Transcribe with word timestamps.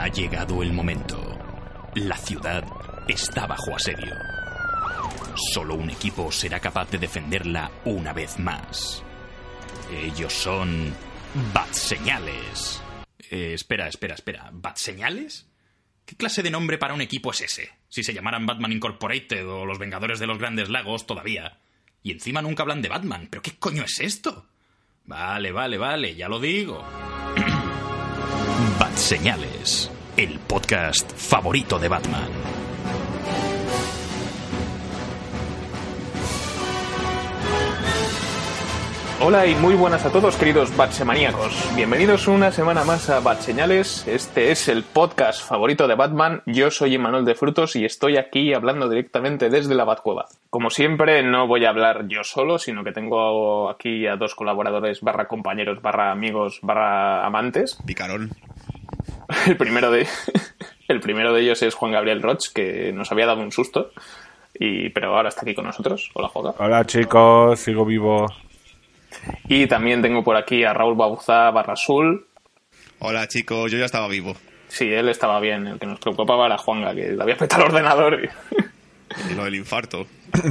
Ha 0.00 0.08
llegado 0.08 0.62
el 0.62 0.72
momento. 0.72 1.38
La 1.94 2.16
ciudad 2.16 2.64
está 3.06 3.46
bajo 3.46 3.76
asedio. 3.76 4.14
Solo 5.52 5.74
un 5.74 5.90
equipo 5.90 6.32
será 6.32 6.58
capaz 6.58 6.90
de 6.90 6.96
defenderla 6.96 7.70
una 7.84 8.14
vez 8.14 8.38
más. 8.38 9.04
Ellos 9.92 10.32
son 10.32 10.94
Bat 11.52 11.74
Señales. 11.74 12.82
Eh, 13.30 13.52
espera, 13.52 13.88
espera, 13.88 14.14
espera. 14.14 14.48
¿Bat 14.50 14.78
Señales? 14.78 15.46
¿Qué 16.06 16.16
clase 16.16 16.42
de 16.42 16.50
nombre 16.50 16.78
para 16.78 16.94
un 16.94 17.02
equipo 17.02 17.32
es 17.32 17.42
ese? 17.42 17.68
Si 17.90 18.02
se 18.02 18.14
llamaran 18.14 18.46
Batman 18.46 18.72
Incorporated 18.72 19.46
o 19.46 19.66
los 19.66 19.78
Vengadores 19.78 20.18
de 20.18 20.26
los 20.26 20.38
Grandes 20.38 20.70
Lagos 20.70 21.06
todavía. 21.06 21.58
Y 22.02 22.12
encima 22.12 22.40
nunca 22.40 22.62
hablan 22.62 22.80
de 22.80 22.88
Batman. 22.88 23.28
¿Pero 23.28 23.42
qué 23.42 23.52
coño 23.58 23.82
es 23.82 24.00
esto? 24.00 24.46
Vale, 25.04 25.52
vale, 25.52 25.76
vale, 25.76 26.14
ya 26.14 26.30
lo 26.30 26.40
digo. 26.40 26.82
Bat 28.78 28.96
Señales, 28.96 29.49
el 30.16 30.38
podcast 30.38 31.12
favorito 31.12 31.78
de 31.78 31.88
Batman. 31.88 32.30
Hola 39.22 39.46
y 39.46 39.54
muy 39.56 39.74
buenas 39.74 40.06
a 40.06 40.10
todos, 40.10 40.36
queridos 40.36 40.74
Batsemaníacos. 40.74 41.76
Bienvenidos 41.76 42.26
una 42.26 42.50
semana 42.52 42.84
más 42.84 43.10
a 43.10 43.20
Batseñales. 43.20 44.08
Este 44.08 44.50
es 44.50 44.66
el 44.68 44.82
podcast 44.82 45.46
favorito 45.46 45.86
de 45.86 45.94
Batman. 45.94 46.42
Yo 46.46 46.70
soy 46.70 46.94
Emanuel 46.94 47.26
de 47.26 47.34
Frutos 47.34 47.76
y 47.76 47.84
estoy 47.84 48.16
aquí 48.16 48.54
hablando 48.54 48.88
directamente 48.88 49.50
desde 49.50 49.74
la 49.74 49.84
Batcueva. 49.84 50.24
Como 50.48 50.70
siempre, 50.70 51.22
no 51.22 51.46
voy 51.46 51.66
a 51.66 51.68
hablar 51.68 52.08
yo 52.08 52.24
solo, 52.24 52.58
sino 52.58 52.82
que 52.82 52.92
tengo 52.92 53.68
aquí 53.68 54.06
a 54.06 54.16
dos 54.16 54.34
colaboradores, 54.34 55.02
barra 55.02 55.28
compañeros, 55.28 55.82
barra 55.82 56.12
amigos, 56.12 56.60
barra 56.62 57.26
amantes. 57.26 57.78
Picarón. 57.84 58.30
El 59.46 59.56
primero 59.56 59.90
de, 59.90 60.06
el 60.88 61.00
primero 61.00 61.32
de 61.32 61.42
ellos 61.42 61.62
es 61.62 61.74
Juan 61.74 61.92
Gabriel 61.92 62.22
Roch, 62.22 62.48
que 62.54 62.92
nos 62.92 63.10
había 63.12 63.26
dado 63.26 63.40
un 63.40 63.52
susto. 63.52 63.90
Y, 64.58 64.90
pero 64.90 65.16
ahora 65.16 65.28
está 65.28 65.42
aquí 65.42 65.54
con 65.54 65.64
nosotros. 65.66 66.10
Hola, 66.14 66.28
Joga. 66.28 66.54
Hola 66.58 66.84
chicos, 66.84 67.60
sigo 67.60 67.84
vivo. 67.84 68.26
Y 69.48 69.66
también 69.66 70.02
tengo 70.02 70.22
por 70.24 70.36
aquí 70.36 70.64
a 70.64 70.72
Raúl 70.72 70.96
Babuza 70.96 71.50
barra 71.50 71.76
Sul. 71.76 72.26
Hola 72.98 73.26
chicos, 73.28 73.70
yo 73.70 73.78
ya 73.78 73.84
estaba 73.86 74.08
vivo. 74.08 74.34
Sí, 74.68 74.84
él 74.92 75.08
estaba 75.08 75.40
bien. 75.40 75.66
El 75.66 75.78
que 75.78 75.86
nos 75.86 75.98
preocupaba 76.00 76.46
era 76.46 76.58
Juanga, 76.58 76.94
que 76.94 77.12
le 77.12 77.22
había 77.22 77.36
petado 77.36 77.62
el 77.64 77.68
ordenador. 77.70 78.20
y- 78.24 79.30
Y 79.32 79.34
lo 79.34 79.44
del 79.44 79.54
infarto. 79.56 80.06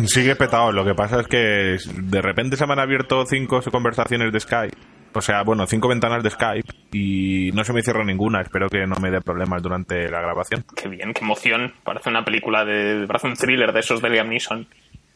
Sigue 0.08 0.36
petado, 0.36 0.72
lo 0.72 0.84
que 0.84 0.94
pasa 0.96 1.22
es 1.22 1.28
que 1.28 1.78
de 1.96 2.22
repente 2.22 2.58
se 2.58 2.66
me 2.66 2.74
han 2.74 2.80
abierto 2.80 3.26
cinco 3.26 3.62
conversaciones 3.72 4.32
de 4.34 4.40
Skype. 4.40 4.78
O 5.14 5.22
sea, 5.22 5.44
bueno, 5.44 5.66
cinco 5.68 5.88
ventanas 5.88 6.24
de 6.24 6.30
Skype 6.30 6.74
y 6.92 7.52
no 7.54 7.64
se 7.64 7.74
me 7.74 7.82
cierra 7.82 8.04
ninguna. 8.04 8.42
Espero 8.42 8.70
que 8.70 8.86
no 8.86 8.96
me 8.98 9.10
dé 9.12 9.22
problemas 9.22 9.62
durante 9.62 10.08
la 10.10 10.22
grabación. 10.22 10.64
Qué 10.76 10.88
bien, 10.88 11.14
qué 11.14 11.22
emoción. 11.24 11.74
Parece 11.84 12.10
una 12.10 12.24
película 12.24 12.64
de. 12.64 13.06
Parece 13.08 13.28
un 13.28 13.36
thriller 13.36 13.74
de 13.74 13.80
esos 13.80 14.02
de 14.02 14.10
Liam 14.10 14.30
Neeson. 14.30 14.68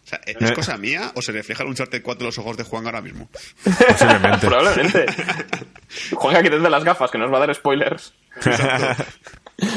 O 0.04 0.06
sea, 0.06 0.20
¿es 0.26 0.52
cosa 0.52 0.78
mía 0.78 1.12
o 1.16 1.22
se 1.22 1.32
refleja 1.32 1.64
el 1.64 1.70
Uncharted 1.70 2.02
4 2.04 2.22
en 2.22 2.26
los 2.26 2.38
ojos 2.38 2.58
de 2.58 2.64
Juan 2.64 2.86
ahora 2.86 3.02
mismo? 3.02 3.30
Posiblemente. 3.64 4.48
Probablemente. 4.48 5.06
Juanga, 6.14 6.44
quítate 6.44 6.70
las 6.70 6.84
gafas, 6.84 7.10
que 7.10 7.18
nos 7.18 7.32
va 7.32 7.38
a 7.38 7.40
dar 7.46 7.56
spoilers. 7.56 8.14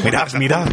mirad, 0.04 0.32
mirad. 0.34 0.68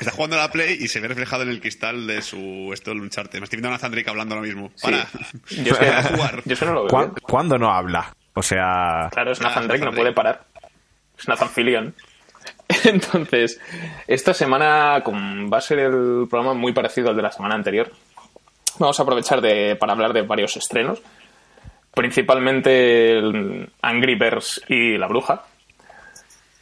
Está 0.00 0.10
jugando 0.12 0.36
a 0.36 0.40
la 0.40 0.50
Play 0.50 0.78
y 0.80 0.88
se 0.88 1.00
ve 1.00 1.08
reflejado 1.08 1.42
en 1.42 1.50
el 1.50 1.60
cristal 1.60 2.06
de 2.06 2.22
su 2.22 2.70
esto 2.72 2.90
del 2.90 3.00
Uncharted. 3.00 3.38
Me 3.40 3.44
estoy 3.44 3.56
viendo 3.58 3.68
a 3.68 3.72
Nathan 3.72 3.90
Drake 3.90 4.08
hablando 4.08 4.34
ahora 4.36 4.46
mismo. 4.46 4.70
Para. 4.80 5.06
Yo 5.50 5.72
es 5.74 5.78
que, 5.78 6.14
jugar. 6.14 6.42
yo 6.44 6.56
no 6.66 6.72
lo 6.72 6.80
veo. 6.84 6.88
¿Cuán- 6.90 7.04
bien. 7.08 7.14
¿Cuándo 7.22 7.58
no 7.58 7.70
habla? 7.70 8.14
O 8.38 8.42
sea, 8.42 9.08
Claro, 9.10 9.32
es 9.32 9.40
Nathan 9.40 9.66
Drake, 9.66 9.84
no 9.84 9.90
puede 9.90 10.12
parar. 10.12 10.42
Es 11.18 11.26
Nathan 11.26 11.48
Fillion. 11.48 11.92
Entonces, 12.84 13.60
esta 14.06 14.32
semana 14.32 15.00
como 15.02 15.50
va 15.50 15.58
a 15.58 15.60
ser 15.60 15.80
el 15.80 16.28
programa 16.30 16.54
muy 16.54 16.72
parecido 16.72 17.10
al 17.10 17.16
de 17.16 17.22
la 17.22 17.32
semana 17.32 17.56
anterior. 17.56 17.90
Vamos 18.78 19.00
a 19.00 19.02
aprovechar 19.02 19.40
de, 19.40 19.74
para 19.74 19.92
hablar 19.92 20.12
de 20.12 20.22
varios 20.22 20.56
estrenos. 20.56 21.02
Principalmente 21.92 23.18
el 23.18 23.72
Angry 23.82 24.14
Birds 24.14 24.62
y 24.68 24.96
La 24.96 25.08
Bruja. 25.08 25.42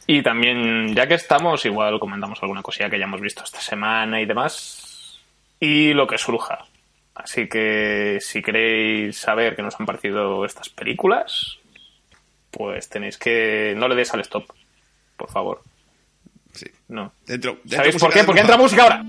Y 0.07 0.23
también, 0.23 0.95
ya 0.95 1.05
que 1.05 1.13
estamos, 1.13 1.63
igual 1.65 1.99
comentamos 1.99 2.39
alguna 2.41 2.63
cosilla 2.63 2.89
que 2.89 2.95
hayamos 2.95 3.21
visto 3.21 3.43
esta 3.43 3.59
semana 3.59 4.19
y 4.19 4.25
demás. 4.25 5.19
Y 5.59 5.93
lo 5.93 6.07
que 6.07 6.17
surja. 6.17 6.65
Así 7.13 7.47
que 7.47 8.19
si 8.21 8.41
queréis 8.41 9.17
saber 9.17 9.55
qué 9.55 9.61
nos 9.61 9.79
han 9.79 9.85
parecido 9.85 10.45
estas 10.45 10.69
películas, 10.69 11.56
pues 12.51 12.89
tenéis 12.89 13.17
que... 13.17 13.73
No 13.77 13.87
le 13.87 13.95
des 13.95 14.13
al 14.13 14.21
stop, 14.21 14.45
por 15.15 15.29
favor. 15.29 15.61
Sí. 16.53 16.67
No. 16.87 17.11
Dentro, 17.25 17.53
dentro 17.63 17.77
¿Sabéis 17.77 17.95
por 17.97 18.13
qué? 18.13 18.23
Porque 18.23 18.41
entra 18.41 18.57
música 18.57 18.83
ahora. 18.83 19.03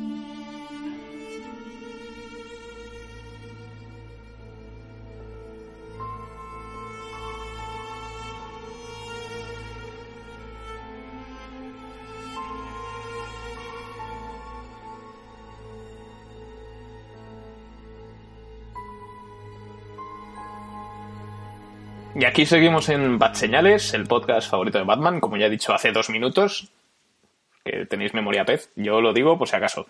Y 22.18 22.24
aquí 22.24 22.46
seguimos 22.46 22.88
en 22.88 23.16
Bat 23.16 23.36
Señales, 23.36 23.94
el 23.94 24.02
podcast 24.02 24.50
favorito 24.50 24.76
de 24.76 24.82
Batman, 24.82 25.20
como 25.20 25.36
ya 25.36 25.46
he 25.46 25.50
dicho 25.50 25.72
hace 25.72 25.92
dos 25.92 26.10
minutos, 26.10 26.66
que 27.64 27.86
tenéis 27.86 28.12
memoria 28.12 28.44
pez, 28.44 28.72
yo 28.74 29.00
lo 29.00 29.12
digo 29.12 29.38
por 29.38 29.46
si 29.46 29.54
acaso. 29.54 29.86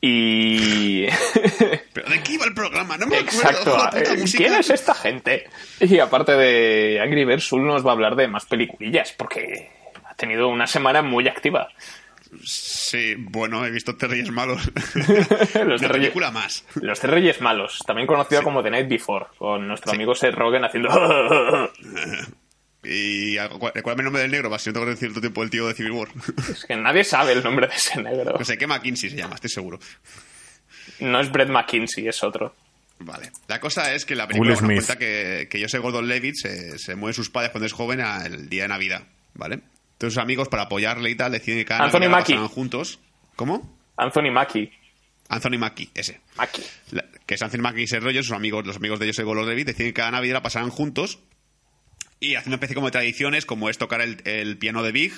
Y... 0.00 1.04
¿Pero 1.92 2.08
de 2.08 2.22
qué 2.22 2.32
iba 2.32 2.46
el 2.46 2.54
programa? 2.54 2.96
No 2.96 3.06
me 3.06 3.18
acuerdo. 3.18 3.40
Exacto, 3.40 3.94
eh. 3.94 4.24
¿quién 4.34 4.54
es 4.54 4.70
esta 4.70 4.94
gente? 4.94 5.50
Y 5.80 5.98
aparte 5.98 6.32
de 6.32 6.98
Angry 6.98 7.26
Birds, 7.26 7.44
Sul 7.44 7.66
nos 7.66 7.84
va 7.84 7.90
a 7.90 7.92
hablar 7.92 8.16
de 8.16 8.26
más 8.26 8.46
peliculillas, 8.46 9.12
porque 9.12 9.68
ha 10.02 10.14
tenido 10.14 10.48
una 10.48 10.66
semana 10.66 11.02
muy 11.02 11.28
activa. 11.28 11.68
Sí, 12.44 13.14
bueno, 13.18 13.64
he 13.64 13.70
visto 13.70 13.96
Tres 13.96 14.10
Reyes 14.10 14.30
Malos. 14.30 14.62
Los 14.84 15.80
de 15.80 15.88
Reyes- 15.88 15.90
película 15.90 16.30
más. 16.30 16.64
Los 16.76 17.00
Tres 17.00 17.12
Reyes 17.14 17.40
Malos, 17.40 17.78
también 17.86 18.06
conocido 18.06 18.42
como 18.42 18.62
The 18.62 18.70
Night 18.70 18.88
Before, 18.88 19.26
con 19.38 19.66
nuestro 19.68 19.92
amigo 19.92 20.14
Seth 20.14 20.34
Rogen 20.34 20.64
haciendo... 20.64 20.90
Y 22.88 23.36
recuérdame 23.36 24.02
el 24.02 24.04
nombre 24.04 24.22
del 24.22 24.30
negro, 24.30 24.48
para 24.48 24.60
si 24.60 24.70
no 24.70 24.74
tengo 24.74 24.86
que 24.86 24.90
decir 24.90 25.08
cierto 25.08 25.20
tiempo 25.20 25.42
el 25.42 25.50
tío 25.50 25.66
de 25.66 25.74
Civil 25.74 25.90
War. 25.90 26.08
es 26.50 26.64
que 26.64 26.76
nadie 26.76 27.02
sabe 27.02 27.32
el 27.32 27.42
nombre 27.42 27.66
de 27.66 27.74
ese 27.74 28.00
negro. 28.00 28.36
No 28.38 28.44
sé 28.44 28.56
qué 28.56 28.68
McKinsey 28.68 29.10
se 29.10 29.16
llama, 29.16 29.34
estoy 29.34 29.50
seguro. 29.50 29.80
No 31.00 31.18
es 31.18 31.32
Brett 31.32 31.48
McKinsey, 31.48 32.06
es 32.06 32.22
otro. 32.22 32.54
Vale. 33.00 33.32
La 33.48 33.58
cosa 33.58 33.92
es 33.92 34.04
que 34.04 34.14
la 34.14 34.28
película 34.28 34.50
nos 34.52 34.60
cuenta 34.62 34.96
que, 34.96 35.48
que 35.50 35.60
Joseph 35.60 35.82
Gordon-Levitt 35.82 36.36
se, 36.36 36.78
se 36.78 36.94
mueve 36.94 37.12
sus 37.12 37.28
padres 37.28 37.50
cuando 37.50 37.66
es 37.66 37.72
joven 37.72 38.00
al 38.00 38.48
día 38.48 38.62
de 38.62 38.68
Navidad, 38.68 39.02
¿vale? 39.34 39.60
Entonces 39.96 40.14
sus 40.14 40.22
amigos, 40.22 40.48
para 40.48 40.64
apoyarle 40.64 41.10
y 41.10 41.14
tal, 41.14 41.32
deciden 41.32 41.58
que 41.60 41.64
cada 41.64 41.84
Anthony 41.84 42.08
Mackie. 42.10 42.36
juntos. 42.36 42.98
¿Cómo? 43.34 43.76
Anthony 43.96 44.30
Mackie. 44.30 44.70
Anthony 45.28 45.58
Mackie, 45.58 45.90
ese. 45.94 46.20
Mackie. 46.36 46.62
La- 46.90 47.04
que 47.26 47.34
es 47.34 47.42
Anthony 47.42 47.60
Mackie 47.62 47.82
y 47.82 47.86
Seth 47.86 48.02
Rogen, 48.02 48.22
sus 48.22 48.36
amigos, 48.36 48.66
los 48.66 48.76
amigos 48.76 49.00
de 49.00 49.06
Joseph 49.06 49.24
Gordon-Levitt, 49.24 49.66
deciden 49.68 49.88
que 49.92 49.94
cada 49.94 50.10
Navidad 50.12 50.34
la 50.34 50.42
pasarán 50.42 50.70
juntos 50.70 51.18
y 52.20 52.34
hacen 52.36 52.50
una 52.50 52.56
especie 52.56 52.74
como 52.74 52.86
de 52.88 52.92
tradiciones, 52.92 53.46
como 53.46 53.68
es 53.70 53.78
tocar 53.78 54.00
el, 54.02 54.20
el 54.26 54.58
piano 54.58 54.82
de 54.82 54.92
Big, 54.92 55.12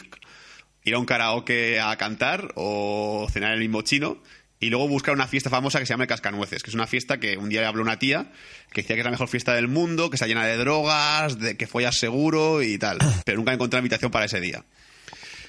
ir 0.85 0.95
a 0.95 0.99
un 0.99 1.05
karaoke 1.07 1.81
a 1.81 1.97
cantar 1.97 2.53
o 2.55 3.27
cenar 3.31 3.51
en 3.51 3.55
el 3.55 3.61
mismo 3.61 3.83
chino 3.83 4.23
y 4.61 4.71
luego 4.71 4.89
buscar 4.89 5.15
una 5.15 5.27
fiesta 5.27 5.51
famosa 5.51 5.79
que 5.79 5.87
se 5.87 5.93
llama 5.93 6.05
el 6.05 6.09
Cascanueces, 6.09 6.63
que 6.63 6.71
es 6.71 6.75
una 6.75 6.87
fiesta 6.87 7.21
que 7.21 7.37
un 7.37 7.49
día 7.49 7.61
le 7.61 7.67
habló 7.67 7.83
una 7.83 7.99
tía 7.99 8.33
que 8.73 8.83
decía 8.83 8.97
que 8.97 9.01
es 9.01 9.05
la 9.05 9.11
mejor 9.11 9.29
fiesta 9.29 9.55
del 9.55 9.69
mundo, 9.69 10.11
que 10.11 10.17
está 10.17 10.27
llena 10.27 10.45
de 10.45 10.57
drogas, 10.57 11.39
de 11.39 11.57
que 11.57 11.67
follas 11.67 11.99
seguro 11.99 12.63
y 12.63 12.79
tal, 12.79 12.99
pero 13.25 13.39
nunca 13.39 13.53
encontró 13.53 13.79
invitación 13.79 14.11
para 14.11 14.27
ese 14.27 14.41
día. 14.41 14.65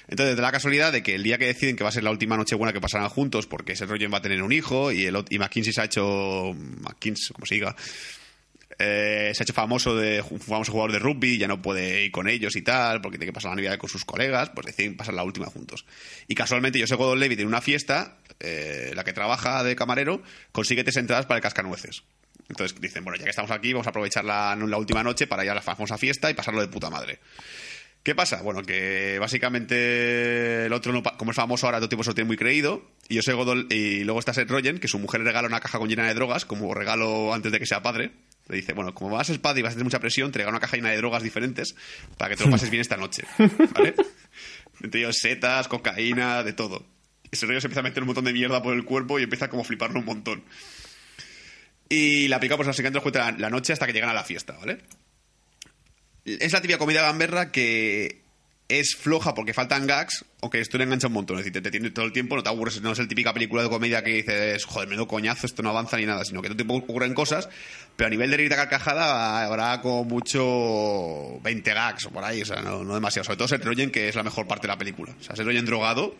Entonces, 0.08 0.34
de 0.34 0.42
la 0.42 0.50
casualidad 0.50 0.90
de 0.92 1.04
que 1.04 1.14
el 1.14 1.22
día 1.22 1.38
que 1.38 1.46
deciden 1.46 1.76
que 1.76 1.84
va 1.84 1.90
a 1.90 1.92
ser 1.92 2.02
la 2.02 2.10
última 2.10 2.36
noche 2.36 2.56
buena 2.56 2.72
que 2.72 2.80
pasarán 2.80 3.08
juntos, 3.08 3.46
porque 3.46 3.72
ese 3.72 3.86
Rogen 3.86 4.12
va 4.12 4.18
a 4.18 4.22
tener 4.22 4.42
un 4.42 4.50
hijo 4.50 4.90
y, 4.90 5.04
el, 5.06 5.24
y 5.30 5.38
McKinsey 5.38 5.72
se 5.72 5.80
ha 5.80 5.84
hecho. 5.84 6.52
McKinsey, 6.52 7.32
como 7.32 7.46
se 7.46 7.54
diga. 7.54 7.76
Eh, 8.82 9.32
se 9.34 9.42
ha 9.42 9.44
hecho 9.44 9.52
famoso 9.52 9.94
de 9.94 10.22
famoso 10.22 10.72
jugador 10.72 10.92
de 10.92 10.98
rugby, 10.98 11.36
ya 11.36 11.46
no 11.46 11.60
puede 11.60 12.04
ir 12.04 12.10
con 12.10 12.28
ellos 12.28 12.56
y 12.56 12.62
tal, 12.62 13.02
porque 13.02 13.18
tiene 13.18 13.30
que 13.30 13.34
pasar 13.34 13.50
la 13.50 13.56
Navidad 13.56 13.76
con 13.76 13.90
sus 13.90 14.06
colegas, 14.06 14.50
pues 14.54 14.68
deciden 14.68 14.96
pasar 14.96 15.12
la 15.12 15.22
última 15.22 15.46
juntos. 15.46 15.84
Y 16.28 16.34
casualmente, 16.34 16.80
José 16.80 16.94
Godon 16.94 17.20
Levitt 17.20 17.40
en 17.40 17.46
una 17.46 17.60
fiesta, 17.60 18.16
eh, 18.40 18.92
la 18.94 19.04
que 19.04 19.12
trabaja 19.12 19.62
de 19.62 19.76
camarero, 19.76 20.22
consigue 20.50 20.82
tres 20.82 20.96
entradas 20.96 21.26
para 21.26 21.36
el 21.36 21.42
cascanueces. 21.42 22.04
Entonces 22.48 22.80
dicen, 22.80 23.04
bueno, 23.04 23.18
ya 23.18 23.24
que 23.24 23.30
estamos 23.30 23.50
aquí, 23.50 23.72
vamos 23.74 23.86
a 23.86 23.90
aprovechar 23.90 24.24
la 24.24 24.56
última 24.78 25.02
noche 25.04 25.26
para 25.26 25.44
ir 25.44 25.50
a 25.50 25.54
la 25.54 25.62
famosa 25.62 25.98
fiesta 25.98 26.30
y 26.30 26.34
pasarlo 26.34 26.62
de 26.62 26.68
puta 26.68 26.88
madre. 26.88 27.20
¿Qué 28.02 28.14
pasa? 28.14 28.40
Bueno, 28.40 28.62
que 28.62 29.18
básicamente 29.18 30.64
el 30.64 30.72
otro, 30.72 30.92
no 30.92 31.02
como 31.02 31.32
es 31.32 31.36
famoso 31.36 31.66
ahora, 31.66 31.78
todo 31.78 31.90
tipo 31.90 32.02
se 32.02 32.10
lo 32.10 32.14
tiene 32.14 32.28
muy 32.28 32.36
creído. 32.38 32.82
Y 33.08 33.16
yo 33.16 33.22
soy 33.22 33.34
Godol, 33.34 33.66
y 33.70 34.04
luego 34.04 34.20
está 34.20 34.32
Seth 34.32 34.50
Rogen, 34.50 34.78
que 34.78 34.88
su 34.88 34.98
mujer 34.98 35.20
le 35.20 35.26
regala 35.26 35.48
una 35.48 35.60
caja 35.60 35.78
con 35.78 35.88
llena 35.88 36.06
de 36.06 36.14
drogas, 36.14 36.46
como 36.46 36.72
regalo 36.72 37.34
antes 37.34 37.52
de 37.52 37.58
que 37.58 37.66
sea 37.66 37.82
padre. 37.82 38.12
Le 38.48 38.56
dice, 38.56 38.72
bueno, 38.72 38.94
como 38.94 39.10
vas 39.10 39.28
a 39.28 39.32
ser 39.32 39.42
padre 39.42 39.60
y 39.60 39.62
vas 39.62 39.72
a 39.72 39.74
tener 39.74 39.84
mucha 39.84 40.00
presión, 40.00 40.32
te 40.32 40.38
regalo 40.38 40.56
una 40.56 40.60
caja 40.60 40.76
llena 40.76 40.90
de 40.90 40.96
drogas 40.96 41.22
diferentes 41.22 41.74
para 42.16 42.30
que 42.30 42.36
te 42.36 42.44
lo 42.44 42.50
pases 42.50 42.70
bien 42.70 42.80
esta 42.80 42.96
noche. 42.96 43.24
¿Vale? 43.74 43.94
Entre 44.82 45.00
ellos 45.00 45.18
setas, 45.18 45.68
cocaína, 45.68 46.42
de 46.42 46.54
todo. 46.54 46.86
Ese 47.30 47.46
rollo 47.46 47.60
se 47.60 47.66
empieza 47.66 47.80
a 47.80 47.84
meter 47.84 48.02
un 48.02 48.08
montón 48.08 48.24
de 48.24 48.32
mierda 48.32 48.62
por 48.62 48.74
el 48.74 48.84
cuerpo 48.84 49.20
y 49.20 49.24
empieza 49.24 49.48
como 49.48 49.62
a 49.62 49.64
fliparlo 49.64 50.00
un 50.00 50.06
montón. 50.06 50.42
Y 51.88 52.28
la 52.28 52.40
pica 52.40 52.56
pues 52.56 52.80
cuenta 53.02 53.30
la, 53.30 53.38
la 53.38 53.50
noche 53.50 53.72
hasta 53.74 53.86
que 53.86 53.92
llegan 53.92 54.10
a 54.10 54.14
la 54.14 54.24
fiesta, 54.24 54.54
¿vale? 54.54 54.78
Es 56.38 56.52
la 56.52 56.60
típica 56.60 56.78
comedia 56.78 57.02
gamberra 57.02 57.50
que 57.50 58.19
es 58.70 58.94
floja 58.94 59.34
porque 59.34 59.52
faltan 59.52 59.86
gags, 59.86 60.24
aunque 60.40 60.60
esto 60.60 60.78
le 60.78 60.84
engancha 60.84 61.08
un 61.08 61.14
montón. 61.14 61.38
Es 61.38 61.44
decir, 61.44 61.52
te, 61.52 61.60
te 61.60 61.70
tiene 61.72 61.90
todo 61.90 62.04
el 62.04 62.12
tiempo, 62.12 62.36
no 62.36 62.42
te 62.42 62.48
aburres, 62.48 62.80
no 62.80 62.92
es 62.92 62.98
el 63.00 63.08
típica 63.08 63.34
película 63.34 63.62
de 63.62 63.68
comedia 63.68 64.02
que 64.02 64.10
dices, 64.10 64.64
joder, 64.64 64.88
menudo 64.88 65.08
coñazo, 65.08 65.46
esto 65.46 65.62
no 65.62 65.70
avanza 65.70 65.96
ni 65.96 66.06
nada, 66.06 66.24
sino 66.24 66.40
que 66.40 66.48
todo 66.48 66.52
el 66.52 66.66
tiempo 66.66 66.74
ocurren 66.76 67.12
cosas, 67.12 67.48
pero 67.96 68.06
a 68.06 68.10
nivel 68.10 68.30
de 68.30 68.36
rita 68.36 68.56
carcajada 68.56 69.44
habrá 69.44 69.80
como 69.80 70.04
mucho 70.04 71.40
20 71.42 71.74
gags 71.74 72.06
o 72.06 72.10
por 72.10 72.24
ahí, 72.24 72.42
o 72.42 72.46
sea, 72.46 72.62
no, 72.62 72.94
demasiado. 72.94 73.24
Sobre 73.24 73.36
todo 73.36 73.48
Seth 73.48 73.64
Rogen, 73.64 73.90
que 73.90 74.08
es 74.08 74.14
la 74.14 74.22
mejor 74.22 74.46
parte 74.46 74.66
de 74.66 74.72
la 74.72 74.78
película. 74.78 75.14
O 75.18 75.22
sea, 75.22 75.34
Seth 75.34 75.46
Rogen 75.46 75.66
drogado, 75.66 76.14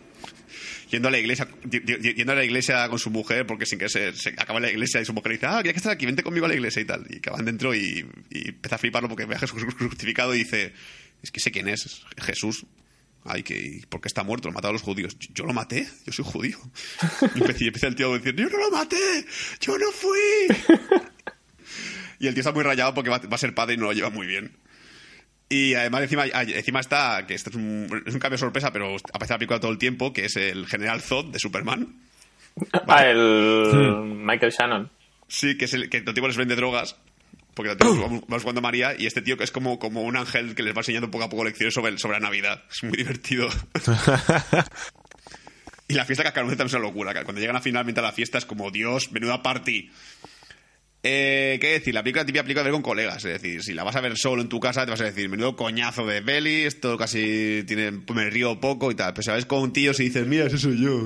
yendo 0.91 1.09
a 1.09 1.11
la 1.11 1.19
iglesia 1.19 1.47
yendo 1.71 2.33
a 2.33 2.35
la 2.35 2.45
iglesia 2.45 2.89
con 2.89 2.99
su 2.99 3.11
mujer 3.11 3.47
porque 3.47 3.65
sin 3.65 3.79
que 3.79 3.89
se, 3.89 4.13
se 4.13 4.31
acaba 4.31 4.59
la 4.59 4.71
iglesia 4.71 5.01
y 5.01 5.05
su 5.05 5.15
mujer 5.15 5.33
dice 5.33 5.47
ah 5.47 5.63
ya 5.65 5.73
que 5.73 5.79
estás 5.79 5.93
aquí 5.93 6.05
vente 6.05 6.25
conmigo 6.25 6.47
a 6.47 6.49
la 6.49 6.55
iglesia 6.55 6.83
y 6.83 6.85
tal 6.85 7.07
y 7.09 7.19
acaban 7.19 7.45
dentro 7.45 7.75
y, 7.75 8.05
y 8.29 8.49
empieza 8.49 8.75
a 8.75 8.79
fliparlo 8.79 9.09
porque 9.09 9.25
ve 9.25 9.37
a 9.37 9.39
Jesús 9.39 9.65
crucificado 9.77 10.35
y 10.35 10.39
dice 10.39 10.73
es 11.23 11.31
que 11.31 11.41
sé 11.41 11.51
quién 11.51 11.69
es 11.69 12.05
es 12.17 12.25
Jesús. 12.25 12.67
Ay 13.25 13.43
que 13.43 13.83
¿por 13.89 14.01
qué 14.01 14.09
está 14.09 14.23
muerto 14.23 14.49
lo 14.49 14.55
mataron 14.55 14.75
los 14.75 14.83
judíos. 14.83 15.17
Yo, 15.19 15.29
yo 15.35 15.45
lo 15.45 15.53
maté 15.53 15.87
yo 16.07 16.13
soy 16.13 16.25
judío. 16.25 16.59
Y 17.35 17.67
empieza 17.67 17.87
el 17.87 17.95
tío 17.95 18.13
a 18.13 18.19
decir 18.19 18.35
yo 18.35 18.49
no 18.49 18.59
lo 18.59 18.71
maté 18.71 19.25
yo 19.61 19.79
no 19.79 19.91
fui 19.93 20.19
y 22.21 22.27
el 22.27 22.35
tío 22.35 22.41
está 22.41 22.53
muy 22.53 22.63
rayado 22.63 22.95
porque 22.95 23.11
va, 23.11 23.19
va 23.19 23.35
a 23.35 23.39
ser 23.39 23.55
padre 23.55 23.75
y 23.75 23.77
no 23.79 23.87
lo 23.87 23.93
lleva 23.93 24.11
muy 24.11 24.27
bien. 24.27 24.53
Y 25.53 25.75
además 25.75 26.03
encima, 26.03 26.27
encima 26.27 26.79
está, 26.79 27.27
que 27.27 27.35
este 27.35 27.51
es 27.51 27.57
un, 27.57 28.05
es 28.07 28.15
un 28.15 28.21
cambio 28.21 28.39
sorpresa, 28.39 28.73
pero 28.73 28.95
aparece 29.13 29.35
la 29.35 29.39
película 29.39 29.59
todo 29.59 29.73
el 29.73 29.79
tiempo, 29.79 30.13
que 30.13 30.27
es 30.27 30.37
el 30.37 30.67
general 30.69 31.01
Zod 31.01 31.33
de 31.33 31.41
Superman. 31.41 31.97
Ah, 32.87 33.05
el 33.07 34.05
Michael 34.05 34.53
Shannon. 34.53 34.91
Sí, 35.27 35.59
que 35.59 35.65
es 35.65 35.75
el 35.75 35.89
que 35.89 35.99
el 35.99 36.15
tipo 36.15 36.29
les 36.29 36.37
vende 36.37 36.55
drogas. 36.55 36.97
Porque 37.61 37.77
tío 37.77 38.01
vamos, 38.01 38.23
vamos 38.27 38.43
jugando 38.43 38.61
a 38.61 38.63
María 38.63 38.95
y 38.99 39.05
este 39.05 39.21
tío 39.21 39.37
que 39.37 39.45
es 39.45 39.51
como, 39.51 39.79
como 39.79 40.01
un 40.01 40.17
ángel 40.17 40.55
que 40.55 40.63
les 40.63 40.75
va 40.75 40.79
enseñando 40.79 41.11
poco 41.11 41.25
a 41.25 41.29
poco 41.29 41.45
lecciones 41.45 41.75
sobre, 41.75 41.99
sobre 41.99 42.15
la 42.15 42.21
Navidad. 42.21 42.65
Es 42.71 42.83
muy 42.85 42.97
divertido. 42.97 43.51
y 45.89 45.93
la 45.93 46.07
fiesta 46.07 46.25
cascaruceta 46.25 46.65
también 46.65 46.67
es 46.69 46.73
una 46.73 46.83
locura. 46.83 47.13
Cuando 47.23 47.39
llegan 47.39 47.57
a 47.57 47.61
finalmente 47.61 48.01
a 48.01 48.03
la 48.03 48.13
fiesta 48.13 48.39
es 48.39 48.47
como, 48.47 48.71
Dios, 48.71 49.13
menuda 49.13 49.43
party. 49.43 49.91
Eh, 51.03 51.59
¿Qué 51.61 51.73
decir? 51.73 51.93
La 51.93 52.03
película 52.03 52.25
típica 52.25 52.45
película 52.45 52.63
de 52.63 52.71
ver 52.71 52.73
con 52.73 52.83
colegas. 52.83 53.23
Es 53.27 53.43
decir, 53.43 53.63
si 53.63 53.75
la 53.75 53.85
vas 53.85 53.97
a 53.97 54.01
ver 54.01 54.17
solo 54.17 54.41
en 54.41 54.49
tu 54.49 54.59
casa, 54.59 54.87
te 54.87 54.91
vas 54.91 55.03
a 55.03 55.05
decir, 55.05 55.29
menudo 55.29 55.55
coñazo 55.55 56.07
de 56.07 56.23
peli, 56.23 56.63
esto 56.63 56.97
casi 56.97 57.63
tiene, 57.67 57.91
me 57.91 58.31
río 58.31 58.59
poco 58.59 58.91
y 58.91 58.95
tal. 58.95 59.13
Pero 59.13 59.23
si 59.23 59.29
la 59.29 59.37
ves 59.37 59.45
con 59.45 59.71
tíos 59.75 60.01
y 60.01 60.05
dices, 60.05 60.27
mira, 60.27 60.47
ese 60.47 60.57
soy 60.57 60.83
yo, 60.83 60.99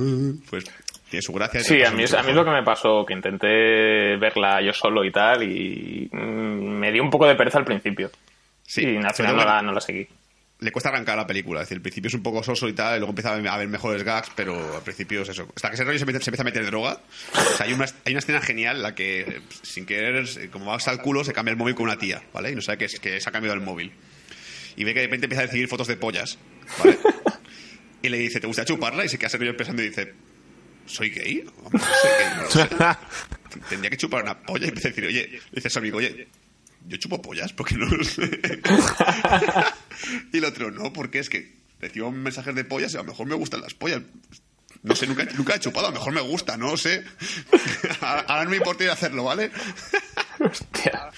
pues 0.48 0.66
tiene 1.14 1.22
su 1.22 1.32
gracia. 1.32 1.60
Sí, 1.60 1.82
a 1.82 1.90
mí, 1.90 2.02
es, 2.02 2.14
a 2.14 2.22
mí 2.22 2.30
es 2.30 2.36
lo 2.36 2.44
que 2.44 2.50
me 2.50 2.62
pasó, 2.62 3.04
que 3.06 3.14
intenté 3.14 4.16
verla 4.16 4.60
yo 4.64 4.72
solo 4.72 5.04
y 5.04 5.10
tal, 5.12 5.42
y 5.42 6.08
mm, 6.12 6.78
me 6.78 6.92
dio 6.92 7.02
un 7.02 7.10
poco 7.10 7.26
de 7.26 7.34
pereza 7.36 7.58
al 7.58 7.64
principio. 7.64 8.10
Sí, 8.66 8.82
y 8.82 8.96
al 8.96 9.14
final 9.14 9.36
no 9.36 9.44
la, 9.44 9.62
no 9.62 9.72
la 9.72 9.80
seguí. 9.80 10.06
le 10.60 10.72
cuesta 10.72 10.88
arrancar 10.88 11.16
la 11.16 11.26
película. 11.26 11.60
Es 11.60 11.66
decir, 11.68 11.78
al 11.78 11.82
principio 11.82 12.08
es 12.08 12.14
un 12.14 12.22
poco 12.22 12.42
soso 12.42 12.66
y 12.68 12.72
tal, 12.72 12.96
y 12.96 12.98
luego 12.98 13.10
empieza 13.10 13.30
a 13.34 13.54
haber 13.54 13.68
mejores 13.68 14.02
gags, 14.02 14.30
pero 14.34 14.76
al 14.76 14.82
principio 14.82 15.22
es 15.22 15.28
eso. 15.28 15.46
Hasta 15.54 15.68
que 15.68 15.74
ese 15.74 15.84
rollo 15.84 15.98
se, 15.98 16.06
mete- 16.06 16.20
se 16.22 16.30
empieza 16.30 16.42
a 16.42 16.44
meter 16.44 16.64
droga. 16.66 16.98
O 17.34 17.56
sea, 17.56 17.66
hay 17.66 17.72
una, 17.74 17.84
hay 18.04 18.12
una 18.12 18.18
escena 18.20 18.40
genial 18.40 18.76
en 18.76 18.82
la 18.82 18.94
que, 18.94 19.40
sin 19.62 19.84
querer, 19.86 20.24
como 20.50 20.66
va 20.66 20.76
hasta 20.76 20.90
el 20.92 20.98
culo, 20.98 21.22
se 21.24 21.32
cambia 21.32 21.52
el 21.52 21.58
móvil 21.58 21.74
con 21.74 21.84
una 21.84 21.98
tía, 21.98 22.22
¿vale? 22.32 22.50
Y 22.50 22.54
no 22.54 22.62
sabe 22.62 22.78
que, 22.78 22.84
es, 22.86 22.98
que 22.98 23.20
se 23.20 23.28
ha 23.28 23.32
cambiado 23.32 23.54
el 23.54 23.60
móvil. 23.62 23.92
Y 24.76 24.84
ve 24.84 24.94
que 24.94 25.00
de 25.00 25.06
repente 25.06 25.26
empieza 25.26 25.42
a 25.42 25.46
recibir 25.46 25.68
fotos 25.68 25.86
de 25.86 25.96
pollas, 25.96 26.38
¿vale? 26.82 26.98
Y 28.02 28.10
le 28.10 28.18
dice, 28.18 28.38
¿te 28.38 28.46
gusta 28.46 28.66
chuparla? 28.66 29.02
Y 29.06 29.08
se 29.08 29.16
queda 29.16 29.28
ese 29.28 29.38
rollo 29.38 29.56
pensando 29.56 29.82
y 29.82 29.88
dice, 29.88 30.12
¿soy 30.86 31.10
gay? 31.10 31.44
Hombre, 31.62 31.80
no 31.80 31.94
soy 31.94 32.10
gay, 32.18 32.28
no 32.36 32.42
lo 32.42 32.50
sé. 32.50 32.68
Tendría 33.68 33.90
que 33.90 33.96
chupar 33.96 34.22
una 34.22 34.38
polla 34.38 34.66
y 34.66 34.68
empieza 34.68 34.88
a 34.88 34.90
decir, 34.90 35.06
oye, 35.06 35.28
le 35.28 35.62
dice 35.62 35.78
a 35.78 35.80
amigo, 35.80 35.98
oye, 35.98 36.28
yo 36.86 36.96
chupo 36.96 37.22
pollas 37.22 37.52
porque 37.52 37.76
no 37.76 37.86
lo 37.86 38.04
sé. 38.04 38.22
y 40.32 40.38
el 40.38 40.44
otro, 40.44 40.70
no, 40.70 40.92
porque 40.92 41.18
es 41.18 41.28
que 41.28 41.54
recibo 41.80 42.10
mensajes 42.10 42.54
de 42.54 42.64
pollas 42.64 42.92
y 42.94 42.96
a 42.96 43.00
lo 43.00 43.06
mejor 43.06 43.26
me 43.26 43.34
gustan 43.34 43.60
las 43.60 43.74
pollas. 43.74 44.02
No 44.82 44.94
sé, 44.94 45.06
nunca, 45.06 45.24
nunca 45.24 45.54
he 45.54 45.60
chupado, 45.60 45.86
a 45.86 45.90
lo 45.90 45.96
mejor 45.96 46.12
me 46.12 46.20
gusta, 46.20 46.58
no 46.58 46.72
lo 46.72 46.76
sé. 46.76 47.04
Ahora 48.00 48.44
no 48.44 48.50
me 48.50 48.56
importa 48.56 48.84
ir 48.84 48.90
a 48.90 48.94
hacerlo, 48.94 49.24
¿vale? 49.24 49.50
Hostia. 50.40 51.10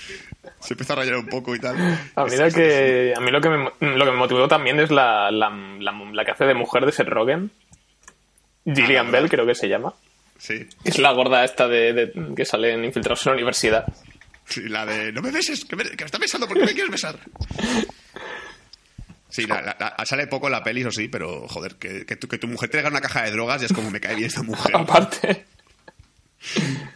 Se 0.61 0.75
empieza 0.75 0.93
a 0.93 0.97
rayar 0.97 1.17
un 1.17 1.27
poco 1.27 1.55
y 1.55 1.59
tal. 1.59 1.77
A 2.15 2.25
mí, 2.25 2.37
lo 2.37 2.51
que, 2.51 3.13
a 3.17 3.21
mí 3.21 3.31
lo, 3.31 3.41
que 3.41 3.49
me, 3.49 3.65
lo 3.81 4.05
que 4.05 4.11
me 4.11 4.17
motivó 4.17 4.47
también 4.47 4.79
es 4.79 4.91
la, 4.91 5.31
la, 5.33 5.51
la, 5.51 5.93
la 5.93 6.25
que 6.25 6.31
hace 6.31 6.45
de 6.45 6.55
mujer 6.55 6.87
de 6.87 6.93
Seth 6.93 7.09
Rogen. 7.09 7.51
Gillian 8.67 9.11
Bell, 9.11 9.29
creo 9.29 9.47
que 9.47 9.55
se 9.55 9.69
llama. 9.69 9.95
Sí. 10.39 10.67
Es 10.85 10.99
la 10.99 11.13
gorda 11.13 11.45
esta 11.45 11.67
de, 11.69 11.93
de- 11.93 12.35
que 12.37 12.45
sale 12.45 12.73
en 12.73 12.85
Infiltrados 12.85 13.25
en 13.27 13.31
la 13.31 13.35
Universidad. 13.37 13.87
Sí, 14.45 14.63
la 14.69 14.85
de, 14.87 15.11
no 15.13 15.23
me 15.23 15.31
beses, 15.31 15.65
que 15.65 15.77
me, 15.77 15.85
que 15.85 15.97
me 16.05 16.07
está 16.07 16.19
besando, 16.19 16.47
¿por 16.47 16.59
qué 16.59 16.65
me 16.67 16.73
quieres 16.75 16.91
besar? 16.91 17.19
Sí, 19.29 19.47
la- 19.47 19.61
la- 19.63 19.77
la- 19.79 20.07
sale 20.07 20.27
poco 20.27 20.49
la 20.49 20.63
peli, 20.63 20.81
eso 20.83 20.91
sí, 20.93 21.09
pero 21.09 21.47
joder, 21.49 21.77
que, 21.77 22.07
que 22.07 22.17
tu, 22.17 22.29
que 22.29 22.39
tu 22.39 22.47
mujer 22.47 22.69
te 22.71 22.77
regale 22.79 22.95
una 22.95 23.01
caja 23.01 23.23
de 23.25 23.33
drogas 23.33 23.61
ya 23.61 23.67
es 23.67 23.73
como 23.73 23.91
me 23.91 24.01
cae 24.01 24.15
bien 24.15 24.29
esta 24.29 24.43
mujer. 24.45 24.77
Aparte. 24.77 25.47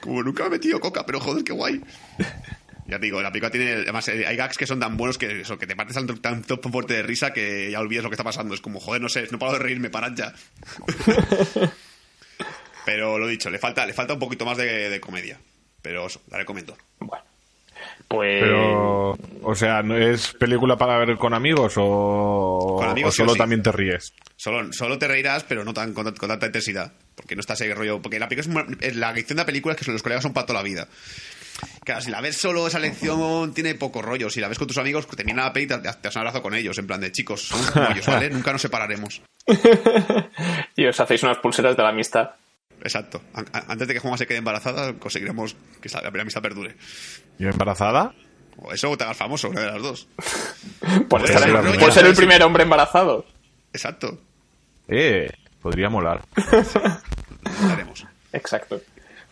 Como 0.01 0.23
nunca 0.23 0.45
me 0.45 0.49
he 0.49 0.53
metido 0.53 0.79
coca, 0.81 1.05
pero 1.05 1.19
joder, 1.21 1.43
qué 1.45 1.53
guay. 1.53 1.81
Ya 2.91 2.99
te 2.99 3.07
digo, 3.07 3.23
la 3.23 3.31
película 3.31 3.51
tiene. 3.51 3.73
Además, 3.73 4.09
eh, 4.09 4.27
hay 4.27 4.37
gags 4.37 4.59
que 4.59 4.67
son 4.67 4.81
tan 4.81 4.97
buenos 4.97 5.17
que 5.17 5.43
eso, 5.43 5.57
que 5.57 5.67
te 5.67 5.77
partes 5.77 5.95
tanto, 5.95 6.17
tanto 6.21 6.59
fuerte 6.71 6.95
de 6.95 7.03
risa 7.03 7.33
que 7.33 7.71
ya 7.71 7.79
olvidas 7.79 8.03
lo 8.03 8.11
que 8.11 8.15
está 8.15 8.25
pasando. 8.25 8.53
Es 8.53 8.61
como, 8.61 8.81
joder, 8.81 9.01
no 9.01 9.09
sé, 9.09 9.29
no 9.31 9.39
paro 9.39 9.53
de 9.53 9.61
reírme, 9.61 9.91
parad 9.91 10.13
ya. 10.17 10.35
pero 12.85 13.19
lo 13.19 13.29
dicho, 13.29 13.49
le 13.49 13.59
falta, 13.59 13.87
le 13.87 13.93
falta 13.93 14.15
un 14.15 14.19
poquito 14.19 14.45
más 14.45 14.57
de, 14.57 14.91
de 14.91 15.01
comedia. 15.01 15.39
Pero 15.81 16.07
eso, 16.07 16.21
la 16.31 16.39
recomiendo. 16.39 16.77
Bueno. 16.99 17.25
Pues. 18.09 18.43
Pero, 18.43 19.17
o 19.43 19.55
sea, 19.55 19.83
¿no 19.85 19.97
¿es 19.97 20.33
película 20.33 20.77
para 20.77 20.99
ver 20.99 21.17
con 21.17 21.33
amigos 21.33 21.75
o, 21.77 22.77
Con 22.79 22.89
amigos 22.89 23.11
o 23.11 23.13
sí 23.13 23.23
o 23.23 23.25
solo 23.25 23.35
sí. 23.35 23.39
también 23.39 23.63
te 23.63 23.71
ríes? 23.71 24.13
Solo, 24.35 24.73
solo 24.73 24.99
te 24.99 25.07
reirás, 25.07 25.45
pero 25.45 25.65
no 25.65 25.73
tan, 25.73 25.95
con, 25.95 26.13
con 26.17 26.29
tanta 26.29 26.47
intensidad. 26.47 26.93
Porque 27.15 27.37
no 27.37 27.41
está 27.41 27.53
ese 27.55 27.73
rollo. 27.73 28.03
Porque 28.03 28.19
la 28.19 28.29
película 28.29 28.67
es 28.81 28.97
la 28.97 29.13
lección 29.13 29.37
de 29.37 29.43
la 29.43 29.47
película 29.47 29.75
es 29.75 29.81
que 29.81 29.93
los 29.93 30.03
colegas 30.03 30.25
son 30.25 30.33
para 30.33 30.47
toda 30.47 30.59
la 30.59 30.65
vida. 30.65 30.89
Claro, 31.85 32.01
si 32.01 32.11
la 32.11 32.21
ves 32.21 32.37
solo, 32.37 32.67
esa 32.67 32.79
lección 32.79 33.53
tiene 33.55 33.75
poco 33.75 34.03
rollo. 34.03 34.31
Si 34.31 34.41
la 34.41 34.49
ves 34.49 34.59
con 34.59 34.67
tus 34.69 34.79
amigos, 34.79 35.07
termina 35.09 35.45
la 35.45 35.53
peli 35.53 35.65
y 35.65 35.69
te, 35.69 35.79
te 35.79 35.83
das 35.83 36.15
un 36.15 36.21
abrazo 36.21 36.43
con 36.43 36.55
ellos. 36.55 36.79
En 36.79 36.87
plan 36.87 37.01
de 37.01 37.13
chicos, 37.13 37.43
somos 37.49 37.71
como 37.71 37.89
ellos, 37.91 38.07
¿vale? 38.07 38.31
Nunca 38.31 38.53
nos 38.53 38.63
separaremos. 38.63 39.23
Y 40.77 40.87
os 40.87 40.99
hacéis 40.99 41.23
unas 41.23 41.39
pulseras 41.39 41.77
de 41.77 41.83
la 41.83 41.89
amistad. 41.91 42.31
Exacto. 42.83 43.21
Antes 43.35 43.89
de 43.89 43.95
que 43.95 44.01
Juanma 44.01 44.17
se 44.17 44.27
quede 44.27 44.39
embarazada, 44.39 44.95
conseguiremos 44.95 45.57
que 45.81 45.89
la 45.89 46.09
amistad 46.23 46.41
perdure. 46.41 46.77
¿Y 47.39 47.47
embarazada? 47.47 48.15
O 48.57 48.73
eso 48.73 48.91
o 48.91 48.97
te 48.97 49.05
hagas 49.05 49.17
famoso, 49.17 49.49
una 49.49 49.61
de 49.61 49.67
las 49.67 49.83
dos. 49.83 50.09
Por, 51.09 51.21
Pues 51.21 51.35
rollo, 51.53 51.79
por 51.79 51.93
ser 51.93 52.07
el 52.07 52.15
primer 52.15 52.43
hombre 52.43 52.63
embarazado. 52.63 53.27
Exacto. 53.73 54.19
Eh, 54.89 55.31
podría 55.61 55.89
molar. 55.89 56.23
Lo 57.63 57.71
haremos. 57.71 58.05
Exacto. 58.33 58.81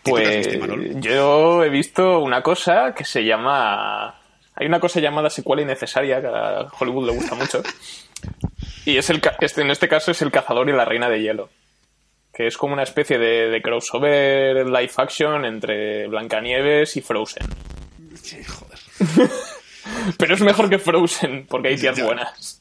¿Qué 0.05 0.11
cosas 0.11 0.47
Pues 0.59 0.97
yo 1.00 1.64
he 1.64 1.69
visto 1.69 2.21
una 2.21 2.43
cosa 2.43 2.95
que 2.95 3.05
se 3.05 3.25
llama... 3.25 4.14
Hay 4.55 4.67
una 4.67 4.81
cosa 4.81 5.00
llamada 5.00 5.31
secuela 5.31 5.62
innecesaria 5.62 6.21
que 6.21 6.26
a 6.26 6.67
Hollywood 6.78 7.07
le 7.07 7.12
gusta 7.14 7.35
mucho. 7.37 7.62
Y 8.85 8.97
es 8.97 9.09
el, 9.11 9.21
ca- 9.21 9.37
este, 9.40 9.62
en 9.62 9.71
este 9.71 9.87
caso 9.88 10.11
es 10.11 10.21
El 10.23 10.33
cazador 10.33 10.69
y 10.69 10.73
la 10.73 10.85
reina 10.85 11.09
de 11.09 11.21
hielo. 11.23 11.49
Que 12.33 12.47
es 12.49 12.57
como 12.57 12.73
una 12.73 12.83
especie 12.83 13.19
de, 13.19 13.49
de 13.50 13.62
crossover 13.62 14.67
live 14.67 14.90
action 14.97 15.45
entre 15.45 16.09
Blancanieves 16.09 16.97
y 16.97 17.00
Frozen. 17.02 17.47
Sí, 18.21 18.43
joder. 18.45 18.78
Pero 20.19 20.35
es 20.35 20.40
mejor 20.40 20.69
que 20.69 20.78
Frozen, 20.78 21.47
porque 21.49 21.69
hay 21.69 21.76
tías 21.76 22.02
buenas. 22.02 22.57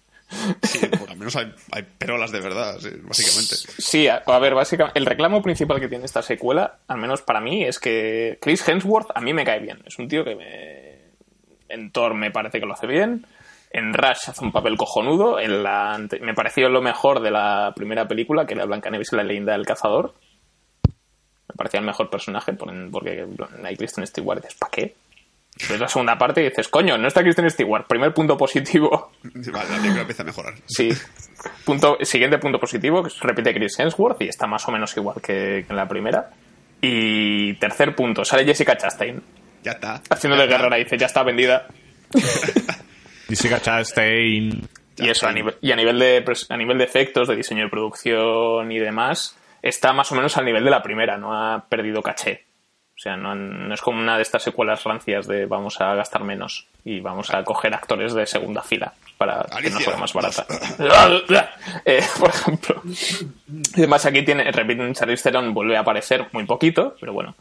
Sí, 0.64 0.86
por 0.88 1.10
lo 1.10 1.16
menos 1.16 1.36
hay, 1.36 1.54
perolas 1.98 2.32
de 2.32 2.42
verdad, 2.42 2.76
básicamente. 3.04 3.56
Sí, 3.78 4.08
a, 4.08 4.22
ver, 4.40 4.54
básicamente, 4.56 5.00
el 5.00 5.06
reclamo 5.06 5.42
principal 5.42 5.80
que 5.80 5.88
tiene 5.88 6.06
esta 6.06 6.22
secuela, 6.22 6.80
al 6.88 6.98
menos 6.98 7.22
para 7.22 7.40
mí, 7.40 7.64
es 7.64 7.80
que 7.80 8.38
Chris 8.42 8.68
Hemsworth 8.68 9.10
a 9.16 9.22
mí 9.22 9.34
me 9.34 9.46
cae 9.46 9.60
bien. 9.60 9.82
Es 9.86 9.98
un 10.00 10.08
tío 10.08 10.24
que 10.24 10.36
me. 10.36 10.98
En 11.70 11.92
Thor 11.92 12.14
me 12.14 12.32
parece 12.32 12.60
que 12.60 12.66
lo 12.66 12.74
hace 12.74 12.88
bien. 12.88 13.26
En 13.72 13.94
Rush 13.94 14.30
hace 14.30 14.44
un 14.44 14.52
papel 14.52 14.78
cojonudo. 14.78 15.40
En 15.40 15.64
la 15.64 16.00
Me 16.22 16.34
pareció 16.34 16.70
lo 16.70 16.82
mejor 16.82 17.22
de 17.22 17.32
la 17.32 17.74
primera 17.76 18.08
película, 18.08 18.46
que 18.46 18.54
era 18.54 18.66
Blancanieves 18.66 19.12
y 19.14 19.16
la 19.18 19.24
leyenda 19.24 19.54
del 19.54 19.66
cazador. 19.66 20.14
Me 21.50 21.56
parecía 21.56 21.80
el 21.80 21.86
mejor 21.86 22.10
personaje, 22.10 22.54
por- 22.54 22.74
porque 22.92 23.26
hay 23.64 23.76
Kristen 23.76 24.06
Stewart. 24.08 24.44
¿para 24.60 24.72
qué? 24.72 24.96
Ves 25.70 25.80
la 25.80 25.88
segunda 25.88 26.18
parte 26.18 26.42
y 26.42 26.50
dices, 26.50 26.68
coño, 26.68 26.98
no 26.98 27.08
está 27.08 27.22
Kristen 27.22 27.50
Stewart. 27.50 27.88
Primer 27.88 28.14
punto 28.14 28.38
positivo. 28.38 29.12
Vale, 29.24 29.70
la 29.70 29.78
película 29.78 30.02
empieza 30.02 30.24
a 30.24 30.26
mejorar. 30.26 30.54
Sí. 30.68 30.90
Punto, 31.66 31.98
siguiente 32.02 32.38
punto 32.38 32.60
positivo, 32.60 33.04
que 33.04 33.10
repite 33.22 33.54
Chris 33.54 33.80
Hemsworth 33.80 34.22
y 34.22 34.28
está 34.28 34.48
más 34.48 34.68
o 34.68 34.72
menos 34.72 34.96
igual 34.98 35.18
que, 35.22 35.64
que 35.66 35.66
en 35.70 35.76
la 35.76 35.88
primera. 35.88 36.30
Y 36.82 37.56
tercer 37.56 37.96
punto, 37.96 38.24
sale 38.24 38.46
Jessica 38.46 38.78
Chastain 38.78 39.22
Ya 39.64 39.72
está. 39.72 40.02
haciendo 40.10 40.38
Ya 40.38 40.46
guerrera. 40.46 40.76
Dice, 40.78 40.98
ya 40.98 41.08
está 41.08 41.24
vendida. 41.24 41.68
Jessica 43.28 43.60
Chastain. 43.60 44.68
Y 45.00 45.10
eso, 45.10 45.28
a 45.28 45.32
nivel, 45.32 45.56
y 45.62 45.72
a 45.72 45.76
nivel, 45.76 46.00
de, 46.00 46.24
a 46.50 46.58
nivel 46.58 46.78
de 46.78 46.84
efectos, 46.84 47.28
de 47.28 47.36
diseño 47.36 47.64
de 47.66 47.70
producción 47.70 48.72
y 48.72 48.80
demás, 48.80 49.38
está 49.62 49.94
más 49.94 50.12
o 50.12 50.16
menos 50.16 50.36
al 50.38 50.46
nivel 50.46 50.64
de 50.64 50.72
la 50.72 50.82
primera, 50.82 51.18
no 51.18 51.34
ha 51.34 51.66
perdido 51.70 52.02
caché. 52.02 52.46
O 52.98 53.00
sea, 53.00 53.16
no, 53.16 53.72
es 53.72 53.82
como 53.82 54.00
una 54.00 54.16
de 54.16 54.24
estas 54.24 54.42
secuelas 54.42 54.84
rancias 54.84 55.28
de 55.28 55.46
vamos 55.46 55.80
a 55.80 55.94
gastar 55.94 56.24
menos 56.24 56.66
y 56.84 57.00
vamos 57.00 57.32
a 57.32 57.44
coger 57.44 57.76
actores 57.76 58.16
de 58.16 58.26
segunda 58.26 58.64
fila 58.64 58.92
para 59.20 59.46
que 59.62 59.70
no 59.70 59.80
sea 59.80 59.98
más 59.98 60.14
barata. 60.14 60.48
Eh, 61.86 62.04
por 62.20 62.30
ejemplo. 62.30 62.82
Y 62.88 63.78
además 63.78 64.04
aquí 64.08 64.24
tiene, 64.24 64.52
repiten, 64.52 64.94
Charlize 64.96 65.24
Theron 65.24 65.54
vuelve 65.54 65.78
a 65.78 65.82
aparecer 65.82 66.26
muy 66.32 66.46
poquito, 66.46 66.96
pero 67.00 67.14
bueno. 67.14 67.36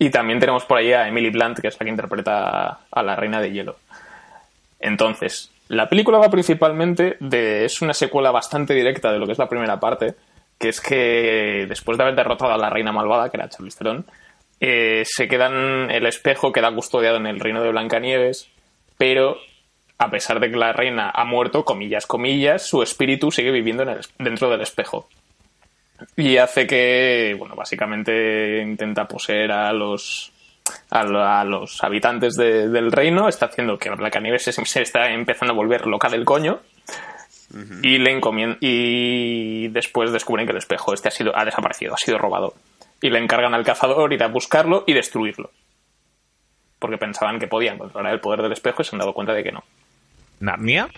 Y 0.00 0.10
también 0.10 0.40
tenemos 0.40 0.64
por 0.64 0.78
ahí 0.78 0.92
a 0.92 1.06
Emily 1.06 1.30
Blunt, 1.30 1.60
que 1.60 1.68
es 1.68 1.78
la 1.78 1.84
que 1.84 1.90
interpreta 1.90 2.80
a 2.90 3.02
la 3.04 3.14
Reina 3.14 3.40
de 3.40 3.52
Hielo. 3.52 3.76
Entonces, 4.80 5.52
la 5.68 5.88
película 5.88 6.18
va 6.18 6.28
principalmente 6.28 7.16
de. 7.20 7.64
Es 7.64 7.82
una 7.82 7.94
secuela 7.94 8.32
bastante 8.32 8.74
directa 8.74 9.12
de 9.12 9.20
lo 9.20 9.26
que 9.26 9.32
es 9.32 9.38
la 9.38 9.48
primera 9.48 9.78
parte, 9.78 10.16
que 10.58 10.70
es 10.70 10.80
que 10.80 11.66
después 11.68 11.96
de 11.96 12.02
haber 12.02 12.16
derrotado 12.16 12.52
a 12.52 12.58
la 12.58 12.68
reina 12.68 12.90
malvada, 12.90 13.30
que 13.30 13.36
era 13.36 13.48
Charlize 13.48 13.78
Theron, 13.78 14.04
eh, 14.64 15.02
se 15.04 15.26
quedan. 15.26 15.90
El 15.90 16.06
espejo 16.06 16.52
queda 16.52 16.72
custodiado 16.72 17.16
en 17.16 17.26
el 17.26 17.40
reino 17.40 17.62
de 17.62 17.70
Blancanieves, 17.70 18.48
pero 18.96 19.36
a 19.98 20.08
pesar 20.10 20.38
de 20.40 20.50
que 20.50 20.56
la 20.56 20.72
reina 20.72 21.10
ha 21.14 21.24
muerto, 21.24 21.64
comillas, 21.64 22.06
comillas, 22.06 22.64
su 22.66 22.82
espíritu 22.82 23.30
sigue 23.30 23.50
viviendo 23.50 23.82
en 23.82 23.88
el 23.90 24.00
dentro 24.18 24.48
del 24.50 24.60
espejo. 24.62 25.08
Y 26.16 26.36
hace 26.36 26.66
que, 26.66 27.34
bueno, 27.38 27.54
básicamente 27.54 28.60
intenta 28.62 29.06
poseer 29.06 29.52
a 29.52 29.72
los 29.72 30.32
a, 30.90 31.02
lo- 31.04 31.24
a 31.24 31.44
los 31.44 31.82
habitantes 31.82 32.34
de- 32.34 32.68
del 32.68 32.92
reino, 32.92 33.28
está 33.28 33.46
haciendo 33.46 33.78
que 33.78 33.90
Blancanieves 33.90 34.42
se, 34.44 34.52
se 34.52 34.82
está 34.82 35.12
empezando 35.12 35.52
a 35.52 35.56
volver 35.56 35.86
loca 35.86 36.08
del 36.08 36.24
coño. 36.24 36.60
Y 37.82 37.98
le 37.98 38.12
y 38.60 39.68
después 39.68 40.10
descubren 40.10 40.46
que 40.46 40.52
el 40.52 40.58
espejo 40.58 40.94
este 40.94 41.08
ha 41.08 41.10
sido 41.10 41.36
ha 41.36 41.44
desaparecido, 41.44 41.92
ha 41.94 41.98
sido 41.98 42.16
robado. 42.16 42.54
Y 43.02 43.10
le 43.10 43.18
encargan 43.18 43.52
al 43.54 43.64
cazador 43.64 44.12
ir 44.12 44.22
a 44.22 44.28
buscarlo 44.28 44.84
y 44.86 44.94
destruirlo. 44.94 45.50
Porque 46.78 46.98
pensaban 46.98 47.38
que 47.38 47.46
podían 47.48 47.78
controlar 47.78 48.12
el 48.14 48.20
poder 48.20 48.42
del 48.42 48.52
espejo 48.52 48.82
y 48.82 48.84
se 48.84 48.94
han 48.96 49.00
dado 49.00 49.12
cuenta 49.12 49.34
de 49.34 49.42
que 49.44 49.52
no. 49.52 49.62
¿Narnia? 50.40 50.88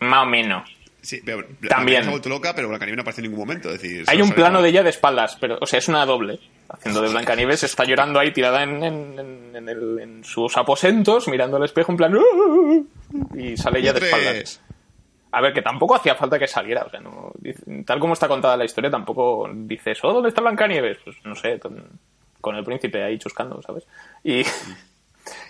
Más 0.00 0.22
o 0.22 0.26
menos. 0.26 0.68
Sí, 1.00 1.20
pero 1.24 1.44
También. 1.68 2.02
Se 2.02 2.08
ha 2.08 2.10
vuelto 2.10 2.28
loca, 2.28 2.54
pero 2.54 2.68
Blancanieves 2.68 2.96
no 2.96 3.02
aparece 3.02 3.20
en 3.20 3.30
ningún 3.30 3.40
momento. 3.46 3.70
Es 3.72 3.80
decir, 3.80 4.04
Hay 4.08 4.20
un 4.20 4.32
plano 4.32 4.58
la- 4.58 4.62
de 4.64 4.68
ella 4.68 4.82
de 4.82 4.90
espaldas, 4.90 5.36
pero, 5.40 5.58
o 5.60 5.66
sea, 5.66 5.78
es 5.78 5.88
una 5.88 6.04
doble. 6.04 6.38
Haciendo 6.68 7.00
de 7.00 7.08
Blancanieves, 7.08 7.62
está 7.62 7.84
llorando 7.84 8.18
ahí 8.20 8.30
tirada 8.32 8.62
en, 8.62 8.82
en- 8.84 9.18
en- 9.18 9.56
en 9.56 9.68
el- 9.68 9.98
en 10.00 10.24
sus 10.24 10.56
aposentos, 10.56 11.26
mirando 11.28 11.56
al 11.56 11.64
espejo 11.64 11.92
en 11.92 11.96
plan. 11.96 12.14
"Ah", 12.14 12.80
Y 13.36 13.56
sale 13.56 13.78
ella 13.78 13.92
de 13.94 14.00
espaldas. 14.06 14.60
A 15.30 15.40
ver, 15.40 15.52
que 15.52 15.62
tampoco 15.62 15.94
hacía 15.94 16.14
falta 16.14 16.38
que 16.38 16.46
saliera. 16.46 16.82
O 16.84 16.90
sea, 16.90 17.00
no, 17.00 17.32
tal 17.84 18.00
como 18.00 18.14
está 18.14 18.28
contada 18.28 18.56
la 18.56 18.64
historia, 18.64 18.90
tampoco 18.90 19.48
dices, 19.52 19.98
oh, 20.02 20.12
¿dónde 20.12 20.30
está 20.30 20.40
Blancanieves? 20.40 20.98
Pues 21.04 21.16
no 21.24 21.34
sé, 21.34 21.60
con, 21.60 22.56
el 22.56 22.64
príncipe 22.64 23.02
ahí 23.02 23.18
chuscando, 23.18 23.60
¿sabes? 23.62 23.86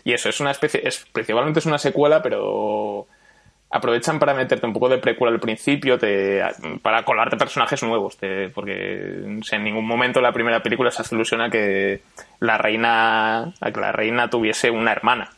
Y, 0.05 0.13
eso, 0.13 0.29
es 0.29 0.41
una 0.41 0.51
especie, 0.51 0.81
es, 0.87 1.07
principalmente 1.13 1.61
es 1.61 1.67
una 1.67 1.79
secuela, 1.79 2.21
pero 2.21 3.07
aprovechan 3.71 4.19
para 4.19 4.35
meterte 4.35 4.67
un 4.67 4.73
poco 4.73 4.89
de 4.89 4.99
precuela 4.99 5.33
al 5.33 5.41
principio, 5.41 5.99
te, 5.99 6.43
para 6.83 7.05
colarte 7.05 7.37
personajes 7.37 7.83
nuevos, 7.85 8.17
te- 8.17 8.49
porque 8.49 9.41
en 9.53 9.65
ningún 9.65 9.87
momento 9.87 10.19
en 10.19 10.25
la 10.25 10.33
primera 10.33 10.61
película 10.63 10.91
se 10.91 11.03
hace 11.03 11.15
ilusión 11.15 11.43
a 11.43 11.51
que 11.51 12.01
la 12.41 12.59
reina, 12.59 13.53
a 13.61 13.71
que 13.73 13.81
la 13.81 13.93
reina 13.93 14.29
tuviese 14.29 14.69
una 14.71 14.91
hermana. 14.91 15.31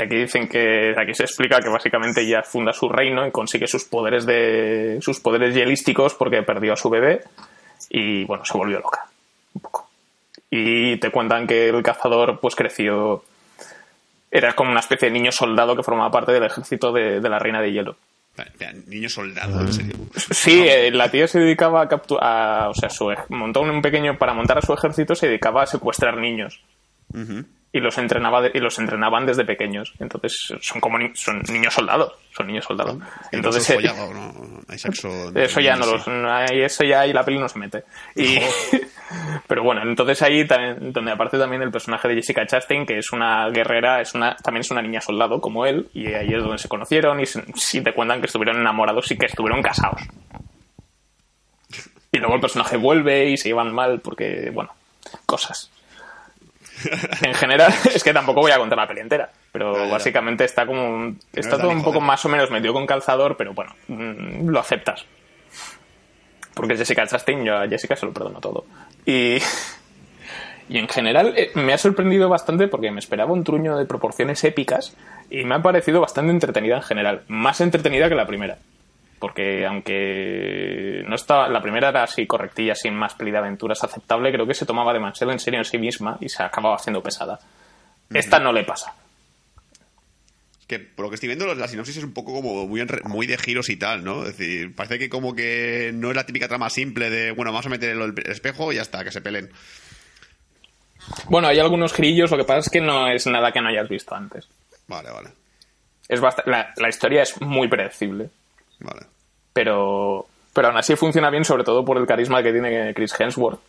Que 0.00 0.06
aquí 0.06 0.16
dicen 0.16 0.48
que 0.48 0.94
aquí 0.96 1.12
se 1.14 1.24
explica 1.24 1.60
que 1.60 1.68
básicamente 1.68 2.22
ella 2.22 2.42
funda 2.42 2.72
su 2.72 2.88
reino 2.88 3.26
y 3.26 3.30
consigue 3.30 3.66
sus 3.66 3.84
poderes 3.84 4.24
de 4.24 4.96
sus 5.02 5.20
poderes 5.20 5.54
hielísticos 5.54 6.14
porque 6.14 6.42
perdió 6.42 6.72
a 6.72 6.76
su 6.76 6.88
bebé 6.88 7.20
y 7.90 8.24
bueno 8.24 8.42
se 8.46 8.56
volvió 8.56 8.78
loca 8.78 9.06
un 9.52 9.60
poco 9.60 9.90
y 10.50 10.96
te 10.96 11.10
cuentan 11.10 11.46
que 11.46 11.68
el 11.68 11.82
cazador 11.82 12.40
pues 12.40 12.54
creció 12.54 13.22
era 14.30 14.54
como 14.54 14.70
una 14.70 14.80
especie 14.80 15.08
de 15.08 15.12
niño 15.12 15.32
soldado 15.32 15.76
que 15.76 15.82
formaba 15.82 16.10
parte 16.10 16.32
del 16.32 16.44
ejército 16.44 16.92
de, 16.92 17.20
de 17.20 17.28
la 17.28 17.38
reina 17.38 17.60
de 17.60 17.70
hielo 17.70 17.96
Niño 18.86 19.10
soldado, 19.10 19.60
en 19.60 19.70
serio. 19.70 19.96
Sí, 20.16 20.64
eh, 20.66 20.90
la 20.92 21.10
tía 21.10 21.26
se 21.26 21.40
dedicaba 21.40 21.82
a 21.82 21.88
capturar, 21.88 22.68
o 22.68 22.74
sea, 22.74 22.88
su, 22.88 23.12
montó 23.28 23.60
un 23.60 23.82
pequeño, 23.82 24.16
para 24.16 24.32
montar 24.32 24.56
a 24.56 24.62
su 24.62 24.72
ejército 24.72 25.14
se 25.14 25.26
dedicaba 25.26 25.64
a 25.64 25.66
secuestrar 25.66 26.16
niños. 26.16 26.58
Y 27.72 27.78
los 27.78 27.96
entrenaba 27.98 28.42
de- 28.42 28.50
y 28.52 28.58
los 28.58 28.78
entrenaban 28.80 29.26
desde 29.26 29.44
pequeños. 29.44 29.92
Entonces 30.00 30.36
son 30.60 30.80
como 30.80 30.98
ni- 30.98 31.14
son 31.14 31.40
niños 31.52 31.72
soldados, 31.72 32.14
son 32.36 32.48
niños 32.48 32.64
soldados. 32.64 32.96
Entonces 33.30 33.70
no 33.70 33.80
eh, 33.80 33.92
no, 33.96 34.12
no 34.68 34.78
sexo. 34.78 35.08
eso 35.36 35.60
ya 35.60 35.76
no 35.76 35.86
los, 35.86 36.02
eso 36.50 36.82
ya 36.84 37.06
y 37.06 37.12
la 37.12 37.24
peli 37.24 37.38
no 37.38 37.48
se 37.48 37.58
mete. 37.60 37.84
Y, 38.16 38.38
pero 39.46 39.62
bueno, 39.62 39.82
entonces 39.82 40.20
ahí 40.22 40.44
también, 40.46 40.92
donde 40.92 41.12
aparece 41.12 41.38
también 41.38 41.62
el 41.62 41.70
personaje 41.70 42.08
de 42.08 42.16
Jessica 42.16 42.44
Chastain, 42.44 42.84
que 42.84 42.98
es 42.98 43.12
una 43.12 43.48
guerrera, 43.50 44.00
es 44.00 44.14
una, 44.14 44.34
también 44.34 44.62
es 44.62 44.70
una 44.72 44.82
niña 44.82 45.00
soldado 45.00 45.40
como 45.40 45.64
él, 45.64 45.88
y 45.94 46.08
ahí 46.12 46.34
es 46.34 46.42
donde 46.42 46.58
se 46.58 46.68
conocieron 46.68 47.20
y 47.20 47.26
sí 47.26 47.80
te 47.82 47.92
cuentan 47.94 48.18
que 48.20 48.26
estuvieron 48.26 48.56
enamorados 48.60 49.08
y 49.12 49.16
que 49.16 49.26
estuvieron 49.26 49.62
casados. 49.62 50.00
Y 52.12 52.18
luego 52.18 52.34
el 52.34 52.40
personaje 52.40 52.76
vuelve 52.76 53.26
y 53.30 53.36
se 53.36 53.48
llevan 53.50 53.72
mal 53.72 54.00
porque, 54.00 54.50
bueno, 54.52 54.70
cosas. 55.26 55.70
En 57.22 57.34
general, 57.34 57.72
es 57.94 58.02
que 58.04 58.12
tampoco 58.12 58.40
voy 58.40 58.52
a 58.52 58.58
contar 58.58 58.78
la 58.78 58.86
peli 58.86 59.00
entera, 59.00 59.30
pero 59.52 59.88
básicamente 59.90 60.44
está 60.44 60.66
como 60.66 60.88
un- 60.88 61.18
está 61.32 61.56
es 61.56 61.62
todo 61.62 61.70
un 61.70 61.82
poco 61.82 62.00
más 62.00 62.24
o 62.24 62.28
menos 62.28 62.50
metido 62.50 62.72
con 62.72 62.86
calzador, 62.86 63.36
pero 63.36 63.52
bueno, 63.54 63.74
mm, 63.88 64.48
lo 64.48 64.58
aceptas. 64.60 65.04
Porque 66.54 66.76
Jessica 66.76 67.06
Chastain, 67.06 67.44
yo 67.44 67.56
a 67.56 67.68
Jessica 67.68 67.96
se 67.96 68.06
lo 68.06 68.12
perdono 68.12 68.40
todo. 68.40 68.64
Y, 69.06 69.38
y 70.68 70.78
en 70.78 70.88
general 70.88 71.34
eh, 71.36 71.50
me 71.54 71.72
ha 71.72 71.78
sorprendido 71.78 72.28
bastante 72.28 72.68
porque 72.68 72.90
me 72.90 72.98
esperaba 73.00 73.32
un 73.32 73.44
truño 73.44 73.76
de 73.78 73.86
proporciones 73.86 74.42
épicas 74.44 74.94
y 75.30 75.44
me 75.44 75.54
ha 75.54 75.62
parecido 75.62 76.00
bastante 76.00 76.32
entretenida 76.32 76.76
en 76.76 76.82
general. 76.82 77.22
Más 77.28 77.60
entretenida 77.60 78.08
que 78.08 78.14
la 78.14 78.26
primera. 78.26 78.58
Porque 79.20 79.66
aunque 79.66 81.04
no 81.06 81.14
estaba, 81.14 81.48
la 81.48 81.60
primera 81.60 81.90
era 81.90 82.02
así 82.02 82.26
correctilla, 82.26 82.74
sin 82.74 82.94
más 82.94 83.14
peli 83.14 83.30
de 83.30 83.38
aventuras 83.38 83.84
aceptable, 83.84 84.32
creo 84.32 84.46
que 84.46 84.54
se 84.54 84.66
tomaba 84.66 84.92
demasiado 84.92 85.30
en 85.30 85.38
serio 85.38 85.60
en 85.60 85.66
sí 85.66 85.78
misma 85.78 86.16
y 86.20 86.28
se 86.30 86.42
acababa 86.42 86.76
haciendo 86.76 87.02
pesada. 87.02 87.38
Esta 88.12 88.40
no 88.40 88.52
le 88.52 88.64
pasa. 88.64 88.94
Que 90.66 90.78
por 90.78 91.04
lo 91.04 91.10
que 91.10 91.16
estoy 91.16 91.26
viendo, 91.26 91.54
la 91.54 91.68
sinopsis 91.68 91.98
es 91.98 92.04
un 92.04 92.14
poco 92.14 92.32
como 92.32 92.66
muy, 92.66 92.86
muy 93.04 93.26
de 93.26 93.36
giros 93.36 93.68
y 93.68 93.76
tal, 93.76 94.02
¿no? 94.02 94.22
Es 94.24 94.38
decir, 94.38 94.74
parece 94.74 94.98
que 94.98 95.10
como 95.10 95.34
que 95.34 95.90
no 95.92 96.10
es 96.10 96.16
la 96.16 96.24
típica 96.24 96.48
trama 96.48 96.70
simple 96.70 97.10
de, 97.10 97.32
bueno, 97.32 97.52
vamos 97.52 97.66
a 97.66 97.70
meter 97.70 97.90
el, 97.90 98.00
el 98.00 98.30
espejo 98.30 98.72
y 98.72 98.76
ya 98.76 98.82
está, 98.82 99.04
que 99.04 99.12
se 99.12 99.20
peleen. 99.20 99.50
Bueno, 101.28 101.48
hay 101.48 101.58
algunos 101.58 101.94
grillos, 101.94 102.30
lo 102.30 102.36
que 102.36 102.44
pasa 102.44 102.60
es 102.60 102.70
que 102.70 102.80
no 102.80 103.08
es 103.08 103.26
nada 103.26 103.52
que 103.52 103.60
no 103.60 103.68
hayas 103.68 103.88
visto 103.88 104.14
antes. 104.14 104.48
Vale, 104.86 105.10
vale, 105.10 105.30
Es 106.08 106.20
la, 106.46 106.72
la 106.76 106.88
historia 106.88 107.22
es 107.22 107.40
muy 107.40 107.68
predecible, 107.68 108.30
vale. 108.80 109.02
pero, 109.52 110.26
pero 110.52 110.68
aún 110.68 110.76
así 110.76 110.96
funciona 110.96 111.30
bien, 111.30 111.44
sobre 111.44 111.64
todo 111.64 111.84
por 111.84 111.96
el 111.98 112.06
carisma 112.06 112.42
que 112.42 112.52
tiene 112.52 112.92
Chris 112.94 113.14
Hemsworth. 113.18 113.60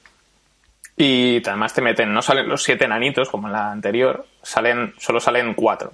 Y 0.98 1.38
además 1.48 1.74
te 1.74 1.82
meten, 1.82 2.14
no 2.14 2.22
salen 2.22 2.48
los 2.50 2.64
siete 2.64 2.86
enanitos 2.86 3.30
como 3.30 3.48
en 3.48 3.54
la 3.54 3.72
anterior, 3.72 4.26
salen, 4.44 4.94
solo 4.98 5.20
salen 5.20 5.54
cuatro. 5.54 5.94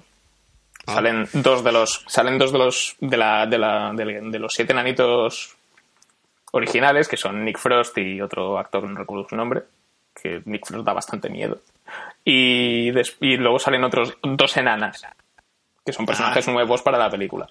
Ah. 0.86 0.94
Salen 0.94 1.28
dos 1.32 1.62
de 1.64 1.72
los, 1.72 2.04
salen 2.08 2.38
dos 2.38 2.52
de 2.52 2.58
los, 2.58 2.96
de 3.00 3.16
la, 3.16 3.46
de 3.46 3.58
la, 3.58 3.92
de, 3.94 4.20
de 4.22 4.38
los 4.38 4.52
siete 4.52 4.72
enanitos 4.72 5.54
originales, 6.52 7.08
que 7.08 7.16
son 7.16 7.44
Nick 7.44 7.58
Frost 7.58 7.96
y 7.98 8.20
otro 8.20 8.58
actor, 8.58 8.82
no 8.84 8.98
recuerdo 8.98 9.28
su 9.28 9.36
nombre, 9.36 9.62
que 10.20 10.42
Nick 10.46 10.66
Frost 10.66 10.84
da 10.84 10.92
bastante 10.92 11.28
miedo. 11.30 11.58
Y, 12.24 12.90
y 13.20 13.36
luego 13.36 13.58
salen 13.58 13.84
otros 13.84 14.16
dos 14.22 14.56
enanas, 14.56 15.06
que 15.86 15.92
son 15.92 16.06
personajes 16.06 16.46
Ah. 16.48 16.52
nuevos 16.52 16.82
para 16.82 16.98
la 16.98 17.10
película. 17.10 17.48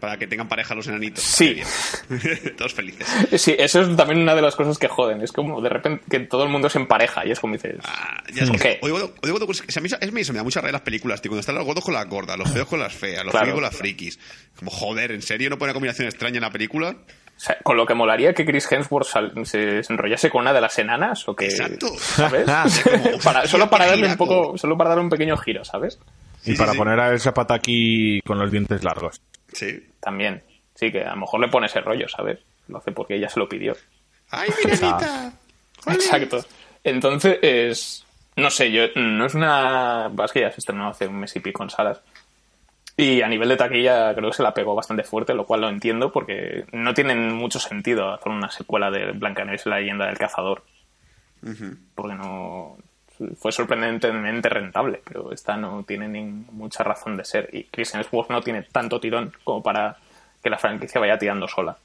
Para 0.00 0.16
que 0.16 0.26
tengan 0.28 0.48
pareja 0.48 0.74
los 0.76 0.86
enanitos. 0.86 1.24
Sí. 1.24 1.60
Todos 2.56 2.72
felices. 2.72 3.06
Sí, 3.40 3.56
eso 3.58 3.80
es 3.80 3.96
también 3.96 4.20
una 4.20 4.34
de 4.34 4.42
las 4.42 4.54
cosas 4.54 4.78
que 4.78 4.86
joden. 4.86 5.22
Es 5.22 5.32
como 5.32 5.60
de 5.60 5.68
repente 5.68 6.04
que 6.08 6.20
todo 6.20 6.44
el 6.44 6.50
mundo 6.50 6.68
se 6.68 6.78
empareja 6.78 7.26
y 7.26 7.32
es 7.32 7.40
como 7.40 7.54
dices. 7.54 7.76
Ah, 7.84 8.22
ya 8.32 8.44
es 8.44 8.50
que, 8.62 8.78
a 8.80 9.80
mí, 9.80 10.20
es, 10.20 10.30
me 10.30 10.36
da 10.36 10.44
mucha 10.44 10.60
rabia 10.60 10.72
las 10.72 10.82
películas, 10.82 11.20
tío. 11.20 11.30
Cuando 11.30 11.40
están 11.40 11.56
los 11.56 11.64
gordos 11.64 11.84
con 11.84 11.94
las 11.94 12.06
gordas, 12.08 12.38
los 12.38 12.48
feos 12.50 12.68
con 12.68 12.78
las 12.78 12.92
feas, 12.92 13.24
los 13.24 13.32
Claro. 13.32 13.46
frikis 13.46 13.54
con 13.54 13.62
las 13.64 13.76
frikis. 13.76 14.18
Como, 14.56 14.70
joder, 14.70 15.12
¿en 15.12 15.22
serio 15.22 15.50
no 15.50 15.58
pone 15.58 15.70
una 15.70 15.74
combinación 15.74 16.06
extraña 16.06 16.36
en 16.36 16.42
la 16.42 16.50
película? 16.50 16.90
O 16.90 17.40
sea, 17.40 17.56
con 17.62 17.76
lo 17.76 17.86
que 17.86 17.94
molaría 17.94 18.32
que 18.34 18.44
Chris 18.44 18.70
Hemsworth 18.70 19.06
sal- 19.06 19.32
se, 19.44 19.82
se 19.82 19.92
enrollase 19.92 20.28
con 20.30 20.42
una 20.42 20.52
de 20.52 20.60
las 20.60 20.78
enanas 20.78 21.28
o 21.28 21.34
que. 21.36 21.46
Exacto. 21.46 21.88
¿Sabes? 21.98 22.44
Como, 22.84 23.18
Para- 23.24 23.40
hostia, 23.40 23.46
solo 23.48 23.70
para 23.70 23.86
darle 23.86 24.06
un 24.08 24.16
poco. 24.16 24.56
Solo 24.58 24.76
para 24.76 24.90
darle 24.90 25.04
un 25.04 25.10
pequeño 25.10 25.36
giro, 25.36 25.64
¿sabes? 25.64 25.98
Sí, 26.42 26.52
y 26.52 26.56
para 26.56 26.72
sí. 26.72 26.78
poner 26.78 26.98
a 27.00 27.10
el 27.10 27.20
zapataki 27.20 28.20
con 28.24 28.38
los 28.38 28.50
dientes 28.50 28.82
largos. 28.84 29.20
Sí. 29.58 29.86
También. 30.00 30.42
Sí, 30.74 30.92
que 30.92 31.02
a 31.04 31.10
lo 31.10 31.16
mejor 31.20 31.40
le 31.40 31.48
pone 31.48 31.66
ese 31.66 31.80
rollo, 31.80 32.08
¿sabes? 32.08 32.38
Lo 32.68 32.78
hace 32.78 32.92
porque 32.92 33.16
ella 33.16 33.28
se 33.28 33.40
lo 33.40 33.48
pidió. 33.48 33.76
¡Ay, 34.30 34.50
mi 34.64 34.70
nenita! 34.70 35.32
Jolín. 35.84 36.00
Exacto. 36.00 36.44
Entonces, 36.84 37.38
es- 37.42 38.04
no 38.36 38.50
sé, 38.50 38.70
yo 38.70 38.84
no 38.94 39.26
es 39.26 39.34
una. 39.34 40.10
Es 40.24 40.32
que 40.32 40.40
ya 40.42 40.50
se 40.52 40.60
estrenó 40.60 40.88
hace 40.88 41.08
un 41.08 41.18
mes 41.18 41.34
y 41.34 41.40
pico 41.40 41.62
en 41.64 41.70
salas. 41.70 42.00
Y 42.96 43.22
a 43.22 43.28
nivel 43.28 43.48
de 43.48 43.56
taquilla 43.56 44.14
creo 44.14 44.30
que 44.30 44.36
se 44.36 44.42
la 44.42 44.54
pegó 44.54 44.74
bastante 44.74 45.02
fuerte, 45.04 45.34
lo 45.34 45.44
cual 45.46 45.60
lo 45.62 45.68
entiendo 45.68 46.12
porque 46.12 46.64
no 46.72 46.94
tienen 46.94 47.32
mucho 47.32 47.58
sentido 47.60 48.12
hacer 48.12 48.30
una 48.32 48.50
secuela 48.50 48.90
de 48.90 49.12
Blancanieves 49.12 49.66
y 49.66 49.68
la 49.68 49.78
leyenda 49.80 50.06
del 50.06 50.18
cazador. 50.18 50.62
Porque 51.94 52.14
no 52.14 52.76
fue 53.36 53.52
sorprendentemente 53.52 54.48
rentable, 54.48 55.00
pero 55.04 55.32
esta 55.32 55.56
no 55.56 55.82
tiene 55.82 56.08
ni 56.08 56.22
mucha 56.22 56.84
razón 56.84 57.16
de 57.16 57.24
ser. 57.24 57.48
Y 57.52 57.64
Chris 57.64 57.94
Hemsworth 57.94 58.30
no 58.30 58.40
tiene 58.40 58.62
tanto 58.62 59.00
tirón 59.00 59.32
como 59.44 59.62
para 59.62 59.96
que 60.42 60.50
la 60.50 60.58
franquicia 60.58 61.00
vaya 61.00 61.18
tirando 61.18 61.48
sola. 61.48 61.76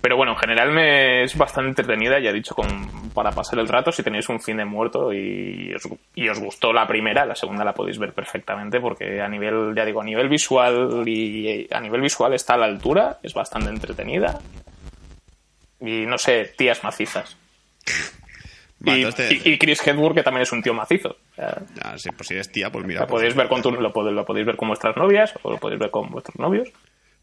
Pero 0.00 0.18
bueno, 0.18 0.32
en 0.32 0.38
general 0.38 0.70
me 0.70 1.22
es 1.22 1.34
bastante 1.34 1.70
entretenida, 1.70 2.20
ya 2.20 2.28
he 2.28 2.34
dicho, 2.34 2.54
con, 2.54 3.10
para 3.14 3.30
pasar 3.30 3.58
el 3.58 3.66
rato, 3.66 3.90
si 3.90 4.02
tenéis 4.02 4.28
un 4.28 4.38
fin 4.38 4.58
de 4.58 4.66
muerto 4.66 5.14
y 5.14 5.72
os, 5.74 5.88
y 6.14 6.28
os 6.28 6.38
gustó 6.38 6.74
la 6.74 6.86
primera, 6.86 7.24
la 7.24 7.34
segunda 7.34 7.64
la 7.64 7.72
podéis 7.72 7.98
ver 7.98 8.12
perfectamente, 8.12 8.80
porque 8.80 9.22
a 9.22 9.28
nivel, 9.28 9.72
ya 9.74 9.86
digo, 9.86 10.02
a 10.02 10.04
nivel 10.04 10.28
visual 10.28 11.04
y 11.06 11.66
a 11.70 11.80
nivel 11.80 12.02
visual 12.02 12.34
está 12.34 12.52
a 12.52 12.58
la 12.58 12.66
altura, 12.66 13.18
es 13.22 13.32
bastante 13.32 13.70
entretenida. 13.70 14.38
Y 15.80 16.04
no 16.04 16.18
sé, 16.18 16.52
tías 16.54 16.84
macizas. 16.84 17.38
Vale, 18.84 18.98
y, 18.98 19.02
entonces- 19.04 19.46
y- 19.46 19.50
y 19.50 19.58
Chris 19.58 19.86
Hedburg, 19.86 20.14
que 20.14 20.22
también 20.22 20.42
es 20.42 20.52
un 20.52 20.62
tío 20.62 20.74
macizo. 20.74 21.10
O 21.10 21.34
sea, 21.34 21.58
Ah, 21.82 21.94
sí, 21.96 22.10
pues 22.16 22.28
si 22.28 22.34
eres 22.34 22.50
tía, 22.52 22.70
pues 22.70 22.84
mira. 22.86 23.00
lo, 23.00 23.06
pues- 23.06 23.20
podéis 23.20 23.34
ver 23.34 23.48
con 23.48 23.62
tu- 23.62 23.70
lo, 23.72 23.80
lo 24.12 24.24
podéis 24.24 24.46
ver 24.46 24.56
con 24.56 24.68
vuestras 24.68 24.96
novias 24.96 25.32
o 25.42 25.52
lo 25.52 25.58
podéis 25.58 25.80
ver 25.80 25.90
con 25.90 26.10
vuestros 26.10 26.36
novios. 26.38 26.68